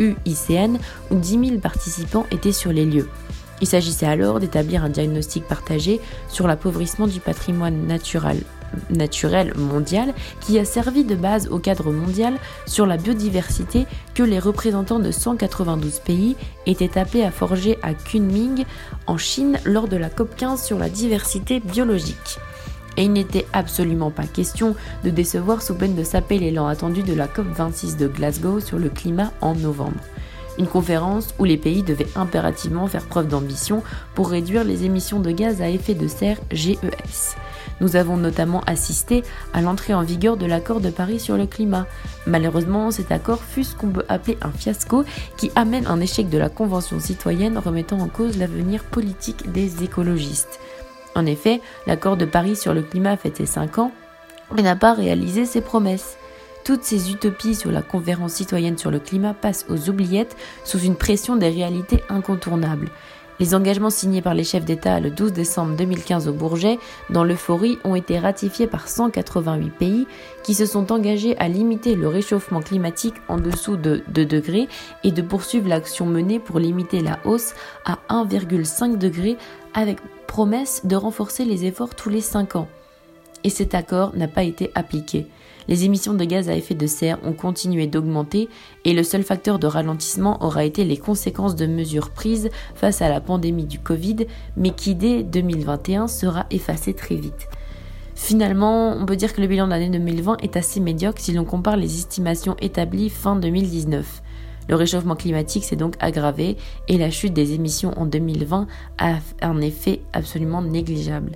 UICN, 0.00 0.78
où 1.10 1.16
10 1.16 1.46
000 1.48 1.60
participants 1.60 2.26
étaient 2.32 2.52
sur 2.52 2.72
les 2.72 2.84
lieux. 2.84 3.08
Il 3.60 3.66
s'agissait 3.66 4.06
alors 4.06 4.40
d'établir 4.40 4.84
un 4.84 4.88
diagnostic 4.88 5.44
partagé 5.44 6.00
sur 6.28 6.46
l'appauvrissement 6.46 7.06
du 7.06 7.20
patrimoine 7.20 7.86
naturel, 7.86 9.52
mondial 9.56 10.14
qui 10.40 10.58
a 10.58 10.64
servi 10.64 11.04
de 11.04 11.14
base 11.14 11.48
au 11.48 11.58
cadre 11.58 11.92
mondial 11.92 12.34
sur 12.66 12.86
la 12.86 12.96
biodiversité 12.96 13.86
que 14.14 14.22
les 14.22 14.38
représentants 14.38 14.98
de 14.98 15.10
192 15.10 16.00
pays 16.00 16.36
étaient 16.66 16.98
appelés 16.98 17.24
à 17.24 17.30
forger 17.30 17.78
à 17.82 17.94
Kunming 17.94 18.64
en 19.06 19.18
Chine 19.18 19.58
lors 19.64 19.88
de 19.88 19.96
la 19.96 20.08
COP15 20.08 20.64
sur 20.64 20.78
la 20.78 20.88
diversité 20.88 21.60
biologique. 21.60 22.38
Et 22.96 23.04
il 23.04 23.12
n'était 23.12 23.46
absolument 23.52 24.10
pas 24.10 24.24
question 24.24 24.74
de 25.04 25.10
décevoir 25.10 25.62
sous 25.62 25.74
peine 25.74 25.94
de 25.94 26.04
saper 26.04 26.38
l'élan 26.38 26.66
attendu 26.66 27.02
de 27.02 27.14
la 27.14 27.26
COP26 27.26 27.96
de 27.96 28.08
Glasgow 28.08 28.60
sur 28.60 28.78
le 28.78 28.88
climat 28.88 29.32
en 29.40 29.54
novembre. 29.54 30.00
Une 30.58 30.66
conférence 30.66 31.34
où 31.38 31.44
les 31.44 31.56
pays 31.56 31.82
devaient 31.82 32.08
impérativement 32.16 32.86
faire 32.86 33.06
preuve 33.06 33.28
d'ambition 33.28 33.82
pour 34.14 34.30
réduire 34.30 34.64
les 34.64 34.84
émissions 34.84 35.20
de 35.20 35.30
gaz 35.30 35.62
à 35.62 35.68
effet 35.68 35.94
de 35.94 36.08
serre 36.08 36.38
GES. 36.50 37.36
Nous 37.80 37.96
avons 37.96 38.16
notamment 38.16 38.60
assisté 38.66 39.22
à 39.54 39.62
l'entrée 39.62 39.94
en 39.94 40.02
vigueur 40.02 40.36
de 40.36 40.46
l'accord 40.46 40.80
de 40.80 40.90
Paris 40.90 41.18
sur 41.18 41.36
le 41.36 41.46
climat. 41.46 41.86
Malheureusement, 42.26 42.90
cet 42.90 43.10
accord 43.10 43.42
fut 43.42 43.64
ce 43.64 43.74
qu'on 43.74 43.88
peut 43.88 44.04
appeler 44.08 44.36
un 44.42 44.50
fiasco 44.50 45.04
qui 45.36 45.50
amène 45.54 45.86
un 45.86 46.00
échec 46.00 46.28
de 46.28 46.38
la 46.38 46.50
Convention 46.50 47.00
citoyenne 47.00 47.56
remettant 47.56 47.98
en 47.98 48.08
cause 48.08 48.36
l'avenir 48.36 48.84
politique 48.84 49.50
des 49.50 49.82
écologistes. 49.82 50.60
En 51.14 51.26
effet, 51.26 51.60
l'accord 51.86 52.16
de 52.16 52.26
Paris 52.26 52.56
sur 52.56 52.74
le 52.74 52.82
climat 52.82 53.16
fêté 53.16 53.46
5 53.46 53.78
ans, 53.78 53.92
mais 54.54 54.62
n'a 54.62 54.76
pas 54.76 54.92
réalisé 54.92 55.44
ses 55.44 55.60
promesses. 55.60 56.16
Toutes 56.64 56.82
ces 56.84 57.10
utopies 57.10 57.54
sur 57.54 57.72
la 57.72 57.82
conférence 57.82 58.34
citoyenne 58.34 58.76
sur 58.76 58.90
le 58.90 59.00
climat 59.00 59.34
passent 59.34 59.66
aux 59.68 59.88
oubliettes 59.88 60.36
sous 60.64 60.78
une 60.78 60.96
pression 60.96 61.36
des 61.36 61.48
réalités 61.48 62.02
incontournables. 62.08 62.90
Les 63.40 63.54
engagements 63.54 63.88
signés 63.88 64.20
par 64.20 64.34
les 64.34 64.44
chefs 64.44 64.66
d'État 64.66 65.00
le 65.00 65.10
12 65.10 65.32
décembre 65.32 65.74
2015 65.74 66.28
au 66.28 66.34
Bourget, 66.34 66.78
dans 67.08 67.24
l'euphorie, 67.24 67.78
ont 67.84 67.94
été 67.94 68.18
ratifiés 68.18 68.66
par 68.66 68.86
188 68.86 69.70
pays 69.70 70.06
qui 70.42 70.52
se 70.52 70.66
sont 70.66 70.92
engagés 70.92 71.38
à 71.38 71.48
limiter 71.48 71.94
le 71.94 72.06
réchauffement 72.06 72.60
climatique 72.60 73.14
en 73.28 73.38
dessous 73.38 73.78
de 73.78 74.02
2 74.08 74.26
degrés 74.26 74.68
et 75.04 75.10
de 75.10 75.22
poursuivre 75.22 75.68
l'action 75.68 76.04
menée 76.04 76.38
pour 76.38 76.58
limiter 76.58 77.00
la 77.00 77.18
hausse 77.24 77.54
à 77.86 77.98
1,5 78.10 78.98
degré 78.98 79.38
avec 79.72 79.96
promesse 80.26 80.82
de 80.84 80.96
renforcer 80.96 81.46
les 81.46 81.64
efforts 81.64 81.94
tous 81.94 82.10
les 82.10 82.20
5 82.20 82.56
ans. 82.56 82.68
Et 83.42 83.48
cet 83.48 83.74
accord 83.74 84.14
n'a 84.14 84.28
pas 84.28 84.42
été 84.42 84.70
appliqué 84.74 85.26
les 85.68 85.84
émissions 85.84 86.14
de 86.14 86.24
gaz 86.24 86.48
à 86.48 86.56
effet 86.56 86.74
de 86.74 86.86
serre 86.86 87.18
ont 87.24 87.32
continué 87.32 87.86
d'augmenter 87.86 88.48
et 88.84 88.92
le 88.92 89.02
seul 89.02 89.22
facteur 89.22 89.58
de 89.58 89.66
ralentissement 89.66 90.42
aura 90.44 90.64
été 90.64 90.84
les 90.84 90.96
conséquences 90.96 91.56
de 91.56 91.66
mesures 91.66 92.10
prises 92.10 92.50
face 92.74 93.02
à 93.02 93.08
la 93.08 93.20
pandémie 93.20 93.66
du 93.66 93.78
Covid, 93.78 94.26
mais 94.56 94.70
qui 94.70 94.94
dès 94.94 95.22
2021 95.22 96.08
sera 96.08 96.46
effacée 96.50 96.94
très 96.94 97.16
vite. 97.16 97.48
Finalement, 98.14 98.92
on 98.92 99.06
peut 99.06 99.16
dire 99.16 99.32
que 99.32 99.40
le 99.40 99.46
bilan 99.46 99.66
de 99.66 99.70
l'année 99.70 99.88
2020 99.88 100.42
est 100.42 100.56
assez 100.56 100.78
médiocre 100.78 101.20
si 101.20 101.32
l'on 101.32 101.44
compare 101.44 101.76
les 101.76 101.94
estimations 101.96 102.54
établies 102.60 103.08
fin 103.08 103.34
2019. 103.34 104.22
Le 104.68 104.74
réchauffement 104.76 105.16
climatique 105.16 105.64
s'est 105.64 105.74
donc 105.74 105.94
aggravé 106.00 106.56
et 106.86 106.98
la 106.98 107.10
chute 107.10 107.32
des 107.32 107.54
émissions 107.54 107.98
en 107.98 108.06
2020 108.06 108.66
a 108.98 109.14
un 109.40 109.60
effet 109.60 110.02
absolument 110.12 110.62
négligeable. 110.62 111.32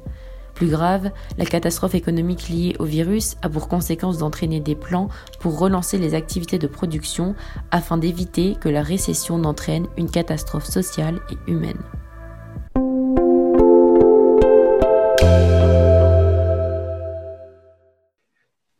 Plus 0.54 0.68
grave, 0.68 1.10
la 1.36 1.44
catastrophe 1.44 1.94
économique 1.94 2.48
liée 2.48 2.76
au 2.78 2.84
virus 2.84 3.36
a 3.42 3.48
pour 3.48 3.68
conséquence 3.68 4.18
d'entraîner 4.18 4.60
des 4.60 4.76
plans 4.76 5.08
pour 5.40 5.58
relancer 5.58 5.98
les 5.98 6.14
activités 6.14 6.58
de 6.58 6.66
production 6.66 7.34
afin 7.70 7.98
d'éviter 7.98 8.56
que 8.60 8.68
la 8.68 8.82
récession 8.82 9.36
n'entraîne 9.38 9.86
une 9.96 10.10
catastrophe 10.10 10.66
sociale 10.66 11.20
et 11.30 11.50
humaine. 11.50 11.82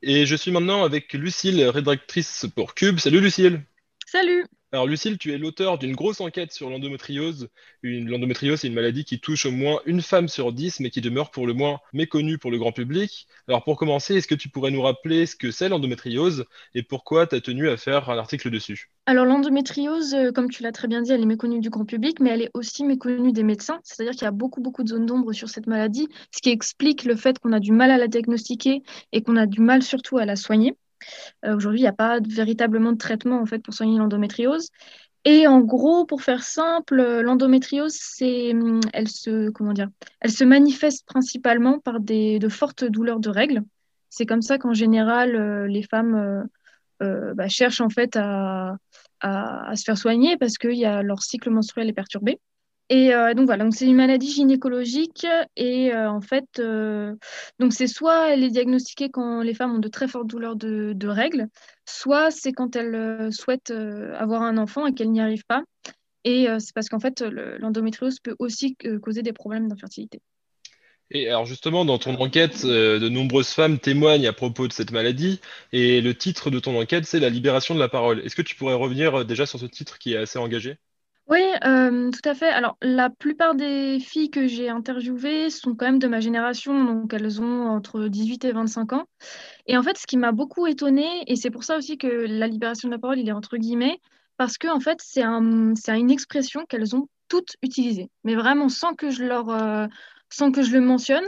Et 0.07 0.27
je 0.27 0.37
suis 0.37 0.53
maintenant 0.53 0.85
avec 0.85 1.13
Lucille, 1.15 1.65
rédactrice 1.65 2.47
pour 2.55 2.75
Cube. 2.75 2.99
Salut 2.99 3.21
Lucille. 3.21 3.63
Salut. 4.07 4.45
Alors 4.75 4.89
Lucille, 4.89 5.19
tu 5.19 5.33
es 5.33 5.39
l'auteur 5.39 5.79
d'une 5.79 5.95
grosse 5.95 6.21
enquête 6.21 6.51
sur 6.51 6.69
l'endométriose. 6.69 7.49
L'endométriose, 7.85 8.59
c'est 8.59 8.67
une 8.67 8.75
maladie 8.75 9.05
qui 9.05 9.21
touche 9.21 9.47
au 9.47 9.53
moins 9.53 9.79
une 9.87 10.03
femme 10.03 10.27
sur 10.27 10.53
dix, 10.53 10.81
mais 10.81 10.91
qui 10.91 11.01
demeure 11.01 11.31
pour 11.31 11.47
le 11.47 11.53
moins 11.53 11.79
méconnue 11.93 12.39
pour 12.39 12.51
le 12.51 12.59
grand 12.59 12.73
public. 12.73 13.29
Alors 13.47 13.63
pour 13.63 13.77
commencer, 13.77 14.17
est-ce 14.17 14.27
que 14.27 14.35
tu 14.35 14.49
pourrais 14.49 14.73
nous 14.73 14.83
rappeler 14.83 15.27
ce 15.27 15.37
que 15.37 15.53
c'est 15.53 15.69
l'endométriose 15.69 16.45
et 16.75 16.83
pourquoi 16.83 17.29
tu 17.29 17.37
as 17.37 17.41
tenu 17.41 17.69
à 17.69 17.77
faire 17.77 18.11
un 18.11 18.19
article 18.19 18.51
dessus? 18.51 18.91
Alors 19.07 19.25
l'endométriose, 19.27 20.13
euh, 20.13 20.33
comme 20.33 20.51
tu 20.51 20.65
l'as 20.65 20.73
très 20.73 20.89
bien 20.89 21.03
dit, 21.03 21.13
elle 21.13 21.23
est 21.23 21.27
méconnue 21.27 21.61
du 21.61 21.71
grand 21.71 21.85
public, 21.85 22.19
mais 22.19 22.31
elle 22.31 22.43
est 22.43 22.51
aussi 22.53 22.83
méconnue 22.83 23.31
des 23.31 23.45
médecins. 23.45 23.79
C'est-à-dire 23.85 24.15
qu'il 24.15 24.23
y 24.23 24.27
a 24.27 24.33
beaucoup, 24.33 24.61
beaucoup 24.61 24.83
de 24.83 24.89
zones 24.89 25.07
d'ombre 25.07 25.33
sur 25.33 25.49
cette 25.49 25.69
maladie, 25.69 26.09
ce 26.35 26.43
qui 26.43 26.51
explique 26.51 27.05
le 27.05 27.15
fait 27.15 27.39
qu'on 27.39 27.53
a 27.53 27.61
du 27.61 27.71
mal 27.71 27.93
à 27.93 27.97
la 27.97 28.09
diagnostiquer 28.09 28.83
et 29.13 29.23
qu'on 29.23 29.37
a 29.37 29.47
du 29.47 29.61
mal 29.61 29.85
surtout 29.85 30.19
à 30.19 30.25
la 30.25 30.35
soigner. 30.35 30.75
Euh, 31.45 31.57
aujourd'hui, 31.57 31.81
il 31.81 31.85
n'y 31.85 31.89
a 31.89 31.93
pas 31.93 32.21
véritablement 32.21 32.93
de 32.93 32.99
traitement 32.99 33.41
en 33.41 33.47
fait, 33.47 33.59
pour 33.61 33.75
soigner 33.75 33.99
l'endométriose. 33.99 34.71
Et 35.27 35.47
en 35.47 35.61
gros, 35.61 36.05
pour 36.05 36.23
faire 36.23 36.43
simple, 36.43 37.21
l'endométriose, 37.23 37.95
c'est, 37.99 38.53
hum, 38.53 38.81
elle 38.93 39.09
se, 39.09 39.51
elle 40.21 40.31
se 40.31 40.45
manifeste 40.45 41.07
principalement 41.07 41.79
par 41.79 42.01
des, 42.01 42.39
de 42.39 42.49
fortes 42.49 42.85
douleurs 42.85 43.21
de 43.21 43.31
règles. 43.31 43.63
C'est 44.11 44.27
comme 44.27 44.43
ça 44.43 44.59
qu'en 44.59 44.75
général, 44.75 45.35
euh, 45.35 45.67
les 45.67 45.83
femmes 45.83 46.47
euh, 47.03 47.35
bah, 47.35 47.49
cherchent 47.49 47.81
en 47.81 47.89
fait 47.89 48.17
à, 48.17 48.77
à, 49.21 49.71
à, 49.71 49.77
se 49.77 49.85
faire 49.85 49.99
soigner 49.99 50.37
parce 50.37 50.59
que 50.59 50.69
y 50.69 50.85
a, 50.85 51.03
leur 51.03 51.23
cycle 51.23 51.51
menstruel 51.51 51.89
est 51.89 51.93
perturbé. 51.95 52.39
Et 52.91 53.15
euh, 53.15 53.33
donc 53.33 53.47
voilà, 53.47 53.65
donc 53.65 53.75
c'est 53.75 53.87
une 53.87 53.97
maladie 53.97 54.31
gynécologique 54.31 55.27
et 55.57 55.93
euh, 55.95 56.11
en 56.11 56.21
fait, 56.21 56.45
euh, 56.59 57.15
donc 57.59 57.73
c'est 57.73 57.87
soit 57.87 58.31
elle 58.31 58.45
est 58.45 58.51
diagnostiquée 58.51 59.09
quand 59.09 59.41
les 59.41 59.55
femmes 59.55 59.77
ont 59.77 59.79
de 59.79 59.89
très 59.89 60.07
fortes 60.07 60.27
douleurs 60.27 60.55
de, 60.55 60.93
de 60.95 61.09
règles, 61.09 61.49
soit 61.87 62.31
c'est 62.31 62.53
quand 62.53 62.77
elles 62.77 63.33
souhaitent 63.33 63.71
avoir 63.71 64.43
un 64.43 64.59
enfant 64.59 64.87
et 64.87 64.93
qu'elles 64.93 65.11
n'y 65.11 65.21
arrivent 65.23 65.47
pas. 65.47 65.63
Et 66.25 66.47
c'est 66.59 66.75
parce 66.75 66.89
qu'en 66.89 67.01
fait, 67.01 67.21
l'endométriose 67.21 68.19
peut 68.19 68.35
aussi 68.39 68.77
causer 69.03 69.23
des 69.23 69.35
problèmes 69.35 69.69
d'infertilité. 69.69 70.21
Et 71.11 71.29
alors 71.29 71.45
justement, 71.45 71.85
dans 71.85 71.99
ton 71.99 72.15
enquête, 72.17 72.65
de 72.65 73.09
nombreuses 73.11 73.51
femmes 73.51 73.79
témoignent 73.79 74.27
à 74.27 74.33
propos 74.33 74.69
de 74.69 74.73
cette 74.73 74.91
maladie, 74.91 75.41
et 75.73 76.01
le 76.01 76.15
titre 76.15 76.51
de 76.51 76.59
ton 76.59 76.81
enquête, 76.81 77.05
c'est 77.05 77.21
La 77.21 77.29
libération 77.29 77.75
de 77.75 77.81
la 77.81 77.89
parole. 77.89 78.21
Est-ce 78.21 78.37
que 78.37 78.43
tu 78.43 78.57
pourrais 78.57 78.75
revenir 78.75 79.27
déjà 79.27 79.45
sur 79.45 79.59
ce 79.59 79.67
titre 79.67 79.99
qui 79.99 80.15
est 80.15 80.19
assez 80.19 80.39
engagé? 80.39 80.79
Oui, 81.27 81.41
euh, 81.65 82.11
tout 82.11 82.29
à 82.29 82.35
fait. 82.35 82.49
Alors, 82.51 82.77
la 82.83 83.09
plupart 83.09 83.55
des 83.55 83.99
filles 83.99 84.31
que 84.31 84.47
j'ai 84.47 84.69
interviewées 84.69 85.49
sont 85.49 85.75
quand 85.75 85.87
même 85.87 85.99
de 85.99 86.07
ma 86.07 86.21
génération, 86.21 86.85
donc 86.85 87.15
elles 87.15 87.41
ont 87.41 87.69
entre 87.69 88.09
18 88.09 88.45
et 88.45 88.53
25 88.53 88.93
ans. 88.93 89.07
Et 89.67 89.79
en 89.79 89.83
fait, 89.83 89.97
ce 89.99 90.07
qui 90.07 90.19
m'a 90.19 90.33
beaucoup 90.33 90.67
étonnée, 90.67 91.25
et 91.27 91.37
c'est 91.37 91.51
pour 91.51 91.65
ça 91.65 91.79
aussi 91.79 91.99
que 91.99 92.07
la 92.07 92.47
libération 92.47 92.89
de 92.89 92.95
la 92.95 92.99
parole, 92.99 93.19
il 93.19 93.29
est 93.29 93.33
entre 93.33 93.57
guillemets, 93.57 94.01
parce 94.37 94.59
que 94.59 94.69
en 94.69 94.81
fait, 94.81 94.99
c'est 95.03 95.23
un, 95.23 95.75
une 95.89 96.11
expression 96.11 96.67
qu'elles 96.67 96.95
ont 96.97 97.09
toutes 97.29 97.57
utilisée, 97.63 98.11
mais 98.25 98.35
vraiment 98.35 98.69
sans 98.69 98.95
que 98.95 99.11
je 99.11 99.25
leur, 99.25 99.49
euh, 99.51 99.87
sans 100.31 100.53
que 100.53 100.63
je 100.63 100.73
le 100.73 100.81
mentionne. 100.81 101.25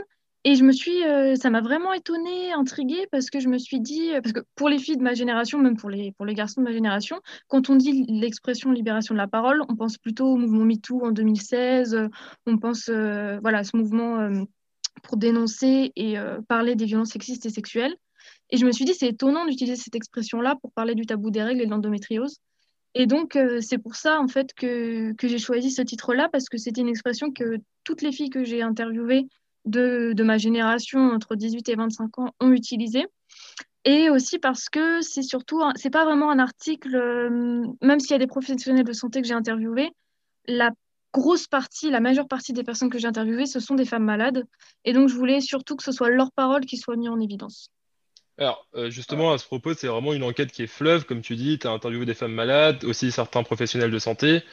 Et 0.47 0.55
je 0.55 0.63
me 0.63 0.71
suis, 0.71 1.03
euh, 1.03 1.35
ça 1.35 1.49
m'a 1.49 1.59
vraiment 1.59 1.91
étonnée, 1.91 2.53
intriguée, 2.53 3.05
parce 3.11 3.29
que 3.29 3.41
je 3.41 3.49
me 3.49 3.57
suis 3.57 3.81
dit, 3.81 4.13
euh, 4.13 4.21
parce 4.21 4.31
que 4.31 4.39
pour 4.55 4.69
les 4.69 4.79
filles 4.79 4.95
de 4.95 5.03
ma 5.03 5.13
génération, 5.13 5.59
même 5.59 5.75
pour 5.75 5.89
les, 5.89 6.13
pour 6.13 6.25
les 6.25 6.33
garçons 6.33 6.61
de 6.61 6.65
ma 6.65 6.71
génération, 6.71 7.19
quand 7.49 7.69
on 7.69 7.75
dit 7.75 8.05
l'expression 8.07 8.71
libération 8.71 9.13
de 9.13 9.17
la 9.17 9.27
parole, 9.27 9.61
on 9.67 9.75
pense 9.75 9.97
plutôt 9.97 10.25
au 10.27 10.37
mouvement 10.37 10.63
MeToo 10.63 11.03
en 11.03 11.11
2016, 11.11 11.95
euh, 11.95 12.07
on 12.45 12.57
pense 12.59 12.89
voilà, 12.89 13.57
à 13.57 13.63
ce 13.65 13.75
mouvement 13.75 14.31
pour 15.03 15.17
dénoncer 15.17 15.91
et 15.97 16.15
parler 16.47 16.75
des 16.75 16.85
violences 16.85 17.09
sexistes 17.09 17.45
et 17.45 17.49
sexuelles. 17.49 17.95
Et 18.49 18.55
je 18.55 18.65
me 18.65 18.71
suis 18.71 18.85
dit, 18.85 18.93
c'est 18.93 19.09
étonnant 19.09 19.45
d'utiliser 19.45 19.75
cette 19.75 19.95
expression-là 19.95 20.55
pour 20.61 20.71
parler 20.71 20.95
du 20.95 21.05
tabou 21.05 21.29
des 21.29 21.43
règles 21.43 21.61
et 21.61 21.65
de 21.65 21.71
l'endométriose. 21.71 22.37
Et 22.93 23.05
donc, 23.05 23.37
c'est 23.59 23.77
pour 23.79 23.95
ça, 23.95 24.21
en 24.21 24.29
fait, 24.29 24.53
que, 24.53 25.11
que 25.13 25.27
j'ai 25.27 25.39
choisi 25.39 25.71
ce 25.71 25.81
titre-là, 25.81 26.29
parce 26.31 26.47
que 26.47 26.57
c'était 26.57 26.81
une 26.81 26.87
expression 26.87 27.31
que 27.31 27.57
toutes 27.83 28.01
les 28.01 28.13
filles 28.13 28.29
que 28.29 28.45
j'ai 28.45 28.61
interviewées 28.61 29.27
de, 29.67 30.23
ma 30.23 30.37
génération 30.37 30.99
entre 31.11 31.35
18 31.35 31.69
et 31.69 31.75
25 31.75 32.19
ans 32.19 32.33
ont 32.39 32.51
utilisé. 32.51 33.05
Et 33.85 34.09
aussi 34.09 34.39
parce 34.39 34.69
que 34.69 35.01
c'est 35.01 35.21
surtout, 35.21 35.61
c'est 35.75 35.89
pas 35.89 36.03
vraiment 36.03 36.29
un 36.29 36.39
article, 36.39 36.95
euh, 36.95 37.63
même 37.81 37.99
s'il 37.99 38.11
y 38.11 38.15
a 38.15 38.19
des 38.19 38.27
professionnels 38.27 38.83
de 38.83 38.93
santé 38.93 39.21
que 39.21 39.27
j'ai 39.27 39.33
interviewés, 39.33 39.91
la 40.45 40.71
grosse 41.13 41.47
partie, 41.47 41.89
la 41.89 41.99
majeure 41.99 42.27
partie 42.27 42.53
des 42.53 42.63
personnes 42.63 42.89
que 42.89 42.99
j'ai 42.99 43.07
interviewées, 43.07 43.45
ce 43.45 43.59
sont 43.59 43.75
des 43.75 43.85
femmes 43.85 44.03
malades. 44.03 44.45
Et 44.83 44.93
donc, 44.93 45.07
je 45.09 45.15
voulais 45.15 45.41
surtout 45.41 45.75
que 45.75 45.83
ce 45.83 45.91
soit 45.91 46.09
leur 46.09 46.31
parole 46.31 46.65
qui 46.65 46.77
soit 46.77 46.95
mise 46.95 47.09
en 47.09 47.19
évidence. 47.19 47.69
Alors, 48.37 48.67
euh, 48.75 48.89
justement, 48.91 49.31
à 49.31 49.37
ce 49.37 49.45
propos, 49.45 49.73
c'est 49.73 49.87
vraiment 49.87 50.13
une 50.13 50.23
enquête 50.23 50.51
qui 50.51 50.63
est 50.63 50.67
fleuve, 50.67 51.05
comme 51.05 51.21
tu 51.21 51.35
dis, 51.35 51.57
tu 51.57 51.67
as 51.67 51.71
interviewé 51.71 52.05
des 52.05 52.13
femmes 52.13 52.33
malades, 52.33 52.83
aussi 52.83 53.11
certains 53.11 53.43
professionnels 53.43 53.89
de 53.89 53.99
santé. 53.99 54.43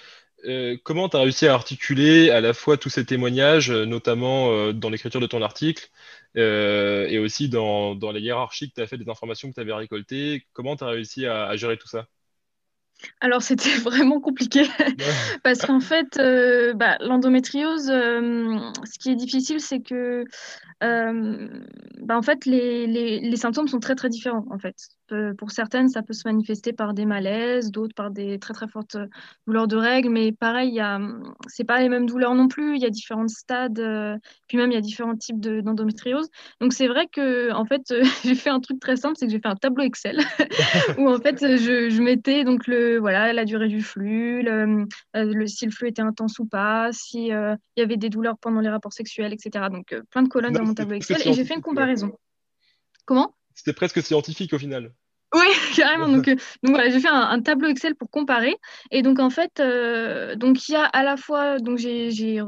Euh, 0.46 0.76
comment 0.84 1.08
tu 1.08 1.16
as 1.16 1.20
réussi 1.20 1.46
à 1.46 1.54
articuler 1.54 2.30
à 2.30 2.40
la 2.40 2.52
fois 2.52 2.76
tous 2.76 2.90
ces 2.90 3.06
témoignages, 3.06 3.70
euh, 3.70 3.86
notamment 3.86 4.52
euh, 4.52 4.72
dans 4.72 4.90
l'écriture 4.90 5.20
de 5.20 5.26
ton 5.26 5.42
article, 5.42 5.88
et 6.36 7.18
aussi 7.18 7.48
dans, 7.48 7.94
dans 7.94 8.10
la 8.12 8.18
hiérarchie 8.18 8.68
que 8.68 8.74
tu 8.74 8.80
as 8.82 8.86
fait 8.88 8.98
des 8.98 9.08
informations 9.08 9.48
que 9.48 9.54
tu 9.54 9.60
avais 9.60 9.72
récoltées? 9.72 10.46
Comment 10.52 10.76
tu 10.76 10.84
as 10.84 10.88
réussi 10.88 11.26
à, 11.26 11.54
gérer 11.56 11.78
tout 11.78 11.86
ça? 11.88 12.08
Alors 13.20 13.42
c'était 13.42 13.70
vraiment 13.82 14.20
compliqué 14.20 14.62
parce 15.42 15.60
qu'en 15.60 15.80
fait, 15.80 16.18
bah, 16.74 16.96
l'endométriose, 17.00 17.86
ce 17.86 18.98
qui 18.98 19.10
est 19.10 19.16
difficile, 19.16 19.60
c'est 19.60 19.80
que 19.80 20.24
bah, 20.80 22.16
en 22.16 22.22
fait, 22.22 22.44
les, 22.46 22.86
les, 22.86 23.20
les, 23.20 23.36
symptômes 23.36 23.68
sont 23.68 23.80
très 23.80 23.94
très 23.94 24.08
différents 24.08 24.44
en 24.50 24.58
fait 24.58 24.76
pour 25.38 25.50
certaines, 25.50 25.88
ça 25.88 26.02
peut 26.02 26.12
se 26.12 26.26
manifester 26.26 26.72
par 26.72 26.94
des 26.94 27.04
malaises, 27.04 27.70
d'autres 27.70 27.94
par 27.94 28.10
des 28.10 28.38
très 28.38 28.54
très 28.54 28.68
fortes 28.68 28.96
douleurs 29.46 29.68
de 29.68 29.76
règles. 29.76 30.10
Mais 30.10 30.32
pareil, 30.32 30.80
c'est 31.48 31.64
pas 31.64 31.80
les 31.80 31.88
mêmes 31.88 32.06
douleurs 32.06 32.34
non 32.34 32.48
plus. 32.48 32.76
Il 32.76 32.82
y 32.82 32.86
a 32.86 32.90
différents 32.90 33.28
stades, 33.28 33.78
euh, 33.78 34.16
puis 34.48 34.56
même 34.56 34.70
il 34.70 34.74
y 34.74 34.78
a 34.78 34.80
différents 34.80 35.16
types 35.16 35.40
d'endométriose. 35.40 36.28
Donc 36.60 36.72
c'est 36.72 36.88
vrai 36.88 37.06
que 37.10 37.52
en 37.52 37.64
fait, 37.64 37.82
j'ai 38.24 38.34
fait 38.34 38.50
un 38.50 38.60
truc 38.60 38.80
très 38.80 38.96
simple, 38.96 39.16
c'est 39.18 39.26
que 39.26 39.32
j'ai 39.32 39.40
fait 39.40 39.48
un 39.48 39.56
tableau 39.56 39.84
Excel 39.84 40.20
où 40.98 41.08
en 41.08 41.18
fait 41.18 41.38
je, 41.40 41.90
je, 41.90 42.02
mettais 42.02 42.44
donc 42.44 42.66
le 42.66 42.93
voilà 42.98 43.32
la 43.32 43.44
durée 43.44 43.68
du 43.68 43.82
flux, 43.82 44.42
le, 44.42 44.86
euh, 45.16 45.24
le 45.24 45.46
si 45.46 45.66
le 45.66 45.70
flux 45.70 45.88
était 45.88 46.02
intense 46.02 46.38
ou 46.38 46.46
pas, 46.46 46.90
si 46.92 47.32
euh, 47.32 47.56
il 47.76 47.80
y 47.80 47.82
avait 47.82 47.96
des 47.96 48.08
douleurs 48.08 48.38
pendant 48.38 48.60
les 48.60 48.68
rapports 48.68 48.92
sexuels, 48.92 49.32
etc. 49.32 49.66
Donc 49.70 49.94
plein 50.10 50.22
de 50.22 50.28
colonnes 50.28 50.52
dans 50.52 50.64
mon 50.64 50.74
tableau 50.74 50.96
Excel 50.96 51.20
et 51.24 51.32
j'ai 51.32 51.44
fait 51.44 51.54
une 51.54 51.62
comparaison. 51.62 52.16
Comment? 53.04 53.34
C'était 53.54 53.72
presque 53.72 54.02
scientifique 54.02 54.52
au 54.52 54.58
final. 54.58 54.92
Oui, 55.34 55.46
carrément. 55.76 56.08
Donc, 56.08 56.28
euh, 56.28 56.36
donc 56.62 56.74
voilà, 56.74 56.90
j'ai 56.90 57.00
fait 57.00 57.08
un, 57.08 57.40
tableau 57.40 57.68
Excel 57.68 57.94
pour 57.96 58.08
comparer. 58.08 58.56
Et 58.90 59.02
donc 59.02 59.18
en 59.18 59.30
fait, 59.30 59.60
euh, 59.60 60.36
donc 60.36 60.68
il 60.68 60.72
y 60.72 60.76
a 60.76 60.84
à 60.84 61.02
la 61.02 61.16
fois, 61.16 61.58
donc 61.58 61.78
j'ai 61.78 62.40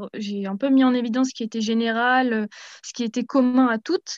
un 0.45 0.57
peu 0.57 0.69
mis 0.69 0.83
en 0.83 0.93
évidence 0.93 1.29
ce 1.29 1.33
qui 1.33 1.43
était 1.43 1.61
général, 1.61 2.33
euh, 2.33 2.45
ce 2.83 2.93
qui 2.93 3.03
était 3.03 3.23
commun 3.23 3.67
à 3.67 3.77
toutes, 3.77 4.17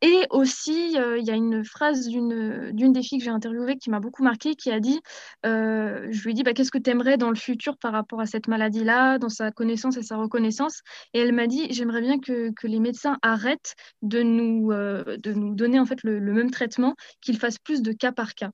et 0.00 0.26
aussi, 0.30 0.96
euh, 0.96 1.18
il 1.18 1.26
y 1.26 1.30
a 1.30 1.34
une 1.34 1.64
phrase 1.64 2.06
d'une 2.06 2.92
des 2.92 3.02
filles 3.02 3.18
que 3.18 3.24
j'ai 3.24 3.30
interviewées 3.30 3.78
qui 3.78 3.90
m'a 3.90 3.98
beaucoup 3.98 4.22
marquée, 4.22 4.54
qui 4.54 4.70
a 4.70 4.78
dit, 4.78 5.00
euh, 5.44 6.06
je 6.10 6.22
lui 6.22 6.30
ai 6.30 6.34
dit, 6.34 6.44
bah, 6.44 6.52
qu'est-ce 6.52 6.70
que 6.70 6.78
tu 6.78 6.90
aimerais 6.90 7.16
dans 7.16 7.30
le 7.30 7.36
futur 7.36 7.76
par 7.78 7.92
rapport 7.92 8.20
à 8.20 8.26
cette 8.26 8.46
maladie-là, 8.46 9.18
dans 9.18 9.28
sa 9.28 9.50
connaissance 9.50 9.96
et 9.96 10.02
sa 10.02 10.16
reconnaissance? 10.16 10.82
Et 11.14 11.20
elle 11.20 11.32
m'a 11.32 11.48
dit, 11.48 11.66
j'aimerais 11.70 12.00
bien 12.00 12.20
que, 12.20 12.52
que, 12.52 12.68
les 12.68 12.78
médecins 12.78 13.18
arrêtent 13.22 13.74
de 14.02 14.22
nous, 14.22 14.70
euh, 14.70 15.16
de 15.18 15.32
nous 15.32 15.54
donner 15.54 15.80
en 15.80 15.86
fait 15.86 16.02
le, 16.04 16.20
le 16.20 16.32
même 16.32 16.52
traitement, 16.52 16.94
qu'ils 17.20 17.38
fassent 17.38 17.58
plus 17.58 17.82
de 17.82 17.92
cas 17.92 18.12
par 18.12 18.34
cas. 18.34 18.50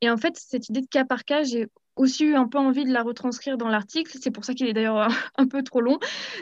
Et 0.00 0.08
en 0.08 0.16
fait, 0.16 0.36
cette 0.36 0.70
idée 0.70 0.80
de 0.80 0.88
cas 0.88 1.04
par 1.04 1.24
cas, 1.24 1.42
j'ai 1.42 1.68
aussi 1.96 2.24
eu 2.24 2.34
un 2.36 2.48
peu 2.48 2.58
envie 2.58 2.84
de 2.84 2.92
la 2.92 3.02
retranscrire 3.02 3.58
dans 3.58 3.68
l'article. 3.68 4.16
C'est 4.20 4.30
pour 4.30 4.46
ça 4.46 4.54
qu'il 4.54 4.66
est 4.66 4.72
d'ailleurs 4.72 5.08
un 5.36 5.46
peu 5.46 5.62
trop 5.62 5.82
long. 5.82 5.98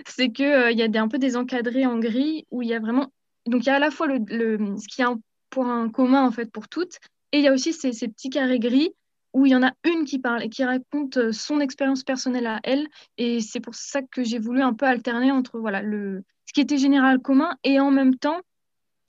C'est 0.06 0.30
qu'il 0.30 0.68
il 0.70 0.78
y 0.78 0.82
a 0.82 0.88
des, 0.88 0.98
un 0.98 1.08
peu 1.08 1.18
des 1.18 1.36
encadrés 1.36 1.86
en 1.86 1.98
gris 1.98 2.46
où 2.52 2.62
il 2.62 2.68
y 2.68 2.74
a 2.74 2.80
vraiment 2.80 3.10
donc 3.46 3.62
il 3.62 3.66
y 3.66 3.70
a 3.70 3.76
à 3.76 3.78
la 3.78 3.90
fois 3.90 4.06
le, 4.06 4.18
ce 4.78 4.88
qui 4.88 5.02
est 5.02 5.04
un 5.04 5.18
point 5.50 5.88
commun 5.90 6.26
en 6.26 6.30
fait 6.30 6.50
pour 6.50 6.68
toutes, 6.68 6.98
et 7.32 7.38
il 7.38 7.44
y 7.44 7.48
a 7.48 7.52
aussi 7.52 7.72
ces, 7.72 7.90
petits 7.90 8.30
carrés 8.30 8.58
gris 8.58 8.90
où 9.32 9.46
il 9.46 9.50
y 9.50 9.56
en 9.56 9.64
a 9.64 9.72
une 9.84 10.04
qui 10.04 10.20
parle 10.20 10.44
et 10.44 10.48
qui 10.48 10.64
raconte 10.64 11.16
euh, 11.16 11.32
son 11.32 11.58
expérience 11.58 12.04
personnelle 12.04 12.46
à 12.46 12.60
elle. 12.62 12.86
Et 13.18 13.40
c'est 13.40 13.58
pour 13.58 13.74
ça 13.74 14.00
que 14.02 14.22
j'ai 14.22 14.38
voulu 14.38 14.62
un 14.62 14.72
peu 14.72 14.86
alterner 14.86 15.32
entre 15.32 15.58
voilà, 15.58 15.82
le, 15.82 16.22
ce 16.46 16.52
qui 16.52 16.60
était 16.60 16.78
général 16.78 17.18
commun 17.18 17.56
et 17.64 17.80
en 17.80 17.90
même 17.90 18.14
temps 18.14 18.40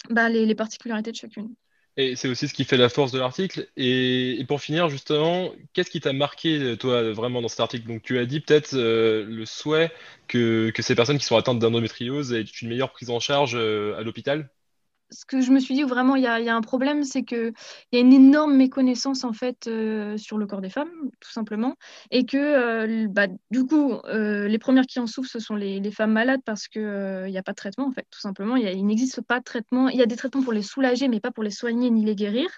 bah, 0.10 0.30
les, 0.30 0.56
particularités 0.56 1.12
de 1.12 1.16
chacune. 1.16 1.54
Et 1.98 2.16
c'est 2.18 2.28
aussi 2.28 2.48
ce 2.50 2.54
qui 2.54 2.66
fait 2.66 2.76
la 2.78 2.90
force 2.90 3.12
de 3.14 3.20
l'article. 3.20 3.70
Et, 3.78 4.44
pour 4.50 4.60
finir, 4.62 4.90
justement, 4.90 5.52
qu'est-ce 5.74 5.90
qui 5.90 6.02
t'a 6.02 6.12
marqué, 6.12 6.76
toi, 6.78 7.14
vraiment 7.14 7.42
dans 7.42 7.48
cet 7.48 7.62
article? 7.62 7.88
Donc, 7.88 8.02
tu 8.04 8.18
as 8.20 8.26
dit 8.26 8.42
peut-être 8.42 8.74
euh, 8.74 9.26
le 9.26 9.46
souhait 9.46 9.92
que, 10.28 10.74
ces 10.78 10.96
personnes 10.96 11.18
qui 11.18 11.26
sont 11.26 11.38
atteintes 11.38 11.60
d'endométriose 11.60 12.34
aient 12.34 12.42
une 12.42 12.68
meilleure 12.70 12.92
prise 12.92 13.10
en 13.10 13.22
charge 13.22 13.54
euh, 13.56 13.98
à 13.98 14.04
l'hôpital? 14.04 14.50
Ce 15.10 15.26
que 15.26 15.42
je 15.42 15.52
me 15.52 15.60
suis 15.60 15.76
dit 15.76 15.84
vraiment 15.84 16.16
il 16.16 16.24
y 16.24 16.28
a, 16.28 16.56
un 16.56 16.62
problème, 16.62 17.04
c'est 17.04 17.24
qu'il 17.24 17.54
y 17.92 17.98
a 17.98 18.00
une 18.00 18.14
énorme 18.14 18.56
méconnaissance 18.56 19.24
en 19.24 19.34
fait 19.34 19.68
euh, 19.68 20.18
sur 20.18 20.38
le 20.38 20.48
corps 20.48 20.62
des 20.62 20.70
femmes, 20.70 20.92
tout 21.20 21.32
simplement, 21.32 21.76
et 22.12 22.26
que 22.26 22.38
euh, 22.38 23.08
bah, 23.10 23.28
du 23.52 23.66
coup, 23.66 23.94
euh, 24.06 24.48
les 24.48 24.58
premières 24.58 24.86
qui 24.86 25.00
en 25.00 25.08
souffrent, 25.08 25.30
ce 25.30 25.40
sont 25.40 25.56
les, 25.56 25.92
femmes 25.92 26.14
malades 26.14 26.42
parce 26.46 26.68
qu'il 26.68 27.26
n'y 27.28 27.38
a 27.38 27.44
pas 27.44 27.52
de 27.52 27.56
traitement 27.56 27.88
en 27.88 27.92
fait, 27.92 28.06
tout 28.10 28.20
simplement. 28.20 28.56
Il 28.56 28.86
n'existe 28.86 29.22
pas 29.22 29.40
de 29.40 29.44
traitement. 29.44 29.88
Il 29.90 29.98
y 29.98 30.02
a 30.02 30.06
des 30.06 30.16
traitements 30.16 30.44
pour 30.44 30.54
les 30.54 30.62
soulager, 30.62 31.08
mais 31.08 31.20
pas 31.20 31.32
pour 31.32 31.44
les 31.44 31.52
soigner 31.52 31.90
ni 31.90 32.04
les 32.04 32.16
guérir. 32.16 32.50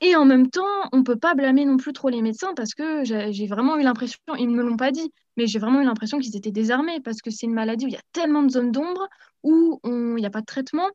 Et 0.00 0.16
en 0.16 0.24
même 0.24 0.50
temps, 0.50 0.62
on 0.92 0.98
ne 0.98 1.02
peut 1.02 1.16
pas 1.16 1.34
blâmer 1.34 1.64
non 1.64 1.78
plus 1.78 1.92
trop 1.92 2.10
les 2.10 2.20
médecins 2.20 2.52
parce 2.54 2.74
que 2.74 3.04
j'ai 3.04 3.46
vraiment 3.46 3.78
eu 3.78 3.82
l'impression, 3.82 4.18
ils 4.38 4.48
ne 4.48 4.54
me 4.54 4.62
l'ont 4.62 4.76
pas 4.76 4.90
dit, 4.90 5.12
mais 5.36 5.46
j'ai 5.46 5.58
vraiment 5.58 5.80
eu 5.80 5.84
l'impression 5.84 6.18
qu'ils 6.18 6.36
étaient 6.36 6.52
désarmés 6.52 7.00
parce 7.00 7.22
que 7.22 7.30
c'est 7.30 7.46
une 7.46 7.54
maladie 7.54 7.86
où 7.86 7.88
il 7.88 7.94
y 7.94 7.96
a 7.96 8.02
tellement 8.12 8.42
de 8.42 8.50
zones 8.50 8.70
d'ombre, 8.70 9.08
où 9.42 9.80
il 9.84 10.16
n'y 10.16 10.26
a 10.26 10.30
pas 10.30 10.40
de 10.40 10.46
traitement 10.46 10.90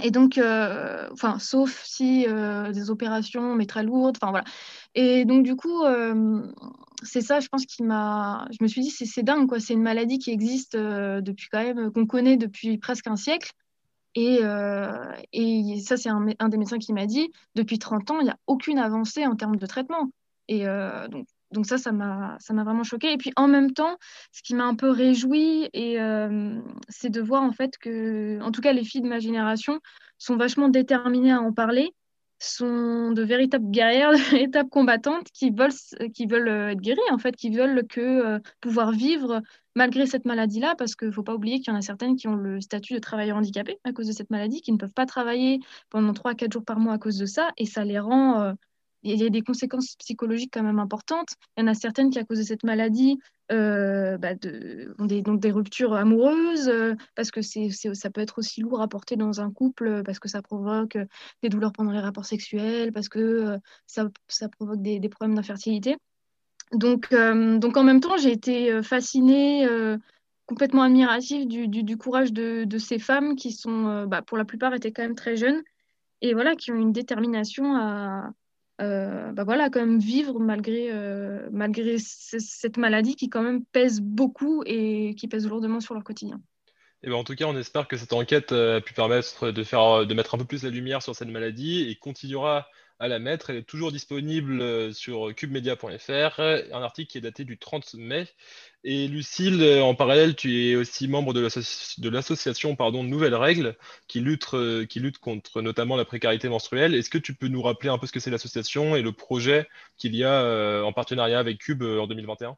et 0.00 0.10
donc, 0.10 0.38
euh, 0.38 1.08
sauf 1.38 1.82
si 1.84 2.26
euh, 2.26 2.72
des 2.72 2.90
opérations, 2.90 3.54
mais 3.54 3.66
très 3.66 3.82
lourdes, 3.82 4.16
enfin 4.20 4.30
voilà. 4.30 4.44
Et 4.94 5.24
donc, 5.26 5.44
du 5.44 5.54
coup, 5.54 5.84
euh, 5.84 6.42
c'est 7.02 7.20
ça, 7.20 7.40
je 7.40 7.48
pense, 7.48 7.66
qui 7.66 7.82
m'a. 7.82 8.46
Je 8.50 8.62
me 8.62 8.68
suis 8.68 8.80
dit, 8.80 8.90
c'est 8.90 9.22
dingue, 9.22 9.46
quoi. 9.48 9.60
C'est 9.60 9.74
une 9.74 9.82
maladie 9.82 10.18
qui 10.18 10.30
existe 10.30 10.76
depuis 10.76 11.48
quand 11.50 11.62
même, 11.62 11.92
qu'on 11.92 12.06
connaît 12.06 12.36
depuis 12.36 12.78
presque 12.78 13.06
un 13.06 13.16
siècle. 13.16 13.52
Et, 14.14 14.40
et 15.32 15.80
ça, 15.80 15.96
c'est 15.96 16.08
un, 16.08 16.26
un, 16.38 16.48
des 16.48 16.56
médecins 16.58 16.78
qui 16.78 16.92
m'a 16.92 17.06
dit, 17.06 17.30
depuis 17.54 17.78
30 17.78 18.10
ans, 18.10 18.20
il 18.20 18.24
n'y 18.24 18.30
a 18.30 18.38
aucune 18.46 18.78
avancée 18.78 19.26
en 19.26 19.36
termes 19.36 19.56
de 19.56 19.66
traitement. 19.66 20.10
Et 20.48 20.64
donc, 21.10 21.26
donc 21.52 21.66
ça, 21.66 21.78
ça 21.78 21.92
m'a, 21.92 22.38
vraiment 22.48 22.84
choqué. 22.84 23.12
Et 23.12 23.16
puis 23.16 23.32
en 23.36 23.48
même 23.48 23.72
temps, 23.72 23.96
ce 24.32 24.42
qui 24.42 24.54
m'a 24.54 24.64
un 24.64 24.74
peu 24.74 24.90
réjoui, 24.90 25.68
euh, 25.76 26.60
c'est 26.88 27.10
de 27.10 27.20
voir 27.20 27.42
en 27.42 27.52
fait 27.52 27.78
que, 27.78 28.40
en 28.42 28.50
tout 28.50 28.60
cas, 28.60 28.72
les 28.72 28.84
filles 28.84 29.02
de 29.02 29.08
ma 29.08 29.18
génération 29.18 29.80
sont 30.18 30.36
vachement 30.36 30.68
déterminées 30.68 31.32
à 31.32 31.40
en 31.40 31.52
parler, 31.52 31.94
sont 32.38 33.12
de 33.12 33.22
véritables 33.22 33.70
guerrières, 33.70 34.12
de 34.12 34.30
véritables 34.30 34.70
combattantes 34.70 35.28
qui 35.32 35.50
veulent, 35.50 35.72
qui 36.14 36.26
euh, 36.30 36.68
être 36.68 36.80
guéries, 36.80 37.00
en 37.10 37.18
fait, 37.18 37.36
qui 37.36 37.50
veulent 37.50 37.86
que 37.86 38.00
euh, 38.00 38.38
pouvoir 38.60 38.92
vivre 38.92 39.42
malgré 39.74 40.06
cette 40.06 40.26
maladie-là, 40.26 40.74
parce 40.76 40.94
qu'il 40.94 41.08
ne 41.08 41.12
faut 41.12 41.22
pas 41.22 41.34
oublier 41.34 41.60
qu'il 41.60 41.72
y 41.72 41.76
en 41.76 41.78
a 41.78 41.82
certaines 41.82 42.16
qui 42.16 42.28
ont 42.28 42.34
le 42.34 42.60
statut 42.60 42.92
de 42.92 42.98
travailleur 42.98 43.38
handicapé 43.38 43.78
à 43.84 43.92
cause 43.92 44.06
de 44.06 44.12
cette 44.12 44.30
maladie, 44.30 44.60
qui 44.60 44.72
ne 44.72 44.76
peuvent 44.76 44.92
pas 44.92 45.06
travailler 45.06 45.60
pendant 45.88 46.12
3-4 46.12 46.52
jours 46.52 46.64
par 46.64 46.78
mois 46.78 46.94
à 46.94 46.98
cause 46.98 47.16
de 47.16 47.26
ça, 47.26 47.50
et 47.56 47.64
ça 47.64 47.82
les 47.82 47.98
rend 47.98 48.54
il 49.02 49.20
y 49.20 49.24
a 49.24 49.30
des 49.30 49.42
conséquences 49.42 49.96
psychologiques 49.96 50.50
quand 50.52 50.62
même 50.62 50.78
importantes. 50.78 51.30
Il 51.56 51.60
y 51.60 51.64
en 51.64 51.66
a 51.66 51.74
certaines 51.74 52.10
qui, 52.10 52.18
à 52.18 52.24
cause 52.24 52.38
de 52.38 52.44
cette 52.44 52.64
maladie, 52.64 53.18
euh, 53.50 54.16
bah, 54.18 54.30
ont 54.98 55.06
des, 55.06 55.22
donc 55.22 55.40
des 55.40 55.50
ruptures 55.50 55.94
amoureuses, 55.94 56.68
euh, 56.68 56.94
parce 57.14 57.30
que 57.30 57.42
c'est, 57.42 57.70
ça 57.70 58.10
peut 58.10 58.20
être 58.20 58.38
aussi 58.38 58.60
lourd 58.60 58.80
à 58.80 58.88
porter 58.88 59.16
dans 59.16 59.40
un 59.40 59.50
couple, 59.50 60.02
parce 60.04 60.18
que 60.18 60.28
ça 60.28 60.42
provoque 60.42 60.96
des 61.42 61.48
douleurs 61.48 61.72
pendant 61.72 61.92
les 61.92 62.00
rapports 62.00 62.24
sexuels, 62.24 62.92
parce 62.92 63.08
que 63.08 63.18
euh, 63.18 63.58
ça, 63.86 64.08
ça, 64.28 64.48
provoque 64.48 64.80
des, 64.82 65.00
problèmes 65.08 65.34
d'infertilité. 65.36 65.96
Donc, 66.72 67.12
donc 67.12 67.76
en 67.76 67.84
même 67.84 68.00
temps, 68.00 68.16
j'ai 68.16 68.32
été 68.32 68.82
fascinée, 68.82 69.68
complètement 70.46 70.82
admirative 70.82 71.46
du, 71.46 71.96
courage 71.98 72.32
de, 72.32 72.78
ces 72.78 72.98
femmes 72.98 73.36
qui 73.36 73.52
sont, 73.52 74.06
bah, 74.06 74.22
pour 74.22 74.38
la 74.38 74.46
plupart, 74.46 74.72
étaient 74.72 74.90
quand 74.90 75.02
même 75.02 75.14
très 75.14 75.36
jeunes, 75.36 75.62
et 76.22 76.34
voilà, 76.34 76.54
qui 76.54 76.70
ont 76.70 76.76
une 76.76 76.92
détermination 76.92 77.74
à 77.74 78.26
euh, 78.26 78.30
bah 78.82 79.44
voilà, 79.44 79.70
quand 79.70 79.80
même 79.80 79.98
vivre 79.98 80.38
malgré, 80.38 80.90
euh, 80.90 81.48
malgré 81.52 81.96
cette 81.98 82.76
maladie 82.76 83.16
qui 83.16 83.28
quand 83.28 83.42
même 83.42 83.64
pèse 83.64 84.00
beaucoup 84.00 84.62
et 84.66 85.14
qui 85.14 85.28
pèse 85.28 85.48
lourdement 85.48 85.80
sur 85.80 85.94
leur 85.94 86.04
quotidien. 86.04 86.40
Et 87.02 87.08
ben 87.08 87.14
en 87.14 87.24
tout 87.24 87.34
cas, 87.34 87.46
on 87.46 87.56
espère 87.56 87.88
que 87.88 87.96
cette 87.96 88.12
enquête 88.12 88.52
euh, 88.52 88.78
a 88.78 88.80
pu 88.80 88.94
permettre 88.94 89.50
de, 89.50 89.64
faire, 89.64 90.06
de 90.06 90.14
mettre 90.14 90.34
un 90.34 90.38
peu 90.38 90.44
plus 90.44 90.62
la 90.62 90.70
lumière 90.70 91.02
sur 91.02 91.14
cette 91.14 91.28
maladie 91.28 91.88
et 91.88 91.96
continuera 91.96 92.68
la 93.08 93.18
mettre. 93.18 93.50
Elle 93.50 93.56
est 93.56 93.62
toujours 93.62 93.92
disponible 93.92 94.94
sur 94.94 95.34
cubemedia.fr, 95.34 96.40
un 96.40 96.82
article 96.82 97.10
qui 97.10 97.18
est 97.18 97.22
daté 97.22 97.44
du 97.44 97.58
30 97.58 97.94
mai 97.94 98.26
et 98.84 99.06
Lucille, 99.06 99.62
euh, 99.62 99.82
en 99.82 99.94
parallèle, 99.94 100.34
tu 100.34 100.70
es 100.70 100.74
aussi 100.74 101.06
membre 101.06 101.32
de 101.32 101.40
l'association 102.08 102.76
Nouvelles 103.04 103.34
Règles, 103.34 103.76
qui 104.08 104.20
lutte, 104.20 104.54
euh, 104.54 104.86
contre 105.20 105.62
notamment 105.62 105.96
la 105.96 106.04
précarité 106.04 106.48
menstruelle. 106.48 106.94
Est-ce 106.94 107.10
que 107.10 107.18
tu 107.18 107.34
peux 107.34 107.46
nous 107.46 107.62
rappeler 107.62 107.90
un 107.90 107.98
peu 107.98 108.06
ce 108.08 108.12
que 108.12 108.18
c'est 108.18 108.30
l'association 108.30 108.96
et 108.96 109.02
le 109.02 109.12
projet 109.12 109.68
qu'il 109.98 110.16
y 110.16 110.24
a 110.24 110.42
euh, 110.42 110.82
en 110.82 110.92
partenariat 110.92 111.38
avec 111.38 111.58
Cube 111.58 111.82
en 111.82 112.08
2021 112.08 112.56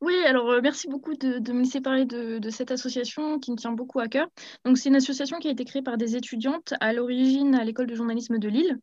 oui, 0.00 0.14
alors 0.26 0.50
euh, 0.50 0.60
merci 0.62 0.88
beaucoup 0.88 1.14
de, 1.14 1.52
me 1.52 1.60
laisser 1.60 1.80
parler 1.80 2.04
de, 2.04 2.50
cette 2.50 2.70
association 2.70 3.38
qui 3.38 3.52
me 3.52 3.56
tient 3.56 3.72
beaucoup 3.72 4.00
à 4.00 4.08
cœur. 4.08 4.28
Donc 4.64 4.78
c'est 4.78 4.88
une 4.88 4.96
association 4.96 5.38
qui 5.38 5.48
a 5.48 5.50
été 5.50 5.64
créée 5.64 5.82
par 5.82 5.96
des 5.96 6.16
étudiantes 6.16 6.74
à 6.80 6.92
l'origine 6.92 7.54
à 7.54 7.64
l'école 7.64 7.86
de 7.86 7.94
journalisme 7.94 8.38
de 8.38 8.48
Lille. 8.48 8.78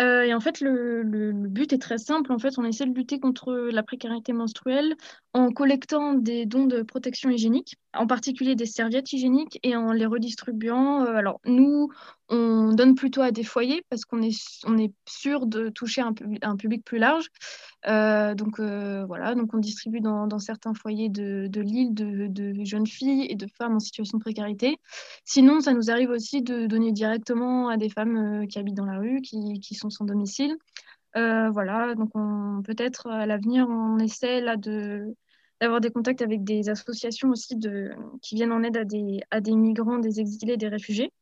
Euh, 0.00 0.22
et 0.22 0.32
en 0.32 0.40
fait, 0.40 0.60
le, 0.60 1.32
but 1.32 1.72
est 1.72 1.78
très 1.78 1.98
simple. 1.98 2.32
En 2.32 2.38
fait, 2.38 2.58
on 2.58 2.64
essaie 2.64 2.86
de 2.86 2.94
lutter 2.94 3.20
contre 3.20 3.52
la 3.52 3.82
précarité 3.82 4.32
menstruelle 4.32 4.94
en 5.34 5.50
collectant 5.50 6.14
des 6.14 6.46
dons 6.46 6.66
de 6.66 6.82
protection 6.82 7.30
hygiénique, 7.30 7.76
en 7.94 8.06
particulier 8.06 8.54
des 8.54 8.66
serviettes 8.66 9.12
hygiéniques, 9.12 9.58
et 9.62 9.76
en 9.76 9.92
les 9.92 10.06
redistribuant. 10.06 11.04
Euh, 11.04 11.14
alors 11.14 11.40
nous, 11.44 11.90
on 12.32 12.72
donne 12.72 12.94
plutôt 12.94 13.20
à 13.20 13.30
des 13.30 13.44
foyers 13.44 13.84
parce 13.90 14.06
qu'on 14.06 14.22
est, 14.22 14.34
on 14.64 14.78
est 14.78 14.92
sûr 15.06 15.46
de 15.46 15.68
toucher 15.68 16.00
un, 16.00 16.56
public 16.56 16.82
plus 16.82 16.98
large. 16.98 17.28
Euh, 17.86 18.34
donc 18.34 18.58
euh, 18.58 19.04
voilà, 19.06 19.34
donc 19.34 19.52
on 19.52 19.58
distribue 19.58 20.00
dans, 20.00 20.26
dans 20.26 20.38
certains 20.38 20.72
foyers 20.72 21.10
de, 21.10 21.46
de 21.48 21.60
l'île 21.60 21.92
de, 21.92 22.28
de, 22.28 22.64
jeunes 22.64 22.86
filles 22.86 23.26
et 23.28 23.34
de 23.34 23.46
femmes 23.58 23.76
en 23.76 23.80
situation 23.80 24.16
de 24.16 24.22
précarité. 24.22 24.78
Sinon, 25.26 25.60
ça 25.60 25.74
nous 25.74 25.90
arrive 25.90 26.08
aussi 26.08 26.42
de 26.42 26.66
donner 26.66 26.92
directement 26.92 27.68
à 27.68 27.76
des 27.76 27.90
femmes 27.90 28.42
euh, 28.42 28.46
qui 28.46 28.58
habitent 28.58 28.76
dans 28.76 28.86
la 28.86 28.98
rue, 28.98 29.20
qui, 29.20 29.60
qui 29.60 29.74
sont 29.74 29.90
sans 29.90 30.06
domicile. 30.06 30.56
voilà, 31.14 31.94
donc 31.94 32.12
peut-être 32.64 33.08
à 33.08 33.26
l'avenir, 33.26 33.66
on 33.68 33.98
essaie 33.98 34.40
là 34.40 34.56
de 34.56 35.14
d'avoir 35.60 35.80
des 35.80 35.90
contacts 35.90 36.22
avec 36.22 36.42
des 36.42 36.70
associations 36.70 37.28
aussi 37.28 37.54
de, 37.54 37.90
qui 38.20 38.34
viennent 38.34 38.50
en 38.50 38.64
aide 38.64 38.76
à 38.76 38.84
des, 38.84 39.20
à 39.30 39.40
des 39.40 39.54
migrants, 39.54 39.98
des 39.98 40.18
exilés, 40.18 40.56
des 40.56 40.66
réfugiés 40.66 41.12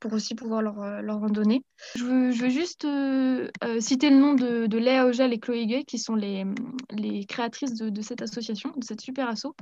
pour 0.00 0.12
aussi 0.12 0.34
pouvoir 0.34 0.62
leur, 0.62 0.80
euh, 0.80 1.00
leur 1.00 1.22
en 1.22 1.28
donner. 1.28 1.62
Je 1.94 2.04
veux, 2.04 2.48
juste 2.48 2.84
euh, 2.84 3.48
euh, 3.64 3.80
citer 3.80 4.10
le 4.10 4.16
nom 4.16 4.34
de, 4.34 4.76
Léa 4.76 5.06
Ogel 5.06 5.32
et 5.32 5.38
Chloé 5.38 5.66
Gay, 5.66 5.84
qui 5.84 5.98
sont 5.98 6.14
les, 6.14 6.44
les 6.90 7.24
créatrices 7.24 7.74
de, 7.74 7.88
de, 7.88 8.02
cette 8.02 8.22
association, 8.22 8.72
de 8.76 8.84
cette 8.84 9.00
super 9.00 9.28
asso. 9.28 9.54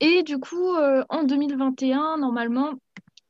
Et 0.00 0.22
du 0.22 0.38
coup, 0.38 0.74
en 1.08 1.24
2021, 1.24 2.18
normalement, 2.18 2.72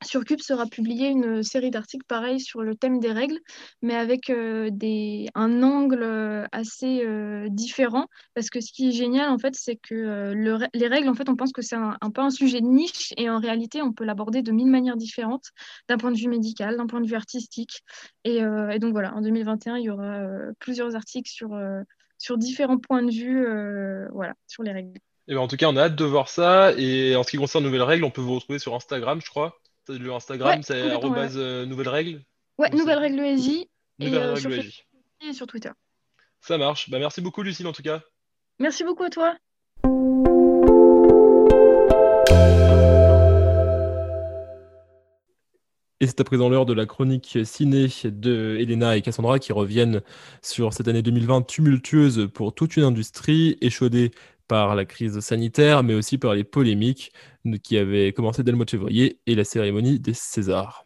sur 0.05 0.23
Cube 0.25 0.41
sera 0.41 0.65
publiée 0.67 1.07
une 1.07 1.41
série 1.41 1.71
d'articles 1.71 2.05
pareils 2.07 2.39
sur 2.39 2.61
le 2.61 2.75
thème 2.75 2.99
des 2.99 3.11
règles, 3.11 3.39
mais 3.81 3.95
avec 3.95 4.29
euh, 4.29 4.69
des, 4.71 5.27
un 5.33 5.63
angle 5.63 6.03
euh, 6.03 6.45
assez 6.51 7.03
euh, 7.03 7.47
différent. 7.49 8.05
Parce 8.35 8.49
que 8.49 8.61
ce 8.61 8.71
qui 8.71 8.89
est 8.89 8.91
génial, 8.91 9.29
en 9.29 9.39
fait, 9.39 9.55
c'est 9.55 9.75
que 9.75 10.33
les 10.73 10.87
règles, 10.87 11.09
en 11.09 11.15
fait, 11.15 11.29
on 11.29 11.35
pense 11.35 11.51
que 11.51 11.63
c'est 11.63 11.75
un, 11.75 12.11
peu 12.13 12.21
un 12.21 12.29
sujet 12.29 12.61
de 12.61 12.67
niche, 12.67 13.13
et 13.17 13.29
en 13.29 13.39
réalité, 13.39 13.81
on 13.81 13.91
peut 13.91 14.03
l'aborder 14.03 14.43
de 14.43 14.51
mille 14.51 14.67
manières 14.67 14.97
différentes, 14.97 15.47
d'un 15.89 15.97
point 15.97 16.11
de 16.11 16.17
vue 16.17 16.29
médical, 16.29 16.77
d'un 16.77 16.87
point 16.87 17.01
de 17.01 17.07
vue 17.07 17.15
artistique. 17.15 17.81
Et, 18.23 18.41
donc 18.79 18.91
voilà, 18.91 19.15
en 19.15 19.21
2021, 19.21 19.77
il 19.77 19.85
y 19.85 19.89
aura 19.89 20.21
plusieurs 20.59 20.95
articles 20.95 21.29
sur, 21.29 21.57
sur 22.17 22.37
différents 22.37 22.77
points 22.77 23.03
de 23.03 23.11
vue 23.11 23.45
voilà, 24.11 24.33
sur 24.47 24.63
les 24.63 24.71
règles. 24.71 24.99
Et 25.27 25.33
ben, 25.33 25.41
en 25.41 25.47
tout 25.47 25.57
cas, 25.57 25.67
on 25.67 25.75
a 25.75 25.83
hâte 25.83 25.95
de 25.95 26.05
voir 26.05 26.29
ça. 26.29 26.71
Et 26.77 27.15
en 27.15 27.23
ce 27.23 27.31
qui 27.31 27.37
concerne 27.37 27.63
Nouvelles 27.63 27.81
Règles, 27.81 28.03
on 28.03 28.11
peut 28.11 28.21
vous 28.21 28.35
retrouver 28.35 28.59
sur 28.59 28.75
Instagram, 28.75 29.19
je 29.21 29.29
crois. 29.29 29.59
Le 29.89 30.11
Instagram, 30.13 30.61
c'est 30.63 30.91
arrobase 30.91 31.37
euh, 31.37 31.65
nouvelle 31.65 31.89
règle 31.89 32.21
Ouais, 32.57 32.69
nouvelle 32.71 32.99
règle 32.99 33.19
ESI. 33.19 33.69
et, 33.99 34.13
euh, 34.13 34.35
sur 34.35 34.51
et 34.51 35.33
sur 35.33 35.47
Twitter. 35.47 35.71
Ça 36.41 36.57
marche. 36.57 36.89
Bah, 36.89 36.99
merci 36.99 37.21
beaucoup, 37.21 37.41
Lucille, 37.41 37.67
en 37.67 37.71
tout 37.71 37.83
cas. 37.83 38.01
Merci 38.59 38.83
beaucoup 38.83 39.03
à 39.03 39.09
toi. 39.09 39.37
Et 45.99 46.05
c'est 46.05 46.19
à 46.21 46.23
présent 46.23 46.47
l'heure 46.47 46.67
de 46.67 46.73
la 46.73 46.85
chronique 46.85 47.39
ciné 47.43 47.87
de 48.03 48.55
Elena 48.59 48.97
et 48.97 49.01
Cassandra 49.01 49.39
qui 49.39 49.51
reviennent 49.51 50.01
sur 50.43 50.71
cette 50.73 50.87
année 50.87 51.01
2020 51.01 51.41
tumultueuse 51.47 52.29
pour 52.31 52.53
toute 52.53 52.77
une 52.77 52.83
industrie, 52.83 53.57
échaudée 53.61 54.11
par 54.47 54.75
la 54.75 54.85
crise 54.85 55.19
sanitaire, 55.19 55.83
mais 55.83 55.93
aussi 55.93 56.17
par 56.17 56.33
les 56.33 56.43
polémiques 56.43 57.11
qui 57.63 57.77
avaient 57.77 58.13
commencé 58.13 58.43
dès 58.43 58.51
le 58.51 58.57
mois 58.57 58.65
de 58.65 58.71
février 58.71 59.19
et 59.25 59.35
la 59.35 59.43
cérémonie 59.43 59.99
des 59.99 60.13
Césars. 60.13 60.85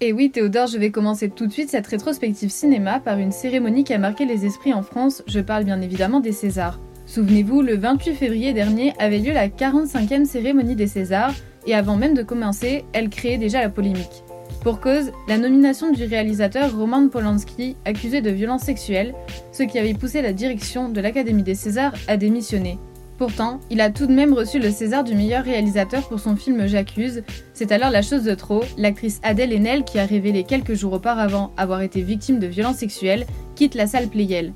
Et 0.00 0.12
oui, 0.12 0.30
Théodore, 0.30 0.68
je 0.68 0.78
vais 0.78 0.92
commencer 0.92 1.28
tout 1.28 1.48
de 1.48 1.52
suite 1.52 1.70
cette 1.70 1.88
rétrospective 1.88 2.50
cinéma 2.50 3.00
par 3.00 3.18
une 3.18 3.32
cérémonie 3.32 3.82
qui 3.82 3.94
a 3.94 3.98
marqué 3.98 4.26
les 4.26 4.46
esprits 4.46 4.72
en 4.72 4.82
France. 4.82 5.24
Je 5.26 5.40
parle 5.40 5.64
bien 5.64 5.80
évidemment 5.80 6.20
des 6.20 6.32
Césars. 6.32 6.78
Souvenez-vous, 7.06 7.62
le 7.62 7.76
28 7.76 8.14
février 8.14 8.52
dernier 8.52 8.92
avait 9.00 9.18
lieu 9.18 9.32
la 9.32 9.48
45e 9.48 10.24
cérémonie 10.24 10.76
des 10.76 10.86
Césars, 10.86 11.34
et 11.66 11.74
avant 11.74 11.96
même 11.96 12.14
de 12.14 12.22
commencer, 12.22 12.84
elle 12.92 13.08
créait 13.08 13.38
déjà 13.38 13.60
la 13.60 13.70
polémique. 13.70 14.22
Pour 14.62 14.80
cause, 14.80 15.12
la 15.28 15.38
nomination 15.38 15.92
du 15.92 16.04
réalisateur 16.04 16.76
Roman 16.76 17.08
Polanski, 17.08 17.76
accusé 17.84 18.20
de 18.20 18.30
violences 18.30 18.62
sexuelles, 18.62 19.14
ce 19.52 19.62
qui 19.62 19.78
avait 19.78 19.94
poussé 19.94 20.20
la 20.20 20.32
direction 20.32 20.88
de 20.88 21.00
l'Académie 21.00 21.44
des 21.44 21.54
Césars 21.54 21.94
à 22.08 22.16
démissionner. 22.16 22.78
Pourtant, 23.18 23.60
il 23.70 23.80
a 23.80 23.90
tout 23.90 24.06
de 24.06 24.12
même 24.12 24.32
reçu 24.32 24.58
le 24.58 24.70
César 24.70 25.04
du 25.04 25.14
meilleur 25.14 25.44
réalisateur 25.44 26.08
pour 26.08 26.20
son 26.20 26.36
film 26.36 26.66
J'accuse. 26.66 27.22
C'est 27.52 27.72
alors 27.72 27.90
la 27.90 28.02
chose 28.02 28.24
de 28.24 28.34
trop, 28.34 28.62
l'actrice 28.76 29.20
Adèle 29.22 29.52
Haenel, 29.52 29.84
qui 29.84 29.98
a 29.98 30.04
révélé 30.06 30.44
quelques 30.44 30.74
jours 30.74 30.92
auparavant 30.92 31.52
avoir 31.56 31.82
été 31.82 32.00
victime 32.00 32.38
de 32.38 32.46
violences 32.46 32.76
sexuelles, 32.76 33.26
quitte 33.54 33.74
la 33.74 33.86
salle 33.86 34.08
Playel. 34.08 34.52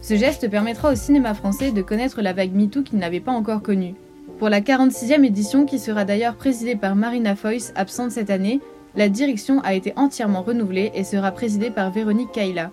Ce 0.00 0.16
geste 0.16 0.48
permettra 0.50 0.92
au 0.92 0.94
cinéma 0.94 1.34
français 1.34 1.72
de 1.72 1.82
connaître 1.82 2.22
la 2.22 2.32
vague 2.32 2.54
MeToo 2.54 2.82
qu'il 2.82 2.98
n'avait 2.98 3.20
pas 3.20 3.32
encore 3.32 3.62
connue. 3.62 3.94
Pour 4.38 4.50
la 4.50 4.60
46e 4.60 5.24
édition, 5.24 5.64
qui 5.64 5.78
sera 5.78 6.04
d'ailleurs 6.04 6.36
présidée 6.36 6.76
par 6.76 6.94
Marina 6.94 7.36
Foïs, 7.36 7.72
absente 7.74 8.12
cette 8.12 8.30
année, 8.30 8.60
la 8.96 9.08
direction 9.10 9.60
a 9.60 9.74
été 9.74 9.92
entièrement 9.96 10.42
renouvelée 10.42 10.90
et 10.94 11.04
sera 11.04 11.30
présidée 11.30 11.70
par 11.70 11.90
Véronique 11.90 12.32
Kaila. 12.32 12.70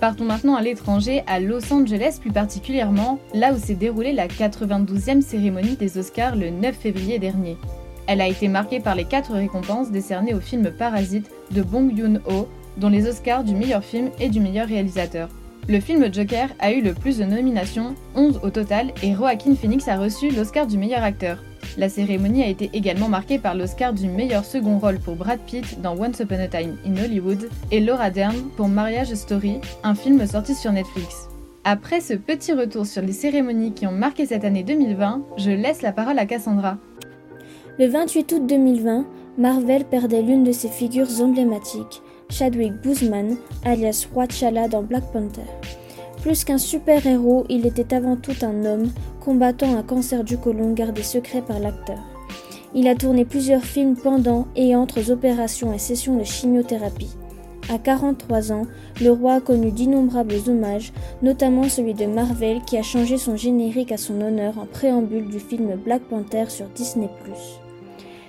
Partons 0.00 0.24
maintenant 0.24 0.54
à 0.54 0.62
l'étranger, 0.62 1.24
à 1.26 1.40
Los 1.40 1.72
Angeles 1.72 2.18
plus 2.20 2.30
particulièrement, 2.30 3.18
là 3.34 3.52
où 3.52 3.58
s'est 3.58 3.74
déroulée 3.74 4.12
la 4.12 4.28
92e 4.28 5.22
cérémonie 5.22 5.76
des 5.76 5.98
Oscars 5.98 6.36
le 6.36 6.50
9 6.50 6.74
février 6.76 7.18
dernier. 7.18 7.56
Elle 8.06 8.20
a 8.20 8.28
été 8.28 8.46
marquée 8.46 8.78
par 8.78 8.94
les 8.94 9.04
quatre 9.04 9.32
récompenses 9.32 9.90
décernées 9.90 10.34
au 10.34 10.40
film 10.40 10.70
Parasite 10.70 11.30
de 11.50 11.62
Bong 11.62 11.96
Joon-ho, 11.96 12.46
dont 12.76 12.88
les 12.88 13.08
Oscars 13.08 13.42
du 13.42 13.54
meilleur 13.54 13.82
film 13.82 14.10
et 14.20 14.28
du 14.28 14.38
meilleur 14.38 14.68
réalisateur. 14.68 15.28
Le 15.68 15.80
film 15.80 16.12
Joker 16.12 16.50
a 16.60 16.70
eu 16.72 16.82
le 16.82 16.94
plus 16.94 17.18
de 17.18 17.24
nominations, 17.24 17.96
11 18.14 18.40
au 18.44 18.50
total, 18.50 18.92
et 19.02 19.14
Joaquin 19.14 19.56
Phoenix 19.56 19.88
a 19.88 19.96
reçu 19.96 20.30
l'Oscar 20.30 20.68
du 20.68 20.78
meilleur 20.78 21.02
acteur. 21.02 21.38
La 21.76 21.88
cérémonie 21.88 22.42
a 22.42 22.48
été 22.48 22.70
également 22.72 23.08
marquée 23.08 23.38
par 23.38 23.54
l'Oscar 23.54 23.92
du 23.92 24.08
meilleur 24.08 24.44
second 24.44 24.78
rôle 24.78 24.98
pour 24.98 25.16
Brad 25.16 25.38
Pitt 25.40 25.80
dans 25.80 25.96
Once 25.96 26.20
Upon 26.20 26.40
a 26.40 26.48
Time 26.48 26.76
in 26.86 26.96
Hollywood 27.02 27.48
et 27.70 27.80
Laura 27.80 28.10
Dern 28.10 28.36
pour 28.56 28.68
Marriage 28.68 29.14
Story, 29.14 29.60
un 29.82 29.94
film 29.94 30.26
sorti 30.26 30.54
sur 30.54 30.72
Netflix. 30.72 31.28
Après 31.64 32.00
ce 32.00 32.14
petit 32.14 32.52
retour 32.52 32.86
sur 32.86 33.02
les 33.02 33.12
cérémonies 33.12 33.72
qui 33.72 33.86
ont 33.86 33.92
marqué 33.92 34.26
cette 34.26 34.44
année 34.44 34.62
2020, 34.62 35.22
je 35.36 35.50
laisse 35.50 35.82
la 35.82 35.92
parole 35.92 36.18
à 36.18 36.24
Cassandra. 36.24 36.78
Le 37.78 37.88
28 37.88 38.32
août 38.32 38.46
2020, 38.46 39.04
Marvel 39.36 39.84
perdait 39.84 40.22
l'une 40.22 40.44
de 40.44 40.52
ses 40.52 40.68
figures 40.68 41.20
emblématiques, 41.20 42.02
Chadwick 42.30 42.72
Boseman, 42.82 43.36
alias 43.64 44.06
T'Challa 44.14 44.68
dans 44.68 44.82
Black 44.82 45.04
Panther. 45.12 45.42
Plus 46.26 46.42
qu'un 46.42 46.58
super-héros, 46.58 47.44
il 47.48 47.68
était 47.68 47.94
avant 47.94 48.16
tout 48.16 48.34
un 48.42 48.64
homme, 48.64 48.90
combattant 49.20 49.76
un 49.76 49.84
cancer 49.84 50.24
du 50.24 50.36
côlon 50.36 50.72
gardé 50.72 51.04
secret 51.04 51.40
par 51.40 51.60
l'acteur. 51.60 52.00
Il 52.74 52.88
a 52.88 52.96
tourné 52.96 53.24
plusieurs 53.24 53.62
films 53.62 53.94
pendant 53.94 54.48
et 54.56 54.74
entre 54.74 55.12
opérations 55.12 55.72
et 55.72 55.78
sessions 55.78 56.18
de 56.18 56.24
chimiothérapie. 56.24 57.14
À 57.68 57.78
43 57.78 58.50
ans, 58.50 58.66
le 59.00 59.12
roi 59.12 59.34
a 59.34 59.40
connu 59.40 59.70
d'innombrables 59.70 60.34
hommages, 60.48 60.92
notamment 61.22 61.68
celui 61.68 61.94
de 61.94 62.06
Marvel 62.06 62.60
qui 62.66 62.76
a 62.76 62.82
changé 62.82 63.18
son 63.18 63.36
générique 63.36 63.92
à 63.92 63.96
son 63.96 64.20
honneur 64.20 64.58
en 64.58 64.66
préambule 64.66 65.28
du 65.28 65.38
film 65.38 65.76
Black 65.76 66.02
Panther 66.10 66.46
sur 66.48 66.66
Disney⁇ 66.74 67.06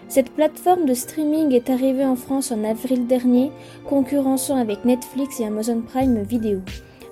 cette 0.10 0.30
plateforme 0.30 0.86
de 0.86 0.94
streaming 0.94 1.52
est 1.52 1.70
arrivée 1.70 2.06
en 2.06 2.16
France 2.16 2.54
en 2.54 2.64
avril 2.64 3.08
dernier, 3.08 3.52
concurrençant 3.90 4.56
avec 4.56 4.86
Netflix 4.86 5.42
et 5.42 5.46
Amazon 5.46 5.82
Prime 5.82 6.24
Video 6.24 6.62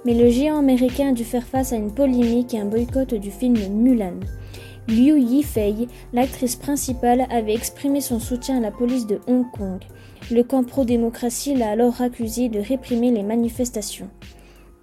mais 0.06 0.14
le 0.14 0.30
géant 0.30 0.60
américain 0.60 1.10
a 1.10 1.14
dû 1.14 1.24
faire 1.24 1.46
face 1.46 1.74
à 1.74 1.78
une 1.78 1.92
polémique 1.92 2.54
et 2.54 2.60
un 2.60 2.66
boycott 2.66 3.14
du 3.16 3.32
film 3.32 3.58
Mulan. 3.72 4.20
Liu 4.88 5.20
Yifei, 5.20 5.88
l'actrice 6.14 6.56
principale, 6.56 7.26
avait 7.32 7.56
exprimé 7.56 8.02
son 8.02 8.20
soutien 8.20 8.58
à 8.58 8.62
la 8.62 8.72
police 8.72 9.08
de 9.08 9.20
Hong 9.28 9.46
Kong. 9.52 9.82
Le 10.32 10.44
camp 10.44 10.64
pro-démocratie 10.64 11.56
l'a 11.56 11.70
alors 11.70 12.02
accusé 12.02 12.50
de 12.50 12.60
réprimer 12.60 13.10
les 13.12 13.24
manifestations. 13.24 14.10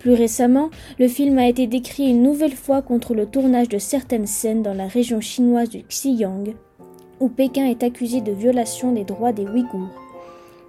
Plus 0.00 0.14
récemment, 0.14 0.70
le 0.98 1.06
film 1.06 1.38
a 1.38 1.46
été 1.46 1.68
décrit 1.68 2.10
une 2.10 2.24
nouvelle 2.24 2.56
fois 2.56 2.82
contre 2.82 3.14
le 3.14 3.26
tournage 3.26 3.68
de 3.68 3.78
certaines 3.78 4.26
scènes 4.26 4.64
dans 4.64 4.74
la 4.74 4.88
région 4.88 5.20
chinoise 5.20 5.68
du 5.68 5.84
Xinjiang, 5.84 6.54
où 7.20 7.28
Pékin 7.28 7.66
est 7.66 7.84
accusé 7.84 8.20
de 8.20 8.32
violation 8.32 8.90
des 8.90 9.04
droits 9.04 9.32
des 9.32 9.44
Ouïghours. 9.44 9.90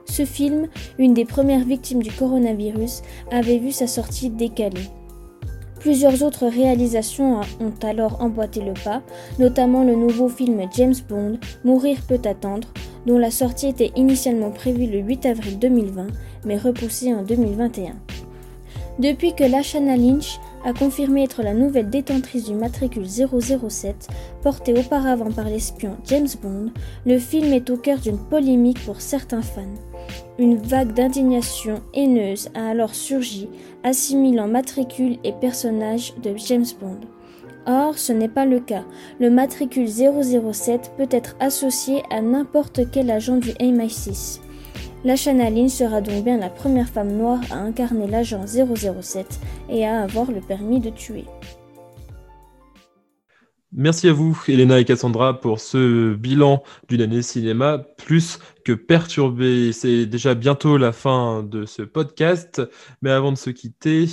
Ce 0.06 0.26
film, 0.26 0.68
une 1.00 1.14
des 1.14 1.26
premières 1.26 1.66
victimes 1.66 2.04
du 2.04 2.12
coronavirus, 2.12 3.02
avait 3.32 3.58
vu 3.58 3.72
sa 3.72 3.88
sortie 3.88 4.30
décalée. 4.30 4.90
Plusieurs 5.80 6.24
autres 6.24 6.48
réalisations 6.48 7.42
ont 7.60 7.74
alors 7.86 8.22
emboîté 8.22 8.62
le 8.62 8.74
pas, 8.74 9.02
notamment 9.38 9.84
le 9.84 9.96
nouveau 9.96 10.30
film 10.30 10.62
James 10.76 10.96
Bond, 11.10 11.40
Mourir 11.66 11.98
peut 12.08 12.22
attendre, 12.24 12.70
dont 13.06 13.18
la 13.18 13.32
sortie 13.32 13.68
était 13.68 13.92
initialement 13.98 14.52
prévue 14.52 14.86
le 14.86 15.00
8 15.00 15.26
avril 15.26 15.60
2020, 15.60 16.08
mais 16.46 16.58
repoussée 16.58 17.14
en 17.14 17.24
2021. 17.24 17.96
Depuis 19.00 19.34
que 19.34 19.44
Lashana 19.44 19.98
Lynch 19.98 20.40
a 20.64 20.72
confirmé 20.72 21.24
être 21.24 21.42
la 21.42 21.54
nouvelle 21.54 21.90
détentrice 21.90 22.46
du 22.46 22.54
matricule 22.54 23.08
007, 23.08 24.08
porté 24.42 24.74
auparavant 24.78 25.32
par 25.32 25.46
l'espion 25.46 25.98
James 26.06 26.30
Bond, 26.42 26.72
le 27.06 27.18
film 27.18 27.52
est 27.54 27.70
au 27.70 27.78
cœur 27.78 27.98
d'une 27.98 28.20
polémique 28.20 28.86
pour 28.86 29.02
certains 29.02 29.42
fans. 29.42 29.64
Une 30.40 30.58
vague 30.58 30.94
d'indignation 30.94 31.82
haineuse 31.94 32.50
a 32.56 32.70
alors 32.70 32.96
surgi, 32.96 33.50
assimilant 33.84 34.48
matricule 34.48 35.18
et 35.24 35.34
personnage 35.34 36.14
de 36.24 36.34
James 36.38 36.66
Bond. 36.82 37.02
Or, 37.66 37.98
ce 37.98 38.12
n'est 38.12 38.30
pas 38.30 38.46
le 38.46 38.60
cas. 38.60 38.84
Le 39.20 39.30
matricule 39.30 39.88
007 39.88 40.94
peut 40.98 41.08
être 41.12 41.36
associé 41.40 42.04
à 42.10 42.22
n'importe 42.22 42.90
quel 42.92 43.10
agent 43.10 43.38
du 43.38 43.52
MI6. 43.52 44.40
La 45.06 45.16
Lynch 45.16 45.72
sera 45.72 46.00
donc 46.00 46.24
bien 46.24 46.38
la 46.38 46.50
première 46.50 46.88
femme 46.88 47.18
noire 47.18 47.42
à 47.52 47.58
incarner 47.58 48.08
l'agent 48.08 48.46
007 48.48 49.40
et 49.70 49.86
à 49.86 50.02
avoir 50.02 50.32
le 50.32 50.40
permis 50.40 50.80
de 50.80 50.90
tuer. 50.90 51.26
Merci 53.76 54.08
à 54.08 54.14
vous, 54.14 54.40
Elena 54.48 54.80
et 54.80 54.86
Cassandra, 54.86 55.40
pour 55.40 55.60
ce 55.60 56.14
bilan 56.14 56.62
d'une 56.88 57.02
année 57.02 57.22
cinéma 57.22 57.80
plus 58.06 58.40
que 58.64 58.72
perturbé. 58.72 59.72
C'est 59.72 60.06
déjà 60.06 60.36
bientôt 60.36 60.78
la 60.78 60.92
fin 60.92 61.44
de 61.44 61.66
ce 61.66 61.82
podcast, 61.82 62.62
mais 63.02 63.12
avant 63.12 63.32
de 63.32 63.38
se 63.38 63.50
quitter, 63.50 64.06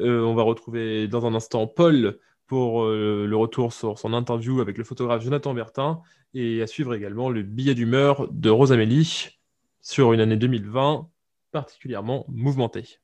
euh, 0.00 0.22
on 0.22 0.34
va 0.34 0.42
retrouver 0.42 1.08
dans 1.08 1.26
un 1.26 1.34
instant 1.34 1.66
Paul 1.66 2.18
pour 2.46 2.84
euh, 2.84 3.26
le 3.28 3.36
retour 3.36 3.72
sur 3.72 3.98
son 3.98 4.14
interview 4.14 4.60
avec 4.60 4.78
le 4.78 4.84
photographe 4.84 5.22
Jonathan 5.22 5.54
Bertin 5.54 6.00
et 6.34 6.62
à 6.62 6.66
suivre 6.66 6.94
également 6.94 7.30
le 7.30 7.42
billet 7.42 7.74
d'humeur 7.74 8.28
de 8.30 8.50
Rosamélie 8.50 9.38
sur 9.80 10.12
une 10.12 10.20
année 10.20 10.36
2020 10.36 11.08
particulièrement 11.52 12.26
mouvementée. 12.28 13.00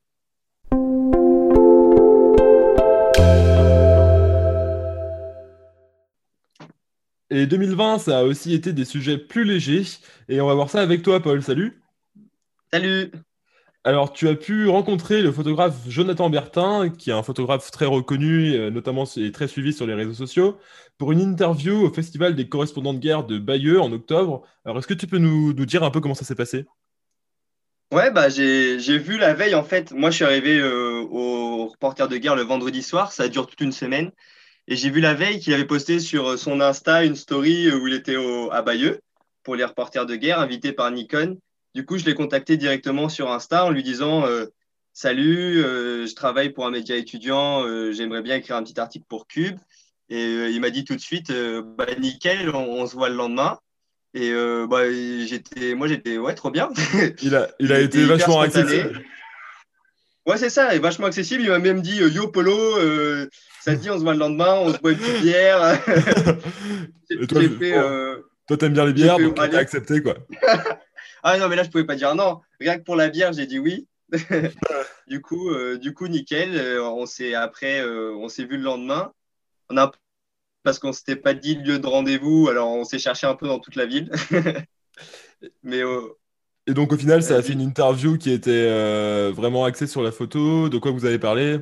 Et 7.34 7.46
2020, 7.46 7.98
ça 7.98 8.20
a 8.20 8.22
aussi 8.22 8.54
été 8.54 8.72
des 8.72 8.84
sujets 8.84 9.18
plus 9.18 9.42
légers. 9.42 9.82
Et 10.28 10.40
on 10.40 10.46
va 10.46 10.54
voir 10.54 10.70
ça 10.70 10.80
avec 10.80 11.02
toi, 11.02 11.18
Paul. 11.18 11.42
Salut. 11.42 11.82
Salut. 12.72 13.10
Alors, 13.82 14.12
tu 14.12 14.28
as 14.28 14.36
pu 14.36 14.68
rencontrer 14.68 15.20
le 15.20 15.32
photographe 15.32 15.74
Jonathan 15.88 16.30
Bertin, 16.30 16.90
qui 16.90 17.10
est 17.10 17.12
un 17.12 17.24
photographe 17.24 17.72
très 17.72 17.86
reconnu, 17.86 18.54
euh, 18.54 18.70
notamment 18.70 19.04
et 19.16 19.32
très 19.32 19.48
suivi 19.48 19.72
sur 19.72 19.84
les 19.84 19.94
réseaux 19.94 20.14
sociaux, 20.14 20.58
pour 20.96 21.10
une 21.10 21.20
interview 21.20 21.84
au 21.84 21.92
Festival 21.92 22.36
des 22.36 22.48
correspondants 22.48 22.94
de 22.94 23.00
guerre 23.00 23.24
de 23.24 23.40
Bayeux 23.40 23.80
en 23.80 23.90
octobre. 23.90 24.46
Alors, 24.64 24.78
est-ce 24.78 24.86
que 24.86 24.94
tu 24.94 25.08
peux 25.08 25.18
nous, 25.18 25.52
dire 25.54 25.82
un 25.82 25.90
peu 25.90 26.00
comment 26.00 26.14
ça 26.14 26.24
s'est 26.24 26.36
passé? 26.36 26.66
Ouais, 27.92 28.12
bah, 28.12 28.28
j'ai 28.28 28.98
vu 28.98 29.18
la 29.18 29.34
veille, 29.34 29.56
en 29.56 29.64
fait. 29.64 29.90
Moi, 29.90 30.10
je 30.10 30.14
suis 30.14 30.24
arrivé 30.24 30.56
euh, 30.60 31.04
au 31.10 31.66
reporter 31.66 32.06
de 32.06 32.16
guerre 32.16 32.36
le 32.36 32.42
vendredi 32.42 32.80
soir. 32.80 33.10
Ça 33.10 33.26
dure 33.26 33.48
toute 33.48 33.60
une 33.60 33.72
semaine. 33.72 34.12
Et 34.66 34.76
j'ai 34.76 34.90
vu 34.90 35.00
la 35.00 35.14
veille 35.14 35.40
qu'il 35.40 35.52
avait 35.52 35.66
posté 35.66 36.00
sur 36.00 36.38
son 36.38 36.60
Insta 36.60 37.04
une 37.04 37.16
story 37.16 37.70
où 37.70 37.86
il 37.86 37.94
était 37.94 38.16
au, 38.16 38.50
à 38.50 38.62
Bayeux 38.62 39.00
pour 39.42 39.56
les 39.56 39.64
reporters 39.64 40.06
de 40.06 40.16
guerre, 40.16 40.40
invité 40.40 40.72
par 40.72 40.90
Nikon. 40.90 41.38
Du 41.74 41.84
coup, 41.84 41.98
je 41.98 42.04
l'ai 42.04 42.14
contacté 42.14 42.56
directement 42.56 43.08
sur 43.08 43.30
Insta 43.30 43.66
en 43.66 43.70
lui 43.70 43.82
disant 43.82 44.26
euh, 44.26 44.46
Salut, 44.92 45.62
euh, 45.62 46.06
je 46.06 46.14
travaille 46.14 46.50
pour 46.50 46.66
un 46.66 46.70
média 46.70 46.96
étudiant, 46.96 47.64
euh, 47.66 47.92
j'aimerais 47.92 48.22
bien 48.22 48.36
écrire 48.36 48.56
un 48.56 48.62
petit 48.62 48.78
article 48.80 49.04
pour 49.08 49.26
Cube. 49.26 49.58
Et 50.08 50.48
il 50.50 50.60
m'a 50.60 50.70
dit 50.70 50.84
tout 50.84 50.94
de 50.94 51.00
suite 51.00 51.32
bah, 51.32 51.86
Nickel, 51.98 52.50
on, 52.54 52.86
se 52.86 52.94
voit 52.94 53.08
le 53.08 53.16
lendemain. 53.16 53.58
Et 54.12 54.32
bah, 54.68 54.92
j'étais, 54.92 55.74
moi, 55.74 55.88
j'étais 55.88 56.18
ouais, 56.18 56.34
trop 56.34 56.50
bien. 56.50 56.68
Il 57.22 57.34
a, 57.34 57.48
il 57.58 57.72
a 57.72 57.80
été 57.80 58.04
vachement 58.04 58.40
accessible. 58.40 59.02
Ouais, 60.26 60.36
c'est 60.36 60.50
ça, 60.50 60.74
est 60.74 60.78
vachement 60.78 61.06
accessible. 61.06 61.42
Il 61.42 61.48
m'a 61.48 61.58
même 61.58 61.80
dit 61.80 61.96
Yo 61.96 62.28
Polo, 62.28 62.78
ça 63.64 63.74
dit 63.74 63.88
on 63.88 63.98
se 63.98 64.02
voit 64.02 64.12
le 64.12 64.18
lendemain, 64.18 64.56
on 64.60 64.70
se 64.74 64.78
boit 64.78 64.92
une 64.92 64.98
petite 64.98 65.22
bière. 65.22 65.80
toi, 68.46 68.56
t'aimes 68.58 68.74
bien 68.74 68.84
les 68.84 68.92
bières, 68.92 69.18
donc 69.18 69.36
t'as 69.36 69.56
accepté 69.56 70.02
quoi. 70.02 70.16
Ah 71.26 71.38
non, 71.38 71.48
mais 71.48 71.56
là, 71.56 71.62
je 71.62 71.70
pouvais 71.70 71.86
pas 71.86 71.96
dire 71.96 72.14
non. 72.14 72.42
Rien 72.60 72.76
que 72.76 72.84
pour 72.84 72.96
la 72.96 73.08
bière, 73.08 73.32
j'ai 73.32 73.46
dit 73.46 73.58
oui. 73.58 73.88
du 75.08 75.22
coup, 75.22 75.48
euh, 75.48 75.78
du 75.78 75.94
coup, 75.94 76.06
nickel. 76.06 76.54
Euh, 76.54 76.84
on 76.84 77.06
s'est 77.06 77.34
après, 77.34 77.80
euh, 77.80 78.14
on 78.14 78.28
s'est 78.28 78.44
vu 78.44 78.58
le 78.58 78.62
lendemain. 78.62 79.10
On 79.70 79.78
a 79.78 79.90
parce 80.64 80.78
qu'on 80.78 80.92
s'était 80.92 81.16
pas 81.16 81.32
dit 81.32 81.54
le 81.54 81.62
lieu 81.62 81.78
de 81.78 81.86
rendez-vous, 81.86 82.48
alors 82.50 82.68
on 82.68 82.84
s'est 82.84 82.98
cherché 82.98 83.26
un 83.26 83.36
peu 83.36 83.46
dans 83.46 83.58
toute 83.58 83.76
la 83.76 83.86
ville. 83.86 84.10
mais 85.62 85.80
Et 86.66 86.74
donc 86.74 86.92
au 86.92 86.98
final, 86.98 87.22
ça 87.22 87.36
a 87.36 87.42
fait 87.42 87.54
une 87.54 87.62
interview 87.62 88.18
qui 88.18 88.30
était 88.30 88.50
euh, 88.50 89.32
vraiment 89.34 89.64
axée 89.64 89.86
sur 89.86 90.02
la 90.02 90.12
photo. 90.12 90.68
De 90.68 90.76
quoi 90.76 90.90
vous 90.90 91.06
avez 91.06 91.18
parlé? 91.18 91.60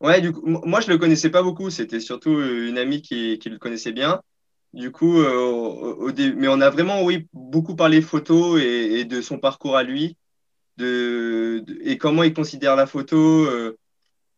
Ouais, 0.00 0.20
du 0.20 0.32
coup, 0.32 0.42
moi 0.46 0.80
je 0.80 0.90
le 0.90 0.98
connaissais 0.98 1.30
pas 1.30 1.42
beaucoup. 1.42 1.70
C'était 1.70 2.00
surtout 2.00 2.36
euh, 2.36 2.68
une 2.68 2.78
amie 2.78 3.02
qui, 3.02 3.38
qui 3.38 3.48
le 3.48 3.58
connaissait 3.58 3.92
bien. 3.92 4.22
Du 4.72 4.90
coup, 4.92 5.20
euh, 5.20 5.34
au, 5.36 6.12
mais 6.36 6.48
on 6.48 6.60
a 6.60 6.70
vraiment, 6.70 7.02
oui, 7.02 7.28
beaucoup 7.32 7.76
parlé 7.76 8.02
photo 8.02 8.58
et, 8.58 9.04
de 9.04 9.20
son 9.22 9.38
parcours 9.38 9.76
à 9.76 9.82
lui, 9.82 10.16
de, 10.76 11.64
et 11.82 11.98
comment 11.98 12.22
il 12.24 12.34
considère 12.34 12.76
la 12.76 12.86
photo. 12.86 13.48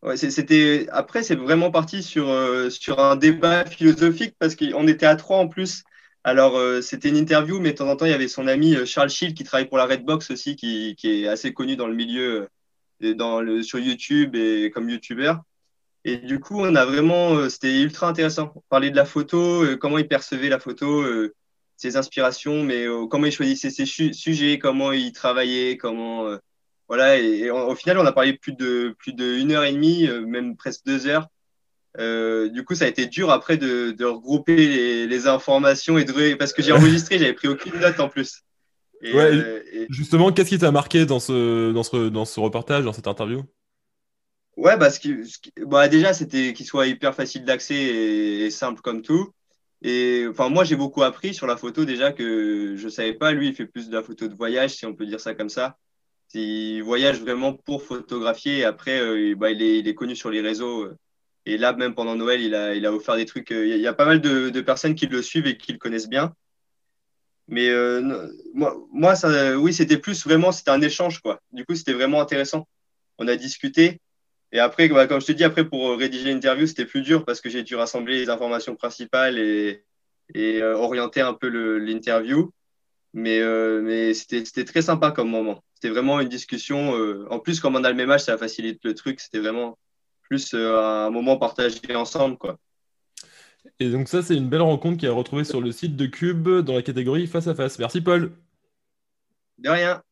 Ouais, 0.02 0.16
c'était 0.16 0.86
après, 0.92 1.24
c'est 1.24 1.34
vraiment 1.34 1.72
parti 1.72 2.04
sur, 2.04 2.26
sur 2.70 3.00
un 3.00 3.16
débat 3.16 3.64
philosophique 3.64 4.36
parce 4.38 4.54
qu'on 4.54 4.86
était 4.86 5.06
à 5.06 5.16
trois 5.16 5.38
en 5.38 5.48
plus. 5.48 5.82
Alors, 6.24 6.56
euh, 6.58 6.82
c'était 6.82 7.08
une 7.08 7.16
interview, 7.16 7.58
mais 7.58 7.72
de 7.72 7.76
temps 7.78 7.88
en 7.88 7.96
temps, 7.96 8.04
il 8.04 8.10
y 8.10 8.14
avait 8.14 8.28
son 8.28 8.46
ami 8.48 8.74
euh, 8.74 8.84
Charles 8.84 9.08
Schild 9.08 9.34
qui 9.34 9.44
travaille 9.44 9.66
pour 9.66 9.78
la 9.78 9.86
Redbox 9.86 10.30
aussi, 10.30 10.56
qui, 10.56 10.94
est 11.02 11.26
assez 11.26 11.54
connu 11.54 11.76
dans 11.76 11.86
le 11.86 11.94
milieu, 11.94 12.48
euh, 13.02 13.14
dans 13.14 13.40
le, 13.40 13.62
sur 13.62 13.78
YouTube 13.78 14.34
et 14.34 14.70
comme 14.70 14.90
YouTuber. 14.90 15.34
Et 16.08 16.16
du 16.18 16.40
coup, 16.40 16.60
on 16.60 16.74
a 16.74 16.84
vraiment, 16.84 17.48
c'était 17.48 17.80
ultra 17.80 18.08
intéressant. 18.08 18.52
Parler 18.68 18.90
de 18.90 18.96
la 18.96 19.04
photo, 19.04 19.64
comment 19.80 19.98
il 19.98 20.08
percevait 20.08 20.48
la 20.48 20.58
photo, 20.58 21.04
ses 21.76 21.96
inspirations, 21.96 22.62
mais 22.62 22.86
comment 23.10 23.26
il 23.26 23.32
choisissait 23.32 23.70
ses 23.70 23.84
sujets, 23.84 24.58
comment 24.58 24.92
il 24.92 25.12
travaillait, 25.12 25.76
comment. 25.76 26.26
voilà, 26.88 27.18
et, 27.18 27.50
au 27.50 27.74
final, 27.74 27.98
on 27.98 28.06
a 28.06 28.12
parlé 28.12 28.32
plus 28.32 28.52
de 28.52 28.94
plus 28.98 29.12
d'une 29.12 29.52
heure 29.52 29.64
et 29.64 29.72
demie, 29.72 30.08
même 30.26 30.56
presque 30.56 30.84
deux 30.86 31.06
heures 31.06 31.28
euh, 31.98 32.48
du 32.48 32.64
coup, 32.64 32.74
ça 32.74 32.84
a 32.84 32.88
été 32.88 33.06
dur 33.06 33.30
après 33.30 33.56
de, 33.56 34.04
regrouper 34.04 35.06
les, 35.06 35.26
informations 35.26 35.98
et 35.98 36.04
de 36.04 36.34
parce 36.34 36.52
que 36.52 36.62
j'ai 36.62 36.72
enregistré, 36.72 37.18
j'avais 37.18 37.32
pris 37.32 37.48
aucune 37.48 37.78
note 37.80 37.98
en 38.00 38.08
plus. 38.08 38.42
Euh, 39.04 39.60
justement, 39.90 40.32
qu'est-ce 40.32 40.48
qui 40.48 40.58
t'a 40.58 40.72
marqué 40.72 41.06
dans 41.06 41.20
ce, 41.20 41.72
dans, 41.72 41.84
ce, 41.84 42.08
dans 42.08 42.24
ce 42.24 42.40
reportage, 42.40 42.84
dans 42.84 42.92
cette 42.92 43.06
interview? 43.06 43.42
Ouais, 44.58 44.76
bah, 44.76 44.88
bah, 45.66 45.88
déjà, 45.88 46.12
c'était 46.12 46.52
qu'il 46.52 46.66
soit 46.66 46.88
hyper 46.88 47.14
facile 47.14 47.44
d'accès 47.44 47.76
et, 47.76 48.50
simple 48.50 48.80
comme 48.80 49.02
tout. 49.02 49.32
Et 49.82 50.26
enfin, 50.28 50.48
moi, 50.48 50.64
j'ai 50.64 50.74
beaucoup 50.74 51.04
appris 51.04 51.32
sur 51.32 51.46
la 51.46 51.56
photo 51.56 51.84
déjà 51.84 52.12
que 52.12 52.74
je 52.76 52.88
savais 52.88 53.14
pas. 53.14 53.30
Lui, 53.32 53.48
il 53.48 53.54
fait 53.54 53.66
plus 53.66 53.88
de 53.88 53.94
la 53.94 54.02
photo 54.02 54.26
de 54.26 54.34
voyage, 54.34 54.74
si 54.74 54.84
on 54.84 54.94
peut 54.94 55.06
dire 55.06 55.20
ça 55.20 55.34
comme 55.34 55.48
ça. 55.48 55.78
Il 56.34 56.82
voyage 56.82 57.20
vraiment 57.20 57.54
pour 57.54 57.84
photographier. 57.84 58.64
Après, 58.64 59.00
euh, 59.00 59.34
bah, 59.36 59.52
il, 59.52 59.62
est, 59.62 59.78
il, 59.78 59.86
est, 59.88 59.94
connu 59.94 60.16
sur 60.16 60.30
les 60.30 60.40
réseaux 60.40 60.88
et 61.46 61.56
là, 61.56 61.72
même 61.72 61.94
pendant 61.94 62.16
Noël, 62.16 62.42
il 62.42 62.54
a, 62.54 62.74
il 62.74 62.84
a 62.84 62.92
offert 62.92 63.16
des 63.16 63.26
trucs. 63.26 63.52
Euh, 63.52 63.66
il 63.66 63.80
y 63.80 63.86
a 63.86 63.94
pas 63.94 64.06
mal 64.06 64.20
de, 64.20 64.60
personnes 64.60 64.94
qui 64.96 65.06
le 65.06 65.22
suivent 65.22 65.46
et 65.46 65.56
qui 65.56 65.72
le 65.72 65.78
connaissent 65.78 66.08
bien. 66.08 66.34
Mais 67.46 67.68
euh, 67.70 68.28
moi, 68.54 68.76
moi 68.92 69.14
ça, 69.14 69.56
oui, 69.58 69.72
c'était 69.72 69.98
plus 69.98 70.24
vraiment, 70.24 70.52
c'était 70.52 70.72
un 70.72 70.82
échange, 70.82 71.20
quoi. 71.20 71.40
Du 71.52 71.64
coup, 71.64 71.74
c'était 71.76 71.94
vraiment 71.94 72.20
intéressant. 72.20 72.68
On 73.18 73.28
a 73.28 73.36
discuté. 73.36 74.00
Et 74.52 74.60
après, 74.60 74.88
bah, 74.88 75.06
comme 75.06 75.20
je 75.20 75.26
te 75.26 75.32
dis, 75.32 75.44
après, 75.44 75.68
pour 75.68 75.96
rédiger 75.96 76.32
l'interview, 76.32 76.66
c'était 76.66 76.86
plus 76.86 77.02
dur 77.02 77.24
parce 77.24 77.40
que 77.40 77.50
j'ai 77.50 77.62
dû 77.62 77.76
rassembler 77.76 78.18
les 78.18 78.30
informations 78.30 78.76
principales 78.76 79.38
et, 79.38 79.84
et 80.34 80.62
euh, 80.62 80.76
orienter 80.76 81.20
un 81.20 81.34
peu 81.34 81.48
l'interview. 81.78 82.52
Mais, 83.14 83.40
mais 83.80 84.14
c'était 84.14 84.64
très 84.64 84.82
sympa 84.82 85.10
comme 85.10 85.30
moment. 85.30 85.62
C'était 85.74 85.88
vraiment 85.88 86.20
une 86.20 86.28
discussion. 86.28 86.92
en 87.30 87.38
plus, 87.38 87.58
comme 87.58 87.74
on 87.76 87.84
a 87.84 87.90
le 87.90 87.96
même 87.96 88.10
âge, 88.10 88.24
ça 88.24 88.36
facilite 88.36 88.84
le 88.84 88.94
truc. 88.94 89.20
C'était 89.20 89.38
vraiment 89.38 89.78
plus 90.28 90.54
euh, 90.54 91.06
un 91.06 91.10
moment 91.10 91.36
partagé 91.36 91.94
ensemble. 91.94 92.36
Quoi. 92.36 92.58
Et 93.80 93.90
donc 93.90 94.08
ça, 94.08 94.22
c'est 94.22 94.36
une 94.36 94.48
belle 94.48 94.62
rencontre 94.62 94.98
qui 94.98 95.06
est 95.06 95.10
retrouvée 95.10 95.44
sur 95.44 95.60
le 95.60 95.72
site 95.72 95.96
de 95.96 96.06
Cube 96.06 96.48
dans 96.48 96.74
la 96.74 96.82
catégorie 96.82 97.26
face 97.26 97.46
à 97.46 97.54
face. 97.54 97.78
Merci 97.78 98.00
Paul. 98.00 98.32
De 99.58 99.70
rien. 99.70 100.02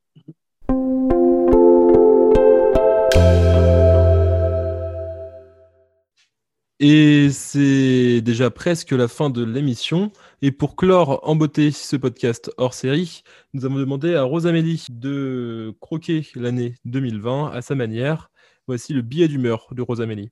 Et 6.78 7.30
c'est 7.30 8.20
déjà 8.20 8.50
presque 8.50 8.92
la 8.92 9.08
fin 9.08 9.30
de 9.30 9.42
l'émission. 9.42 10.12
Et 10.42 10.52
pour 10.52 10.76
clore 10.76 11.20
en 11.22 11.34
beauté 11.34 11.70
ce 11.70 11.96
podcast 11.96 12.50
hors 12.58 12.74
série, 12.74 13.22
nous 13.54 13.64
avons 13.64 13.76
demandé 13.76 14.14
à 14.14 14.24
Rosamélie 14.24 14.84
de 14.90 15.74
croquer 15.80 16.28
l'année 16.34 16.74
2020 16.84 17.50
à 17.52 17.62
sa 17.62 17.74
manière 17.74 18.30
Voici 18.68 18.92
le 18.92 19.00
billet 19.00 19.28
d'humeur 19.28 19.68
de 19.70 19.80
Rosamélie. 19.80 20.30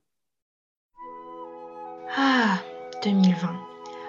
Ah, 2.17 2.59
2020. 3.03 3.49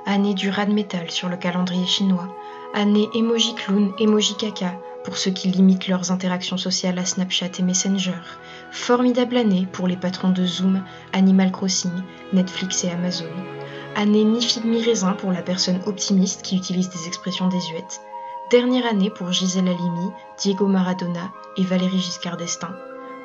Année 0.04 0.34
du 0.34 0.50
rad 0.50 0.68
metal 0.68 1.10
sur 1.10 1.28
le 1.28 1.36
calendrier 1.36 1.86
chinois. 1.86 2.36
Année 2.74 3.08
emoji 3.14 3.54
clown, 3.54 3.92
emoji 3.98 4.36
caca 4.36 4.78
pour 5.06 5.16
ceux 5.16 5.30
qui 5.30 5.48
limitent 5.48 5.86
leurs 5.86 6.10
interactions 6.10 6.56
sociales 6.56 6.98
à 6.98 7.04
Snapchat 7.04 7.50
et 7.60 7.62
Messenger. 7.62 8.18
Formidable 8.72 9.36
année 9.36 9.68
pour 9.70 9.86
les 9.86 9.96
patrons 9.96 10.30
de 10.30 10.44
Zoom, 10.44 10.82
Animal 11.12 11.52
Crossing, 11.52 11.92
Netflix 12.32 12.82
et 12.82 12.90
Amazon. 12.90 13.30
Année 13.94 14.24
mi-figue 14.24 14.64
mi-raisin 14.64 15.12
pour 15.12 15.30
la 15.30 15.42
personne 15.42 15.78
optimiste 15.86 16.42
qui 16.42 16.56
utilise 16.56 16.90
des 16.90 17.06
expressions 17.06 17.48
désuètes. 17.48 18.00
Dernière 18.50 18.84
année 18.84 19.10
pour 19.10 19.30
Gisèle 19.30 19.68
Halimi, 19.68 20.10
Diego 20.38 20.66
Maradona 20.66 21.30
et 21.56 21.62
Valérie 21.62 22.00
Giscard 22.00 22.36
d'Estaing. 22.36 22.74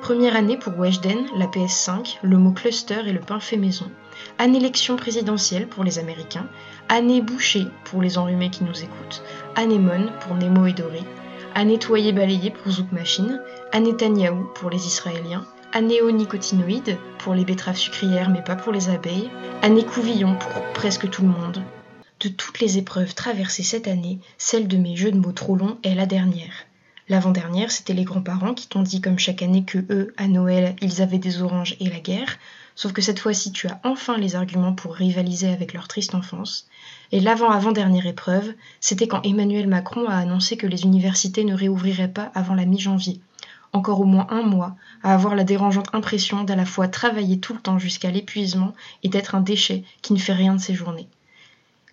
Première 0.01 0.36
année 0.36 0.57
pour 0.57 0.77
Weshden, 0.77 1.25
la 1.36 1.47
PS5, 1.47 2.19
le 2.21 2.38
mot 2.38 2.51
cluster 2.51 3.01
et 3.07 3.11
le 3.11 3.19
pain 3.21 3.39
fait 3.39 3.57
maison. 3.57 3.89
Année 4.38 4.59
élection 4.59 4.97
présidentielle 4.97 5.67
pour 5.67 5.84
les 5.84 5.97
Américains. 5.97 6.45
Année 6.89 7.21
bouchée 7.21 7.65
pour 7.86 8.03
les 8.03 8.19
enrhumés 8.19 8.51
qui 8.51 8.65
nous 8.65 8.84
écoutent. 8.84 9.23
Année 9.55 9.79
Mon 9.79 10.11
pour 10.19 10.36
Nemo 10.36 10.67
et 10.67 10.73
Doré. 10.73 11.01
Année 11.54 11.74
nettoyer 11.74 12.14
balayer 12.14 12.49
pour 12.49 12.72
Zouk 12.72 12.93
Machine. 12.93 13.41
Année 13.74 13.91
Netanyahou 13.91 14.45
pour 14.56 14.70
les 14.70 14.88
Israéliens. 14.88 15.45
Année 15.74 15.99
nicotinoïdes 16.02 16.97
pour 17.20 17.34
les 17.34 17.43
betteraves 17.43 17.76
sucrières 17.76 18.30
mais 18.30 18.41
pas 18.41 18.56
pour 18.56 18.72
les 18.72 18.88
abeilles. 18.89 19.30
Année 19.62 19.84
couvillon 19.84 20.38
pour 20.38 20.64
presque 20.74 21.10
tout 21.10 21.24
le 21.24 21.28
monde. 21.28 21.62
De 22.22 22.30
toutes 22.30 22.62
les 22.62 22.78
épreuves 22.78 23.16
traversées 23.16 23.64
cette 23.64 23.89
année, 23.89 24.20
celle 24.38 24.70
de 24.70 24.78
mes 24.78 24.95
jeux 24.95 25.12
de 25.12 25.20
mots 25.20 25.34
trop 25.34 25.58
longs 25.58 25.78
est 25.84 25.93
la 25.93 26.06
dernière. 26.06 26.54
L'avant-dernière, 27.10 27.70
c'était 27.70 27.93
les 27.93 28.06
grands-parents 28.06 28.54
qui 28.54 28.68
t'ont 28.68 28.84
dit 28.84 29.02
comme 29.02 29.20
chaque 29.20 29.41
année 29.41 29.66
que 29.66 29.80
eux, 29.89 30.14
à 30.16 30.30
Noël, 30.30 30.78
ils 30.82 31.02
avaient 31.02 31.18
des 31.18 31.41
oranges 31.41 31.76
et 31.82 31.89
la 31.89 31.99
guerre. 31.99 32.38
Sauf 32.76 32.93
que 32.93 33.02
cette 33.02 33.20
fois-ci, 33.20 33.52
tu 33.52 33.68
as 33.68 33.82
enfin 33.84 34.18
les 34.18 34.36
arguments 34.36 34.74
pour 34.74 34.95
rivaliser 34.95 35.49
avec 35.49 35.74
leur 35.74 35.89
triste 35.89 36.16
enfance. 36.16 36.70
Et 37.12 37.20
l'avant-avant-dernière 37.20 38.07
épreuve, 38.07 38.53
c'était 38.80 39.07
quand 39.07 39.22
Emmanuel 39.24 39.68
Macron 39.68 40.07
a 40.07 40.16
annoncé 40.16 40.55
que 40.55 40.68
les 40.68 40.84
universités 40.84 41.43
ne 41.43 41.53
réouvriraient 41.53 42.07
pas 42.07 42.32
avant 42.36 42.55
la 42.55 42.66
mi-janvier. 42.66 43.20
Encore 43.74 43.99
au 44.01 44.05
moins 44.05 44.28
un 44.30 44.43
mois 44.43 44.76
à 45.03 45.14
avoir 45.14 45.36
la 45.36 45.43
dérangeante 45.43 45.93
impression 45.93 46.43
d'à 46.43 46.55
la 46.55 46.66
fois 46.66 46.88
travailler 46.88 47.39
tout 47.39 47.53
le 47.53 47.59
temps 47.59 47.80
jusqu'à 47.80 48.12
l'épuisement 48.12 48.74
et 49.03 49.09
d'être 49.09 49.36
un 49.36 49.41
déchet 49.41 49.84
qui 50.01 50.14
ne 50.14 50.20
fait 50.20 50.34
rien 50.34 50.55
de 50.55 50.62
ses 50.62 50.74
journées. 50.74 51.07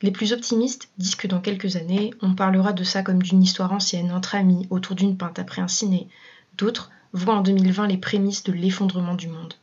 Les 0.00 0.12
plus 0.12 0.32
optimistes 0.32 0.90
disent 0.98 1.16
que 1.16 1.26
dans 1.26 1.40
quelques 1.40 1.74
années, 1.74 2.14
on 2.22 2.34
parlera 2.34 2.72
de 2.72 2.84
ça 2.84 3.02
comme 3.02 3.22
d'une 3.22 3.42
histoire 3.42 3.72
ancienne, 3.72 4.12
entre 4.12 4.36
amis, 4.36 4.66
autour 4.70 4.94
d'une 4.94 5.16
pinte 5.16 5.40
après 5.40 5.60
un 5.60 5.68
ciné. 5.68 6.08
D'autres 6.56 6.90
voient 7.12 7.34
en 7.34 7.42
2020 7.42 7.88
les 7.88 7.98
prémices 7.98 8.44
de 8.44 8.52
l'effondrement 8.52 9.14
du 9.14 9.26
monde. 9.26 9.54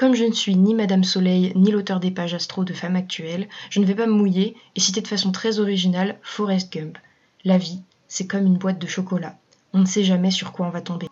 Comme 0.00 0.14
je 0.14 0.24
ne 0.24 0.32
suis 0.32 0.56
ni 0.56 0.74
Madame 0.74 1.04
Soleil 1.04 1.52
ni 1.56 1.70
l'auteur 1.70 2.00
des 2.00 2.10
pages 2.10 2.32
astro 2.32 2.64
de 2.64 2.72
Femmes 2.72 2.96
Actuelles, 2.96 3.50
je 3.68 3.80
ne 3.80 3.84
vais 3.84 3.94
pas 3.94 4.06
me 4.06 4.14
mouiller 4.14 4.56
et 4.74 4.80
citer 4.80 5.02
de 5.02 5.06
façon 5.06 5.30
très 5.30 5.58
originale 5.58 6.16
Forrest 6.22 6.72
Gump. 6.72 6.96
La 7.44 7.58
vie, 7.58 7.82
c'est 8.08 8.26
comme 8.26 8.46
une 8.46 8.56
boîte 8.56 8.78
de 8.78 8.86
chocolat. 8.86 9.36
On 9.74 9.80
ne 9.80 9.84
sait 9.84 10.02
jamais 10.02 10.30
sur 10.30 10.52
quoi 10.52 10.66
on 10.66 10.70
va 10.70 10.80
tomber. 10.80 11.08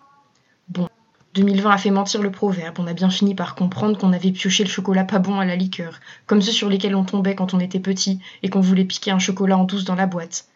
2020 1.34 1.70
a 1.70 1.76
fait 1.76 1.90
mentir 1.90 2.22
le 2.22 2.30
proverbe, 2.30 2.76
on 2.78 2.86
a 2.86 2.94
bien 2.94 3.10
fini 3.10 3.34
par 3.34 3.56
comprendre 3.56 3.98
qu'on 3.98 4.14
avait 4.14 4.32
pioché 4.32 4.64
le 4.64 4.70
chocolat 4.70 5.04
pas 5.04 5.18
bon 5.18 5.38
à 5.38 5.44
la 5.44 5.54
liqueur, 5.54 6.00
comme 6.24 6.40
ceux 6.40 6.52
sur 6.52 6.70
lesquels 6.70 6.96
on 6.96 7.04
tombait 7.04 7.34
quand 7.34 7.52
on 7.52 7.60
était 7.60 7.80
petit 7.80 8.20
et 8.42 8.48
qu'on 8.48 8.62
voulait 8.62 8.86
piquer 8.86 9.10
un 9.10 9.18
chocolat 9.18 9.58
en 9.58 9.64
douce 9.64 9.84
dans 9.84 9.96
la 9.96 10.06
boîte. 10.06 10.46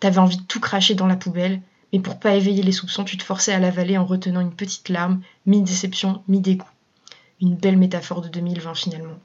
T'avais 0.00 0.16
envie 0.16 0.38
de 0.38 0.44
tout 0.44 0.60
cracher 0.60 0.94
dans 0.94 1.06
la 1.06 1.16
poubelle, 1.16 1.60
mais 1.92 2.00
pour 2.00 2.18
pas 2.18 2.36
éveiller 2.36 2.62
les 2.62 2.72
soupçons, 2.72 3.04
tu 3.04 3.18
te 3.18 3.22
forçais 3.22 3.52
à 3.52 3.58
l'avaler 3.58 3.98
en 3.98 4.06
retenant 4.06 4.40
une 4.40 4.54
petite 4.54 4.88
larme, 4.88 5.20
mi-déception, 5.44 6.22
mi-dégoût. 6.26 6.64
Une 7.40 7.56
belle 7.56 7.78
métaphore 7.78 8.20
de 8.20 8.28
2020 8.28 8.74
finalement. 8.74 9.18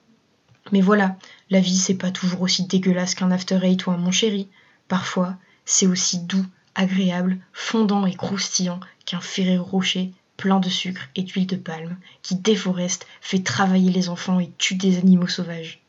Mais 0.71 0.81
voilà, 0.81 1.17
la 1.49 1.59
vie 1.59 1.77
c'est 1.77 1.95
pas 1.95 2.11
toujours 2.11 2.41
aussi 2.41 2.65
dégueulasse 2.65 3.15
qu'un 3.15 3.31
after 3.31 3.59
eight 3.61 3.85
ou 3.85 3.91
un 3.91 3.97
mon 3.97 4.11
chéri. 4.11 4.47
Parfois, 4.87 5.35
c'est 5.65 5.87
aussi 5.87 6.19
doux, 6.19 6.45
agréable, 6.75 7.37
fondant 7.53 8.05
et 8.05 8.15
croustillant 8.15 8.79
qu'un 9.05 9.19
ferré 9.19 9.57
rocher 9.57 10.11
plein 10.37 10.59
de 10.59 10.69
sucre 10.69 11.09
et 11.15 11.23
d'huile 11.23 11.47
de 11.47 11.55
palme, 11.55 11.97
qui 12.21 12.35
déforeste, 12.35 13.07
fait 13.21 13.43
travailler 13.43 13.91
les 13.91 14.09
enfants 14.09 14.39
et 14.39 14.51
tue 14.57 14.75
des 14.75 14.97
animaux 14.97 15.27
sauvages. 15.27 15.81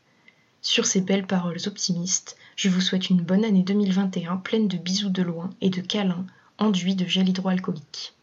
Sur 0.61 0.85
ces 0.85 1.01
belles 1.01 1.27
paroles 1.27 1.59
optimistes, 1.65 2.37
je 2.55 2.69
vous 2.69 2.81
souhaite 2.81 3.09
une 3.09 3.21
bonne 3.21 3.45
année 3.45 3.63
2021 3.63 4.37
pleine 4.37 4.67
de 4.67 4.77
bisous 4.77 5.09
de 5.09 5.21
loin 5.21 5.49
et 5.61 5.69
de 5.69 5.81
câlins 5.81 6.25
enduits 6.57 6.95
de 6.95 7.05
gel 7.05 7.29
hydroalcoolique. 7.29 8.16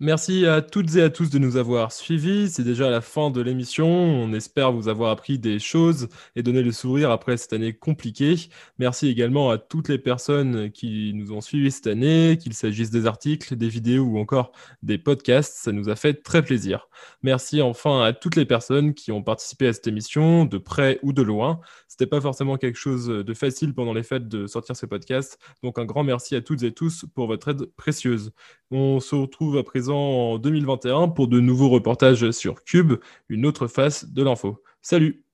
Merci 0.00 0.46
à 0.46 0.62
toutes 0.62 0.94
et 0.94 1.02
à 1.02 1.10
tous 1.10 1.28
de 1.28 1.40
nous 1.40 1.56
avoir 1.56 1.90
suivis. 1.90 2.48
C'est 2.50 2.62
déjà 2.62 2.88
la 2.88 3.00
fin 3.00 3.30
de 3.32 3.40
l'émission. 3.40 3.88
On 3.88 4.32
espère 4.32 4.70
vous 4.70 4.86
avoir 4.86 5.10
appris 5.10 5.40
des 5.40 5.58
choses 5.58 6.08
et 6.36 6.44
donné 6.44 6.62
le 6.62 6.70
sourire 6.70 7.10
après 7.10 7.36
cette 7.36 7.52
année 7.52 7.72
compliquée. 7.72 8.36
Merci 8.78 9.08
également 9.08 9.50
à 9.50 9.58
toutes 9.58 9.88
les 9.88 9.98
personnes 9.98 10.70
qui 10.70 11.10
nous 11.14 11.32
ont 11.32 11.40
suivis 11.40 11.72
cette 11.72 11.88
année, 11.88 12.38
qu'il 12.40 12.54
s'agisse 12.54 12.90
des 12.90 13.06
articles, 13.06 13.56
des 13.56 13.68
vidéos 13.68 14.04
ou 14.04 14.18
encore 14.18 14.52
des 14.84 14.98
podcasts. 14.98 15.56
Ça 15.56 15.72
nous 15.72 15.88
a 15.88 15.96
fait 15.96 16.22
très 16.22 16.44
plaisir. 16.44 16.88
Merci 17.24 17.60
enfin 17.60 18.02
à 18.04 18.12
toutes 18.12 18.36
les 18.36 18.46
personnes 18.46 18.94
qui 18.94 19.10
ont 19.10 19.24
participé 19.24 19.66
à 19.66 19.72
cette 19.72 19.88
émission, 19.88 20.44
de 20.44 20.58
près 20.58 21.00
ou 21.02 21.12
de 21.12 21.22
loin. 21.22 21.58
C'était 21.88 22.06
pas 22.06 22.20
forcément 22.20 22.56
quelque 22.56 22.78
chose 22.78 23.08
de 23.08 23.34
facile 23.34 23.74
pendant 23.74 23.94
les 23.94 24.04
fêtes 24.04 24.28
de 24.28 24.46
sortir 24.46 24.76
ce 24.76 24.86
podcast. 24.86 25.40
Donc 25.64 25.76
un 25.76 25.84
grand 25.84 26.04
merci 26.04 26.36
à 26.36 26.40
toutes 26.40 26.62
et 26.62 26.70
tous 26.70 27.04
pour 27.16 27.26
votre 27.26 27.48
aide 27.48 27.64
précieuse. 27.76 28.30
On 28.70 29.00
se 29.00 29.14
retrouve 29.14 29.56
à 29.56 29.62
présent 29.62 29.98
en 29.98 30.38
2021 30.38 31.08
pour 31.08 31.28
de 31.28 31.40
nouveaux 31.40 31.70
reportages 31.70 32.30
sur 32.32 32.64
Cube, 32.64 32.94
une 33.30 33.46
autre 33.46 33.66
face 33.66 34.04
de 34.10 34.22
l'info. 34.22 34.62
Salut 34.82 35.24